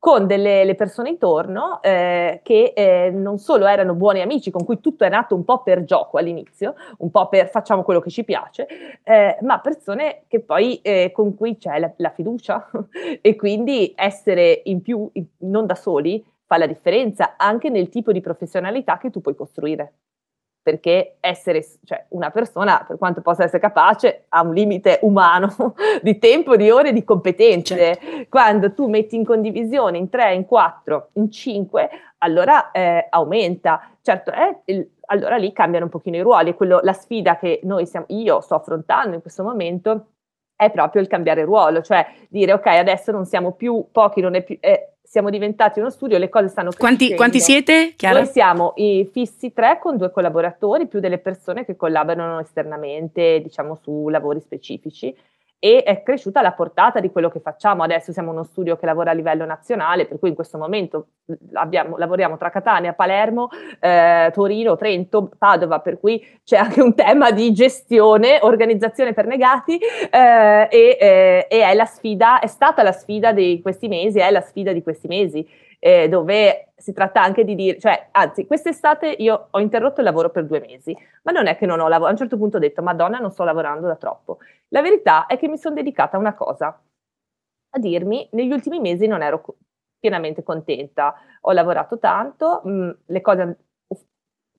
con 0.00 0.26
delle 0.26 0.74
persone 0.76 1.10
intorno 1.10 1.82
eh, 1.82 2.40
che 2.42 2.72
eh, 2.74 3.10
non 3.10 3.36
solo 3.36 3.66
erano 3.66 3.92
buoni 3.92 4.22
amici, 4.22 4.50
con 4.50 4.64
cui 4.64 4.80
tutto 4.80 5.04
è 5.04 5.10
nato 5.10 5.34
un 5.34 5.44
po' 5.44 5.62
per 5.62 5.84
gioco 5.84 6.16
all'inizio, 6.16 6.74
un 7.00 7.10
po' 7.10 7.28
per 7.28 7.50
facciamo 7.50 7.82
quello 7.82 8.00
che 8.00 8.08
ci 8.08 8.24
piace, 8.24 8.66
eh, 9.02 9.36
ma 9.42 9.60
persone 9.60 10.22
che 10.26 10.40
poi 10.40 10.80
eh, 10.80 11.10
con 11.12 11.34
cui 11.34 11.58
c'è 11.58 11.78
la, 11.78 11.92
la 11.96 12.10
fiducia 12.10 12.70
e 13.20 13.36
quindi 13.36 13.92
essere 13.94 14.62
in 14.64 14.80
più, 14.80 15.06
in, 15.12 15.26
non 15.40 15.66
da 15.66 15.74
soli, 15.74 16.24
fa 16.46 16.56
la 16.56 16.66
differenza 16.66 17.34
anche 17.36 17.68
nel 17.68 17.90
tipo 17.90 18.10
di 18.10 18.22
professionalità 18.22 18.96
che 18.96 19.10
tu 19.10 19.20
puoi 19.20 19.34
costruire 19.34 19.92
perché 20.62 21.16
essere, 21.20 21.64
cioè 21.84 22.04
una 22.10 22.30
persona, 22.30 22.84
per 22.86 22.98
quanto 22.98 23.22
possa 23.22 23.44
essere 23.44 23.60
capace, 23.60 24.24
ha 24.28 24.42
un 24.42 24.52
limite 24.52 24.98
umano 25.02 25.74
di 26.02 26.18
tempo, 26.18 26.56
di 26.56 26.70
ore, 26.70 26.92
di 26.92 27.04
competenze. 27.04 27.76
Certo. 27.76 28.26
Quando 28.28 28.72
tu 28.74 28.88
metti 28.88 29.16
in 29.16 29.24
condivisione 29.24 29.98
in 29.98 30.08
tre, 30.08 30.34
in 30.34 30.44
quattro, 30.44 31.08
in 31.14 31.30
cinque, 31.30 31.88
allora 32.18 32.70
eh, 32.70 33.06
aumenta. 33.08 33.90
Certo, 34.02 34.32
eh, 34.32 34.88
allora 35.06 35.36
lì 35.36 35.52
cambiano 35.52 35.86
un 35.86 35.90
pochino 35.90 36.16
i 36.16 36.20
ruoli. 36.20 36.54
Quello, 36.54 36.80
la 36.82 36.92
sfida 36.92 37.36
che 37.36 37.60
noi 37.64 37.86
siamo, 37.86 38.06
io 38.08 38.40
sto 38.40 38.54
affrontando 38.54 39.14
in 39.14 39.22
questo 39.22 39.42
momento 39.42 40.06
è 40.60 40.70
proprio 40.70 41.00
il 41.00 41.08
cambiare 41.08 41.42
ruolo, 41.44 41.80
cioè 41.80 42.06
dire 42.28 42.52
ok, 42.52 42.66
adesso 42.66 43.10
non 43.12 43.24
siamo 43.24 43.52
più 43.52 43.86
pochi, 43.90 44.20
non 44.20 44.34
è 44.34 44.42
più, 44.42 44.58
eh, 44.60 44.90
siamo 45.02 45.30
diventati 45.30 45.80
uno 45.80 45.88
studio, 45.88 46.18
le 46.18 46.28
cose 46.28 46.48
stanno 46.48 46.70
quanti, 46.76 47.14
quanti, 47.14 47.40
siete? 47.40 47.94
Chiara? 47.96 48.18
Noi 48.18 48.28
siamo 48.28 48.74
i 48.76 49.08
fissi 49.10 49.54
tre 49.54 49.78
con 49.80 49.96
due 49.96 50.10
collaboratori, 50.10 50.86
più 50.86 51.00
delle 51.00 51.16
persone 51.16 51.64
che 51.64 51.76
collaborano 51.76 52.40
esternamente, 52.40 53.40
diciamo, 53.42 53.74
su 53.82 54.08
lavori 54.10 54.40
specifici 54.40 55.16
e 55.62 55.82
è 55.82 56.02
cresciuta 56.02 56.40
la 56.40 56.52
portata 56.52 57.00
di 57.00 57.10
quello 57.10 57.28
che 57.28 57.38
facciamo. 57.38 57.82
Adesso 57.82 58.12
siamo 58.12 58.30
uno 58.30 58.44
studio 58.44 58.76
che 58.76 58.86
lavora 58.86 59.10
a 59.10 59.14
livello 59.14 59.44
nazionale, 59.44 60.06
per 60.06 60.18
cui 60.18 60.30
in 60.30 60.34
questo 60.34 60.56
momento 60.56 61.08
abbiamo, 61.52 61.98
lavoriamo 61.98 62.38
tra 62.38 62.48
Catania, 62.48 62.94
Palermo, 62.94 63.50
eh, 63.78 64.30
Torino, 64.32 64.76
Trento, 64.76 65.30
Padova, 65.36 65.80
per 65.80 66.00
cui 66.00 66.26
c'è 66.42 66.56
anche 66.56 66.80
un 66.80 66.94
tema 66.94 67.30
di 67.30 67.52
gestione, 67.52 68.38
organizzazione 68.40 69.12
per 69.12 69.26
negati 69.26 69.76
eh, 69.76 70.66
e, 70.70 70.96
eh, 70.98 71.46
e, 71.48 71.60
è 71.60 71.74
la 71.74 71.84
sfida, 71.84 72.40
è 72.40 72.46
stata 72.46 72.82
la 72.82 72.92
sfida 72.92 73.32
di 73.32 73.60
questi 73.62 73.86
mesi, 73.86 74.18
è 74.18 74.30
la 74.30 74.40
sfida 74.40 74.72
di 74.72 74.82
questi 74.82 75.08
mesi 75.08 75.46
eh, 75.80 76.08
dove 76.08 76.72
si 76.76 76.92
tratta 76.92 77.22
anche 77.22 77.44
di 77.44 77.54
dire, 77.54 77.78
cioè, 77.78 78.08
anzi, 78.12 78.46
quest'estate 78.46 79.08
io 79.08 79.48
ho 79.50 79.60
interrotto 79.60 80.00
il 80.00 80.06
lavoro 80.06 80.30
per 80.30 80.44
due 80.44 80.60
mesi, 80.60 80.96
ma 81.22 81.32
non 81.32 81.46
è 81.46 81.56
che 81.56 81.66
non 81.66 81.80
ho 81.80 81.88
lavorato, 81.88 82.06
a 82.06 82.10
un 82.12 82.16
certo 82.16 82.36
punto 82.36 82.58
ho 82.58 82.60
detto, 82.60 82.82
Madonna, 82.82 83.18
non 83.18 83.32
sto 83.32 83.44
lavorando 83.44 83.86
da 83.86 83.96
troppo. 83.96 84.38
La 84.68 84.82
verità 84.82 85.26
è 85.26 85.38
che 85.38 85.48
mi 85.48 85.58
sono 85.58 85.74
dedicata 85.74 86.16
a 86.16 86.20
una 86.20 86.34
cosa, 86.34 86.80
a 87.72 87.78
dirmi, 87.78 88.28
negli 88.32 88.52
ultimi 88.52 88.78
mesi 88.78 89.06
non 89.06 89.22
ero 89.22 89.42
pienamente 89.98 90.42
contenta, 90.42 91.14
ho 91.42 91.52
lavorato 91.52 91.98
tanto, 91.98 92.60
mh, 92.64 92.70
mm, 92.70 92.90
le 93.06 93.20
cose 93.20 93.58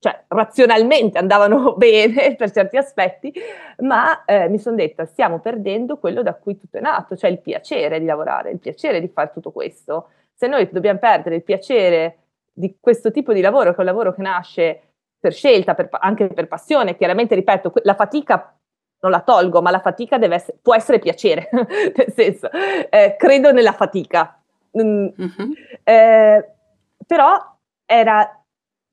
cioè 0.02 0.24
razionalmente 0.26 1.18
andavano 1.18 1.74
bene 1.78 2.34
per 2.34 2.50
certi 2.50 2.76
aspetti, 2.76 3.32
ma 3.78 4.24
eh, 4.24 4.48
mi 4.48 4.58
sono 4.58 4.74
detta 4.74 5.04
stiamo 5.04 5.38
perdendo 5.38 5.98
quello 5.98 6.22
da 6.22 6.34
cui 6.34 6.58
tutto 6.58 6.78
è 6.78 6.80
nato, 6.80 7.16
cioè 7.16 7.30
il 7.30 7.38
piacere 7.38 8.00
di 8.00 8.06
lavorare, 8.06 8.50
il 8.50 8.58
piacere 8.58 9.00
di 9.00 9.06
fare 9.06 9.30
tutto 9.32 9.52
questo 9.52 10.08
se 10.42 10.48
noi 10.48 10.68
dobbiamo 10.72 10.98
perdere 10.98 11.36
il 11.36 11.44
piacere 11.44 12.16
di 12.52 12.76
questo 12.80 13.12
tipo 13.12 13.32
di 13.32 13.40
lavoro, 13.40 13.70
che 13.70 13.76
è 13.76 13.80
un 13.80 13.86
lavoro 13.86 14.12
che 14.12 14.22
nasce 14.22 14.82
per 15.20 15.32
scelta, 15.32 15.74
per, 15.74 15.88
anche 15.92 16.26
per 16.26 16.48
passione, 16.48 16.96
chiaramente, 16.96 17.36
ripeto, 17.36 17.72
la 17.84 17.94
fatica 17.94 18.52
non 19.02 19.12
la 19.12 19.20
tolgo, 19.20 19.62
ma 19.62 19.70
la 19.70 19.78
fatica 19.78 20.18
essere, 20.20 20.58
può 20.60 20.74
essere 20.74 20.98
piacere, 20.98 21.48
nel 21.52 22.12
senso, 22.12 22.50
eh, 22.50 23.14
credo 23.16 23.52
nella 23.52 23.70
fatica. 23.70 24.36
Mm, 24.76 25.06
mm-hmm. 25.20 25.52
eh, 25.84 26.50
però 27.06 27.56
era 27.86 28.42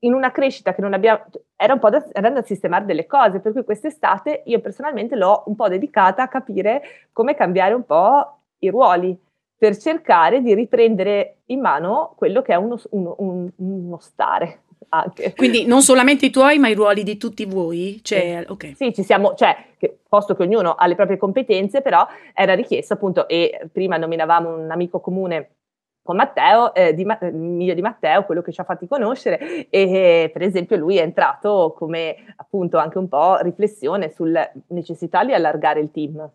in 0.02 0.14
una 0.14 0.30
crescita 0.30 0.72
che 0.72 0.82
non 0.82 0.92
abbiamo, 0.92 1.24
era 1.56 1.72
un 1.72 1.80
po' 1.80 1.90
da, 1.90 2.06
era 2.12 2.30
da 2.30 2.42
sistemare 2.42 2.84
delle 2.84 3.06
cose, 3.06 3.40
per 3.40 3.50
cui 3.50 3.64
quest'estate 3.64 4.42
io 4.44 4.60
personalmente 4.60 5.16
l'ho 5.16 5.42
un 5.46 5.56
po' 5.56 5.68
dedicata 5.68 6.22
a 6.22 6.28
capire 6.28 7.08
come 7.12 7.34
cambiare 7.34 7.74
un 7.74 7.84
po' 7.84 8.38
i 8.60 8.70
ruoli 8.70 9.18
per 9.60 9.76
cercare 9.76 10.40
di 10.40 10.54
riprendere 10.54 11.40
in 11.46 11.60
mano 11.60 12.14
quello 12.16 12.40
che 12.40 12.54
è 12.54 12.56
uno, 12.56 12.80
uno, 12.92 13.14
un, 13.18 13.50
uno 13.56 13.98
stare. 13.98 14.62
Anche. 14.88 15.34
Quindi 15.34 15.66
non 15.66 15.82
solamente 15.82 16.24
i 16.24 16.30
tuoi, 16.30 16.58
ma 16.58 16.68
i 16.68 16.74
ruoli 16.74 17.02
di 17.02 17.18
tutti 17.18 17.44
voi? 17.44 18.00
Cioè, 18.02 18.44
sì. 18.46 18.52
Okay. 18.52 18.74
sì, 18.74 18.94
ci 18.94 19.02
siamo, 19.02 19.34
cioè, 19.34 19.54
che, 19.76 19.98
posto 20.08 20.34
che 20.34 20.44
ognuno 20.44 20.70
ha 20.72 20.86
le 20.86 20.94
proprie 20.94 21.18
competenze, 21.18 21.82
però 21.82 22.06
era 22.32 22.54
richiesto 22.54 22.94
appunto, 22.94 23.28
e 23.28 23.68
prima 23.70 23.98
nominavamo 23.98 24.56
un 24.56 24.70
amico 24.70 24.98
comune 25.00 25.56
con 26.02 26.16
Matteo, 26.16 26.72
eh, 26.72 26.94
di, 26.94 27.04
mio 27.04 27.74
di 27.74 27.82
Matteo, 27.82 28.24
quello 28.24 28.40
che 28.40 28.52
ci 28.52 28.62
ha 28.62 28.64
fatti 28.64 28.88
conoscere, 28.88 29.68
e 29.68 30.30
per 30.32 30.40
esempio 30.40 30.78
lui 30.78 30.96
è 30.96 31.02
entrato 31.02 31.74
come 31.76 32.16
appunto 32.36 32.78
anche 32.78 32.96
un 32.96 33.08
po' 33.08 33.36
riflessione 33.42 34.08
sulla 34.08 34.50
necessità 34.68 35.22
di 35.22 35.34
allargare 35.34 35.80
il 35.80 35.90
team. 35.90 36.30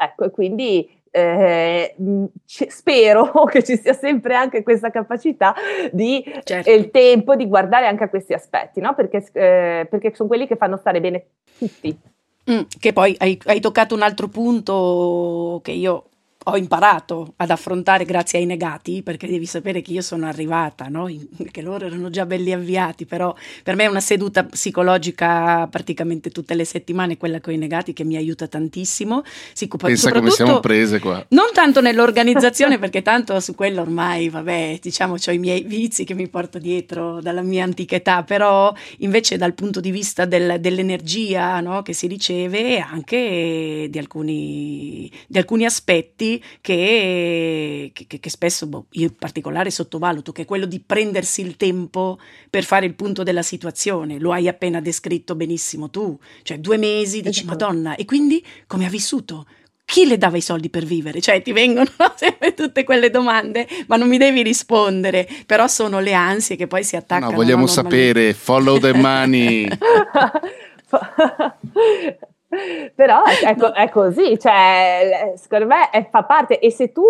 Ecco, 0.00 0.24
e 0.24 0.30
quindi 0.30 0.97
eh, 1.18 1.94
c- 2.46 2.70
spero 2.70 3.44
che 3.50 3.62
ci 3.62 3.76
sia 3.76 3.92
sempre 3.92 4.34
anche 4.34 4.62
questa 4.62 4.90
capacità 4.90 5.54
di 5.92 6.24
certo. 6.44 6.70
il 6.70 6.90
tempo 6.90 7.34
di 7.34 7.46
guardare 7.46 7.86
anche 7.86 8.04
a 8.04 8.08
questi 8.08 8.32
aspetti, 8.32 8.80
no? 8.80 8.94
perché, 8.94 9.26
eh, 9.32 9.86
perché 9.88 10.14
sono 10.14 10.28
quelli 10.28 10.46
che 10.46 10.56
fanno 10.56 10.76
stare 10.76 11.00
bene 11.00 11.26
tutti. 11.58 11.98
Mm, 12.50 12.62
che 12.78 12.92
poi 12.92 13.14
hai, 13.18 13.38
hai, 13.44 13.60
toccato 13.60 13.94
un 13.94 14.02
altro 14.02 14.28
punto 14.28 15.60
che 15.62 15.72
io 15.72 16.04
ho 16.48 16.56
imparato 16.56 17.34
ad 17.36 17.50
affrontare 17.50 18.04
grazie 18.04 18.38
ai 18.38 18.46
negati, 18.46 19.02
perché 19.02 19.26
devi 19.28 19.46
sapere 19.46 19.82
che 19.82 19.92
io 19.92 20.00
sono 20.00 20.26
arrivata, 20.26 20.86
no? 20.88 21.10
che 21.50 21.62
loro 21.62 21.86
erano 21.86 22.10
già 22.10 22.24
belli 22.26 22.52
avviati, 22.52 23.04
però 23.04 23.34
per 23.62 23.74
me 23.74 23.84
è 23.84 23.86
una 23.86 24.00
seduta 24.00 24.44
psicologica 24.44 25.66
praticamente 25.70 26.30
tutte 26.30 26.54
le 26.54 26.64
settimane, 26.64 27.16
quella 27.16 27.40
con 27.40 27.52
i 27.52 27.58
negati, 27.58 27.92
che 27.92 28.04
mi 28.04 28.16
aiuta 28.16 28.46
tantissimo. 28.46 29.22
Sì, 29.52 29.68
Pensa 29.68 30.10
come 30.10 30.30
siamo 30.30 30.60
prese 30.60 30.98
qua. 30.98 31.24
Non 31.30 31.48
tanto 31.52 31.80
nell'organizzazione, 31.80 32.78
perché 32.80 33.02
tanto 33.02 33.38
su 33.40 33.54
quello 33.54 33.82
ormai, 33.82 34.28
vabbè, 34.28 34.78
diciamo, 34.80 35.14
ho 35.14 35.30
i 35.30 35.38
miei 35.38 35.62
vizi 35.62 36.04
che 36.04 36.14
mi 36.14 36.28
porto 36.28 36.58
dietro 36.58 37.20
dalla 37.20 37.42
mia 37.42 37.64
antica 37.64 37.96
età, 37.96 38.22
però 38.22 38.72
invece 38.98 39.36
dal 39.36 39.54
punto 39.54 39.80
di 39.80 39.90
vista 39.90 40.24
del, 40.24 40.58
dell'energia 40.60 41.60
no? 41.60 41.82
che 41.82 41.92
si 41.92 42.06
riceve 42.06 42.76
e 42.76 42.78
anche 42.78 43.86
di 43.90 43.98
alcuni, 43.98 45.10
di 45.26 45.38
alcuni 45.38 45.64
aspetti 45.64 46.37
che, 46.60 47.92
che, 47.92 48.06
che 48.20 48.30
spesso 48.30 48.66
boh, 48.66 48.86
io 48.92 49.04
in 49.04 49.16
particolare 49.16 49.70
sottovaluto, 49.70 50.32
che 50.32 50.42
è 50.42 50.44
quello 50.44 50.66
di 50.66 50.80
prendersi 50.80 51.40
il 51.40 51.56
tempo 51.56 52.18
per 52.50 52.64
fare 52.64 52.86
il 52.86 52.94
punto 52.94 53.22
della 53.22 53.42
situazione. 53.42 54.18
Lo 54.18 54.32
hai 54.32 54.48
appena 54.48 54.80
descritto 54.80 55.34
benissimo 55.34 55.90
tu, 55.90 56.18
cioè 56.42 56.58
due 56.58 56.76
mesi, 56.76 57.20
dici 57.20 57.44
esatto. 57.44 57.66
Madonna, 57.66 57.96
e 57.96 58.04
quindi 58.04 58.44
come 58.66 58.86
ha 58.86 58.90
vissuto? 58.90 59.46
chi 59.88 60.04
le 60.06 60.18
dava 60.18 60.36
i 60.36 60.42
soldi 60.42 60.68
per 60.68 60.84
vivere? 60.84 61.18
Cioè 61.18 61.40
ti 61.40 61.52
vengono 61.52 61.88
sempre 62.14 62.52
tutte 62.52 62.84
quelle 62.84 63.08
domande, 63.08 63.66
ma 63.86 63.96
non 63.96 64.06
mi 64.06 64.18
devi 64.18 64.42
rispondere, 64.42 65.26
però 65.46 65.66
sono 65.66 65.98
le 66.00 66.12
ansie 66.12 66.56
che 66.56 66.66
poi 66.66 66.84
si 66.84 66.94
attaccano. 66.94 67.30
No, 67.30 67.36
vogliamo 67.36 67.66
sapere, 67.66 68.34
follow 68.34 68.78
the 68.78 68.92
money. 68.92 69.66
Però 72.94 73.22
è, 73.24 73.54
no. 73.56 73.72
è, 73.72 73.88
così, 73.90 74.38
cioè, 74.38 75.34
secondo 75.36 75.66
me 75.66 75.90
è, 75.90 76.08
fa 76.08 76.24
parte 76.24 76.58
e 76.58 76.70
se 76.70 76.92
tu 76.92 77.02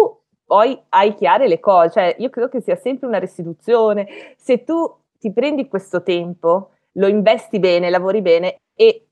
poi 0.45 0.81
hai 0.89 1.15
chiare 1.15 1.47
le 1.47 1.61
cose, 1.61 1.91
cioè 1.91 2.17
io 2.19 2.31
credo 2.31 2.49
che 2.49 2.61
sia 2.61 2.77
sempre 2.77 3.07
una 3.07 3.19
restituzione, 3.19 4.09
se 4.37 4.65
tu 4.65 4.91
ti 5.19 5.33
prendi 5.33 5.69
questo 5.69 6.03
tempo, 6.03 6.71
lo 6.93 7.07
investi 7.07 7.59
bene, 7.59 7.91
lavori 7.91 8.23
bene 8.23 8.57
e 8.75 9.09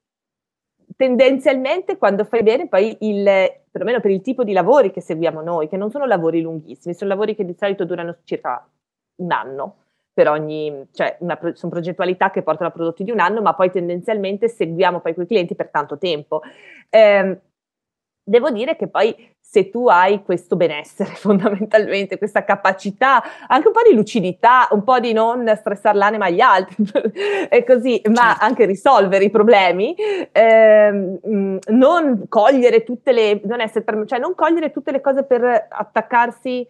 tendenzialmente 0.97 1.99
quando 1.99 2.25
fai 2.25 2.43
bene 2.43 2.69
poi 2.69 2.97
il, 3.01 3.25
perlomeno 3.71 4.01
per 4.01 4.11
il 4.11 4.23
tipo 4.23 4.45
di 4.45 4.53
lavori 4.53 4.91
che 4.91 5.01
seguiamo 5.01 5.43
noi, 5.43 5.69
che 5.69 5.77
non 5.77 5.91
sono 5.91 6.07
lavori 6.07 6.41
lunghissimi, 6.41 6.95
sono 6.95 7.11
lavori 7.11 7.35
che 7.35 7.45
di 7.45 7.55
solito 7.57 7.85
durano 7.85 8.17
circa 8.25 8.67
un 9.17 9.31
anno, 9.31 9.77
per 10.17 10.29
ogni, 10.29 10.87
cioè 10.95 11.15
una, 11.21 11.39
sono 11.53 11.71
progettualità 11.71 12.31
che 12.31 12.41
portano 12.41 12.71
a 12.71 12.73
prodotti 12.73 13.05
di 13.05 13.11
un 13.11 13.21
anno, 13.21 13.43
ma 13.43 13.53
poi 13.53 13.71
tendenzialmente 13.71 14.49
seguiamo 14.49 15.01
poi 15.01 15.13
quei 15.13 15.27
clienti 15.27 15.55
per 15.55 15.69
tanto 15.69 15.99
tempo. 15.99 16.41
Eh, 16.89 17.39
devo 18.23 18.51
dire 18.51 18.77
che 18.77 18.89
poi 18.89 19.15
se 19.39 19.69
tu 19.69 19.89
hai 19.89 20.23
questo 20.23 20.57
benessere 20.57 21.11
fondamentalmente, 21.21 22.17
questa 22.17 22.45
capacità, 22.45 23.23
anche 23.47 23.67
un 23.67 23.75
po' 23.75 23.83
di 23.87 23.95
lucidità, 23.95 24.69
un 24.71 24.85
po' 24.85 24.99
di 25.01 25.13
non 25.13 25.53
stressare 25.55 25.99
l'anima 25.99 26.25
agli 26.25 26.41
altri, 26.41 26.77
e 27.51 27.63
così, 27.65 28.01
certo. 28.03 28.11
ma 28.19 28.39
anche 28.39 28.65
risolvere 28.65 29.25
i 29.25 29.31
problemi, 29.31 29.95
ehm, 30.33 31.59
non 31.67 32.25
cogliere 32.27 32.85
tutte 32.85 33.13
le, 33.13 33.43
non 33.45 33.61
essere, 33.61 33.85
cioè 34.07 34.19
non 34.19 34.35
cogliere 34.35 34.71
tutte 34.71 34.93
le 34.93 35.03
cose 35.03 35.25
per 35.25 35.67
attaccarsi, 35.69 36.67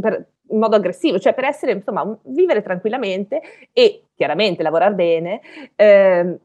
per, 0.00 0.26
in 0.50 0.58
modo 0.58 0.76
aggressivo, 0.76 1.18
cioè 1.18 1.34
per 1.34 1.44
essere, 1.44 1.72
insomma, 1.72 2.18
vivere 2.24 2.62
tranquillamente 2.62 3.40
e 3.72 4.04
chiaramente 4.14 4.62
lavorare 4.62 4.94
bene, 4.94 5.40
eh, 5.76 6.38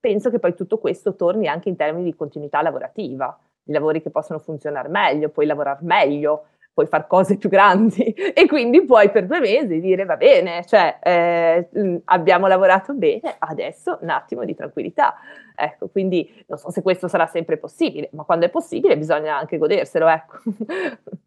penso 0.00 0.30
che 0.30 0.38
poi 0.38 0.54
tutto 0.54 0.78
questo 0.78 1.14
torni 1.16 1.48
anche 1.48 1.68
in 1.68 1.76
termini 1.76 2.04
di 2.04 2.14
continuità 2.14 2.62
lavorativa, 2.62 3.38
i 3.64 3.72
lavori 3.72 4.00
che 4.00 4.10
possono 4.10 4.38
funzionare 4.38 4.88
meglio, 4.88 5.30
puoi 5.30 5.46
lavorare 5.46 5.80
meglio, 5.82 6.46
puoi 6.76 6.86
fare 6.88 7.06
cose 7.08 7.38
più 7.38 7.48
grandi 7.48 8.04
e 8.34 8.46
quindi 8.46 8.84
puoi 8.84 9.10
per 9.10 9.26
due 9.26 9.40
mesi 9.40 9.80
dire 9.80 10.04
va 10.04 10.16
bene, 10.16 10.62
cioè 10.66 10.98
eh, 11.02 11.68
mm, 11.76 11.96
abbiamo 12.04 12.46
lavorato 12.46 12.92
bene, 12.92 13.34
adesso 13.38 13.98
un 14.02 14.10
attimo 14.10 14.44
di 14.44 14.54
tranquillità. 14.54 15.14
Ecco, 15.54 15.88
quindi 15.88 16.44
non 16.48 16.58
so 16.58 16.70
se 16.70 16.82
questo 16.82 17.08
sarà 17.08 17.26
sempre 17.26 17.56
possibile, 17.56 18.10
ma 18.12 18.24
quando 18.24 18.44
è 18.44 18.50
possibile 18.50 18.98
bisogna 18.98 19.38
anche 19.38 19.56
goderselo, 19.56 20.06
ecco. 20.06 20.38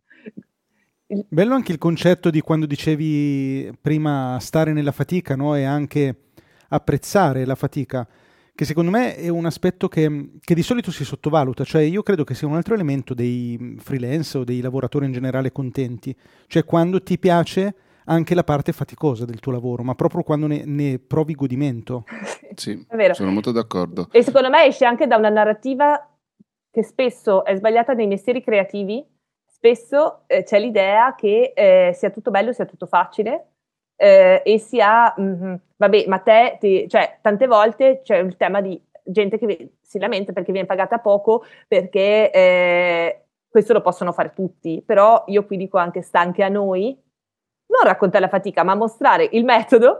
Bello 1.27 1.55
anche 1.55 1.71
il 1.71 1.79
concetto 1.79 2.29
di 2.29 2.41
quando 2.41 2.67
dicevi 2.67 3.71
prima 3.81 4.37
stare 4.39 4.73
nella 4.73 4.91
fatica 4.91 5.35
no? 5.35 5.55
e 5.55 5.63
anche 5.63 6.15
apprezzare 6.67 7.45
la 7.45 7.55
fatica 7.55 8.07
che 8.59 8.65
secondo 8.65 8.91
me 8.91 9.15
è 9.15 9.29
un 9.29 9.45
aspetto 9.45 9.87
che, 9.87 10.31
che, 10.41 10.53
di 10.53 10.63
solito 10.63 10.91
si 10.91 11.05
sottovaluta, 11.05 11.63
cioè 11.63 11.81
io 11.81 12.03
credo 12.03 12.25
che 12.25 12.35
sia 12.35 12.45
un 12.45 12.55
altro 12.55 12.73
elemento 12.73 13.13
dei 13.13 13.77
freelance 13.79 14.37
o 14.37 14.43
dei 14.43 14.59
lavoratori 14.59 15.05
in 15.05 15.13
generale 15.13 15.53
contenti, 15.53 16.13
cioè 16.45 16.65
quando 16.65 17.01
ti 17.01 17.17
piace 17.17 17.73
anche 18.03 18.35
la 18.35 18.43
parte 18.43 18.73
faticosa 18.73 19.23
del 19.23 19.39
tuo 19.39 19.53
lavoro, 19.53 19.83
ma 19.83 19.95
proprio 19.95 20.23
quando 20.23 20.47
ne, 20.47 20.63
ne 20.65 20.99
provi 20.99 21.35
godimento. 21.35 22.03
Sì, 22.59 22.85
è 22.89 22.95
vero. 22.97 23.13
sono 23.13 23.31
molto 23.31 23.53
d'accordo. 23.53 24.09
E 24.11 24.21
secondo 24.21 24.49
me 24.49 24.65
esce 24.65 24.83
anche 24.83 25.07
da 25.07 25.15
una 25.15 25.29
narrativa 25.29 26.05
che 26.69 26.83
spesso 26.83 27.45
è 27.45 27.55
sbagliata 27.55 27.93
nei 27.93 28.07
mestieri 28.07 28.43
creativi, 28.43 29.01
spesso 29.59 30.23
eh, 30.27 30.43
c'è 30.43 30.57
l'idea 30.57 31.15
che 31.15 31.51
eh, 31.53 31.91
sia 31.93 32.09
tutto 32.09 32.31
bello, 32.31 32.53
sia 32.53 32.65
tutto 32.65 32.85
facile, 32.85 33.47
eh, 33.97 34.41
e 34.45 34.57
si 34.57 34.79
ha, 34.79 35.13
mm, 35.19 35.55
vabbè, 35.75 36.05
ma 36.07 36.19
te, 36.19 36.57
ti, 36.59 36.87
cioè, 36.87 37.19
tante 37.21 37.45
volte 37.45 37.99
c'è 38.01 38.17
il 38.17 38.37
tema 38.37 38.61
di 38.61 38.81
gente 39.03 39.37
che 39.37 39.73
si 39.81 39.99
lamenta 39.99 40.31
perché 40.31 40.53
viene 40.53 40.67
pagata 40.67 40.99
poco, 40.99 41.43
perché 41.67 42.31
eh, 42.31 43.23
questo 43.49 43.73
lo 43.73 43.81
possono 43.81 44.13
fare 44.13 44.31
tutti, 44.33 44.81
però 44.85 45.23
io 45.27 45.45
qui 45.45 45.57
dico 45.57 45.77
anche 45.77 46.01
sta 46.01 46.21
anche 46.21 46.43
a 46.43 46.49
noi 46.49 46.97
non 47.67 47.83
raccontare 47.83 48.23
la 48.23 48.29
fatica, 48.29 48.63
ma 48.63 48.75
mostrare 48.75 49.27
il 49.31 49.43
metodo 49.43 49.99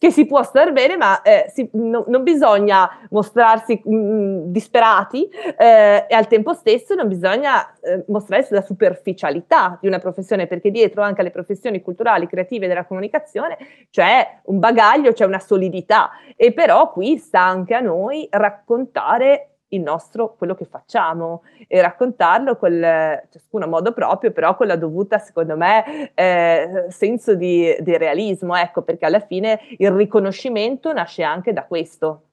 che 0.00 0.10
si 0.10 0.24
può 0.24 0.42
star 0.42 0.72
bene, 0.72 0.96
ma 0.96 1.20
eh, 1.20 1.44
si, 1.52 1.68
no, 1.72 2.04
non 2.08 2.22
bisogna 2.22 2.88
mostrarsi 3.10 3.80
mh, 3.84 3.94
mm, 3.94 4.38
disperati 4.46 5.28
eh, 5.58 6.06
e 6.08 6.14
al 6.14 6.26
tempo 6.26 6.54
stesso 6.54 6.94
non 6.94 7.06
bisogna 7.06 7.70
eh, 7.80 8.04
mostrare 8.08 8.46
la 8.48 8.62
superficialità 8.62 9.78
di 9.78 9.88
una 9.88 9.98
professione, 9.98 10.46
perché 10.46 10.70
dietro 10.70 11.02
anche 11.02 11.20
alle 11.20 11.30
professioni 11.30 11.82
culturali, 11.82 12.26
creative 12.26 12.66
della 12.66 12.86
comunicazione 12.86 13.58
c'è 13.90 14.40
un 14.44 14.58
bagaglio, 14.58 15.12
c'è 15.12 15.26
una 15.26 15.38
solidità. 15.38 16.10
E 16.34 16.54
però 16.54 16.92
qui 16.92 17.18
sta 17.18 17.42
anche 17.42 17.74
a 17.74 17.80
noi 17.80 18.26
raccontare 18.30 19.50
il 19.70 19.80
nostro, 19.80 20.34
quello 20.36 20.54
che 20.54 20.64
facciamo 20.64 21.42
e 21.66 21.80
raccontarlo 21.80 22.56
col, 22.56 23.22
ciascuno 23.30 23.64
a 23.64 23.68
modo 23.68 23.92
proprio, 23.92 24.30
però 24.32 24.56
con 24.56 24.66
la 24.66 24.76
dovuta, 24.76 25.18
secondo 25.18 25.56
me, 25.56 26.12
eh, 26.14 26.86
senso 26.88 27.34
di, 27.34 27.76
di 27.80 27.96
realismo, 27.96 28.56
ecco, 28.56 28.82
perché 28.82 29.06
alla 29.06 29.20
fine 29.20 29.60
il 29.78 29.90
riconoscimento 29.90 30.92
nasce 30.92 31.22
anche 31.22 31.52
da 31.52 31.64
questo. 31.64 32.24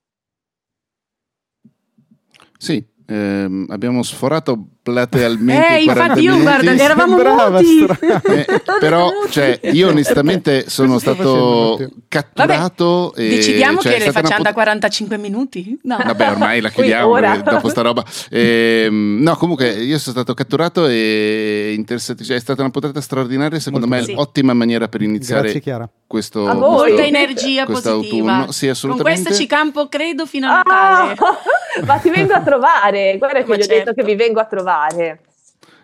Sì, 2.58 2.86
ehm, 3.08 3.66
abbiamo 3.70 4.04
sforato 4.04 4.68
platealmente. 4.88 5.78
Eh, 5.78 5.84
infatti 5.84 6.22
io 6.22 6.40
guarda, 6.40 6.74
ne 6.74 6.82
eravamo 6.82 7.18
muti. 7.18 7.86
Eh, 8.28 8.62
però, 8.80 9.10
cioè, 9.30 9.60
io 9.72 9.90
onestamente 9.90 10.70
sono 10.70 11.00
stato 11.00 11.78
catturato. 12.08 13.14
Vabbè, 13.16 13.26
e, 13.26 13.36
decidiamo 13.36 13.80
cioè, 13.80 13.94
che 13.94 14.06
le 14.06 14.12
facciamo 14.12 14.36
pot- 14.36 14.46
da 14.46 14.54
45 14.54 15.18
minuti. 15.18 15.80
No. 15.84 15.98
Vabbè, 15.98 16.32
ormai 16.32 16.62
la 16.62 16.70
chiudiamo 16.70 17.20
dopo 17.44 17.70
sta 17.70 17.82
roba. 17.82 18.04
Eh, 18.30 18.88
no, 18.92 19.36
comunque, 19.36 19.72
io 19.72 19.98
sono 19.98 20.16
stato 20.16 20.34
catturato 20.34 20.88
e 20.88 21.74
interessato. 21.76 22.24
Cioè, 22.24 22.36
è 22.38 22.40
stata 22.40 22.62
una 22.62 22.72
puntata 22.72 23.00
straordinaria. 23.02 23.60
Secondo 23.60 23.88
Molto 23.88 24.06
me, 24.06 24.12
sì. 24.12 24.20
ottima 24.20 24.54
maniera 24.54 24.88
per 24.88 25.02
iniziare 25.02 25.52
Grazie, 25.52 25.90
questo. 26.06 26.48
A 26.48 26.54
voi. 26.54 26.92
Molta 26.92 27.06
energia 27.06 27.66
positiva. 27.66 28.34
Autunno. 28.34 28.52
Sì, 28.52 28.68
assolutamente. 28.68 29.14
Con 29.14 29.24
questa 29.24 29.42
ci 29.42 29.48
campo, 29.48 29.88
credo, 29.88 30.26
fino 30.26 30.48
a 30.48 30.62
Natale. 30.64 31.12
Ah, 31.14 31.38
ma 31.86 31.98
ti 31.98 32.10
vengo 32.10 32.34
a 32.34 32.42
trovare. 32.42 32.97
Guarda 33.18 33.44
che 33.44 33.56
gli 33.56 33.62
certo. 33.62 33.74
ho 33.74 33.78
detto 33.78 33.94
che 33.94 34.04
vi 34.04 34.16
vengo 34.16 34.40
a 34.40 34.46
trovare 34.46 35.22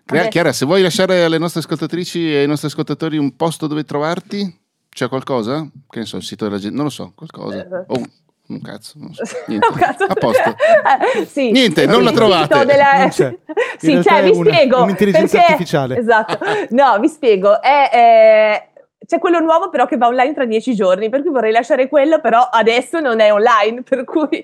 fare. 0.04 0.28
Chiara, 0.28 0.52
se 0.52 0.66
vuoi 0.66 0.82
lasciare 0.82 1.24
alle 1.24 1.38
nostre 1.38 1.60
ascoltatrici 1.60 2.32
e 2.32 2.38
ai 2.38 2.46
nostri 2.46 2.68
ascoltatori 2.68 3.16
un 3.16 3.36
posto 3.36 3.66
dove 3.66 3.84
trovarti, 3.84 4.60
c'è 4.88 5.08
qualcosa? 5.08 5.66
Che 5.88 5.98
ne 5.98 6.04
so, 6.04 6.16
il 6.16 6.22
sito 6.22 6.44
della 6.44 6.58
gente, 6.58 6.74
non 6.74 6.84
lo 6.84 6.90
so, 6.90 7.12
qualcosa. 7.14 7.66
Oh, 7.88 8.02
un 8.46 8.60
cazzo, 8.60 8.94
non 8.98 9.14
so. 9.14 9.22
Niente. 9.48 9.68
cazzo. 9.76 10.04
A 10.04 10.14
posto. 10.14 10.50
Eh, 10.50 11.24
sì. 11.24 11.50
Niente, 11.50 11.86
non 11.86 12.04
la 12.04 12.12
trovate. 12.12 12.64
Della... 12.64 12.98
Non 12.98 13.08
c'è. 13.08 13.36
sì, 13.78 14.02
cioè, 14.02 14.22
vi 14.22 14.30
una, 14.30 14.52
spiego. 14.52 14.82
Un'intelligenza 14.82 15.38
perché... 15.38 15.52
artificiale. 15.52 15.96
Esatto. 15.96 16.38
No, 16.70 16.98
vi 17.00 17.08
spiego. 17.08 17.60
È, 17.60 17.90
è... 17.90 18.68
C'è 19.06 19.18
quello 19.18 19.38
nuovo 19.38 19.68
però 19.68 19.86
che 19.86 19.98
va 19.98 20.06
online 20.06 20.32
tra 20.32 20.46
dieci 20.46 20.74
giorni, 20.74 21.10
per 21.10 21.20
cui 21.20 21.30
vorrei 21.30 21.52
lasciare 21.52 21.88
quello, 21.88 22.20
però 22.20 22.40
adesso 22.50 23.00
non 23.00 23.20
è 23.20 23.32
online, 23.32 23.82
per 23.82 24.04
cui... 24.04 24.42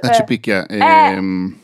Ah, 0.00 0.12
ci 0.12 0.24
picchia. 0.24 0.66
Ehm... 0.66 1.59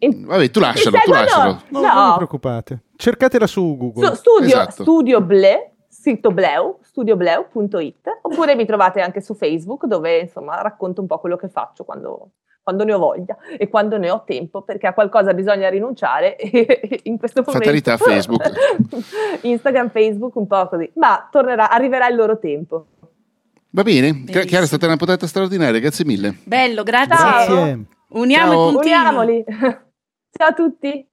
In... 0.00 0.26
Vabbè, 0.26 0.50
tu 0.50 0.60
lascialo, 0.60 0.98
tu 1.04 1.10
lascialo. 1.10 1.62
No, 1.68 1.80
no, 1.80 1.92
non 1.92 2.08
vi 2.10 2.14
preoccupate. 2.16 2.82
Cercatela 2.96 3.46
su 3.46 3.76
Google. 3.76 4.06
Su, 4.06 4.14
studio, 4.14 4.46
esatto. 4.46 4.82
studio 4.82 5.20
Ble, 5.20 5.72
sito 5.88 6.30
Bleu, 6.30 6.78
studiobleu.it, 6.82 8.18
oppure 8.22 8.54
mi 8.54 8.66
trovate 8.66 9.00
anche 9.00 9.20
su 9.20 9.34
Facebook 9.34 9.86
dove 9.86 10.20
insomma 10.20 10.60
racconto 10.62 11.00
un 11.00 11.06
po' 11.06 11.18
quello 11.18 11.36
che 11.36 11.48
faccio 11.48 11.84
quando, 11.84 12.30
quando 12.62 12.84
ne 12.84 12.92
ho 12.92 12.98
voglia 12.98 13.36
e 13.56 13.68
quando 13.68 13.98
ne 13.98 14.10
ho 14.10 14.22
tempo, 14.24 14.62
perché 14.62 14.86
a 14.86 14.94
qualcosa 14.94 15.34
bisogna 15.34 15.68
rinunciare 15.68 16.36
e 16.36 17.00
in 17.04 17.18
questo 17.18 17.42
momento... 17.44 17.64
Fatalità 17.64 17.96
Facebook. 17.96 18.50
Instagram, 19.42 19.90
Facebook, 19.90 20.36
un 20.36 20.46
po' 20.46 20.68
così. 20.68 20.90
Ma 20.94 21.28
tornerà, 21.30 21.70
arriverà 21.70 22.08
il 22.08 22.16
loro 22.16 22.38
tempo. 22.38 22.86
Va 23.70 23.82
bene, 23.82 24.12
Bellissimo. 24.12 24.44
Chiara 24.44 24.64
è 24.64 24.66
stata 24.68 24.86
una 24.86 24.96
puntata 24.96 25.26
straordinaria, 25.26 25.78
grazie 25.80 26.04
mille. 26.04 26.36
Bello, 26.44 26.82
grazie. 26.84 27.16
Grazie. 27.16 27.84
Uniamo 28.10 28.52
Ciao. 28.52 28.68
i 28.68 28.72
puntini. 28.72 28.94
Uniamoli. 28.94 29.44
Ciao 30.36 30.48
a 30.48 30.52
tutti. 30.54 31.08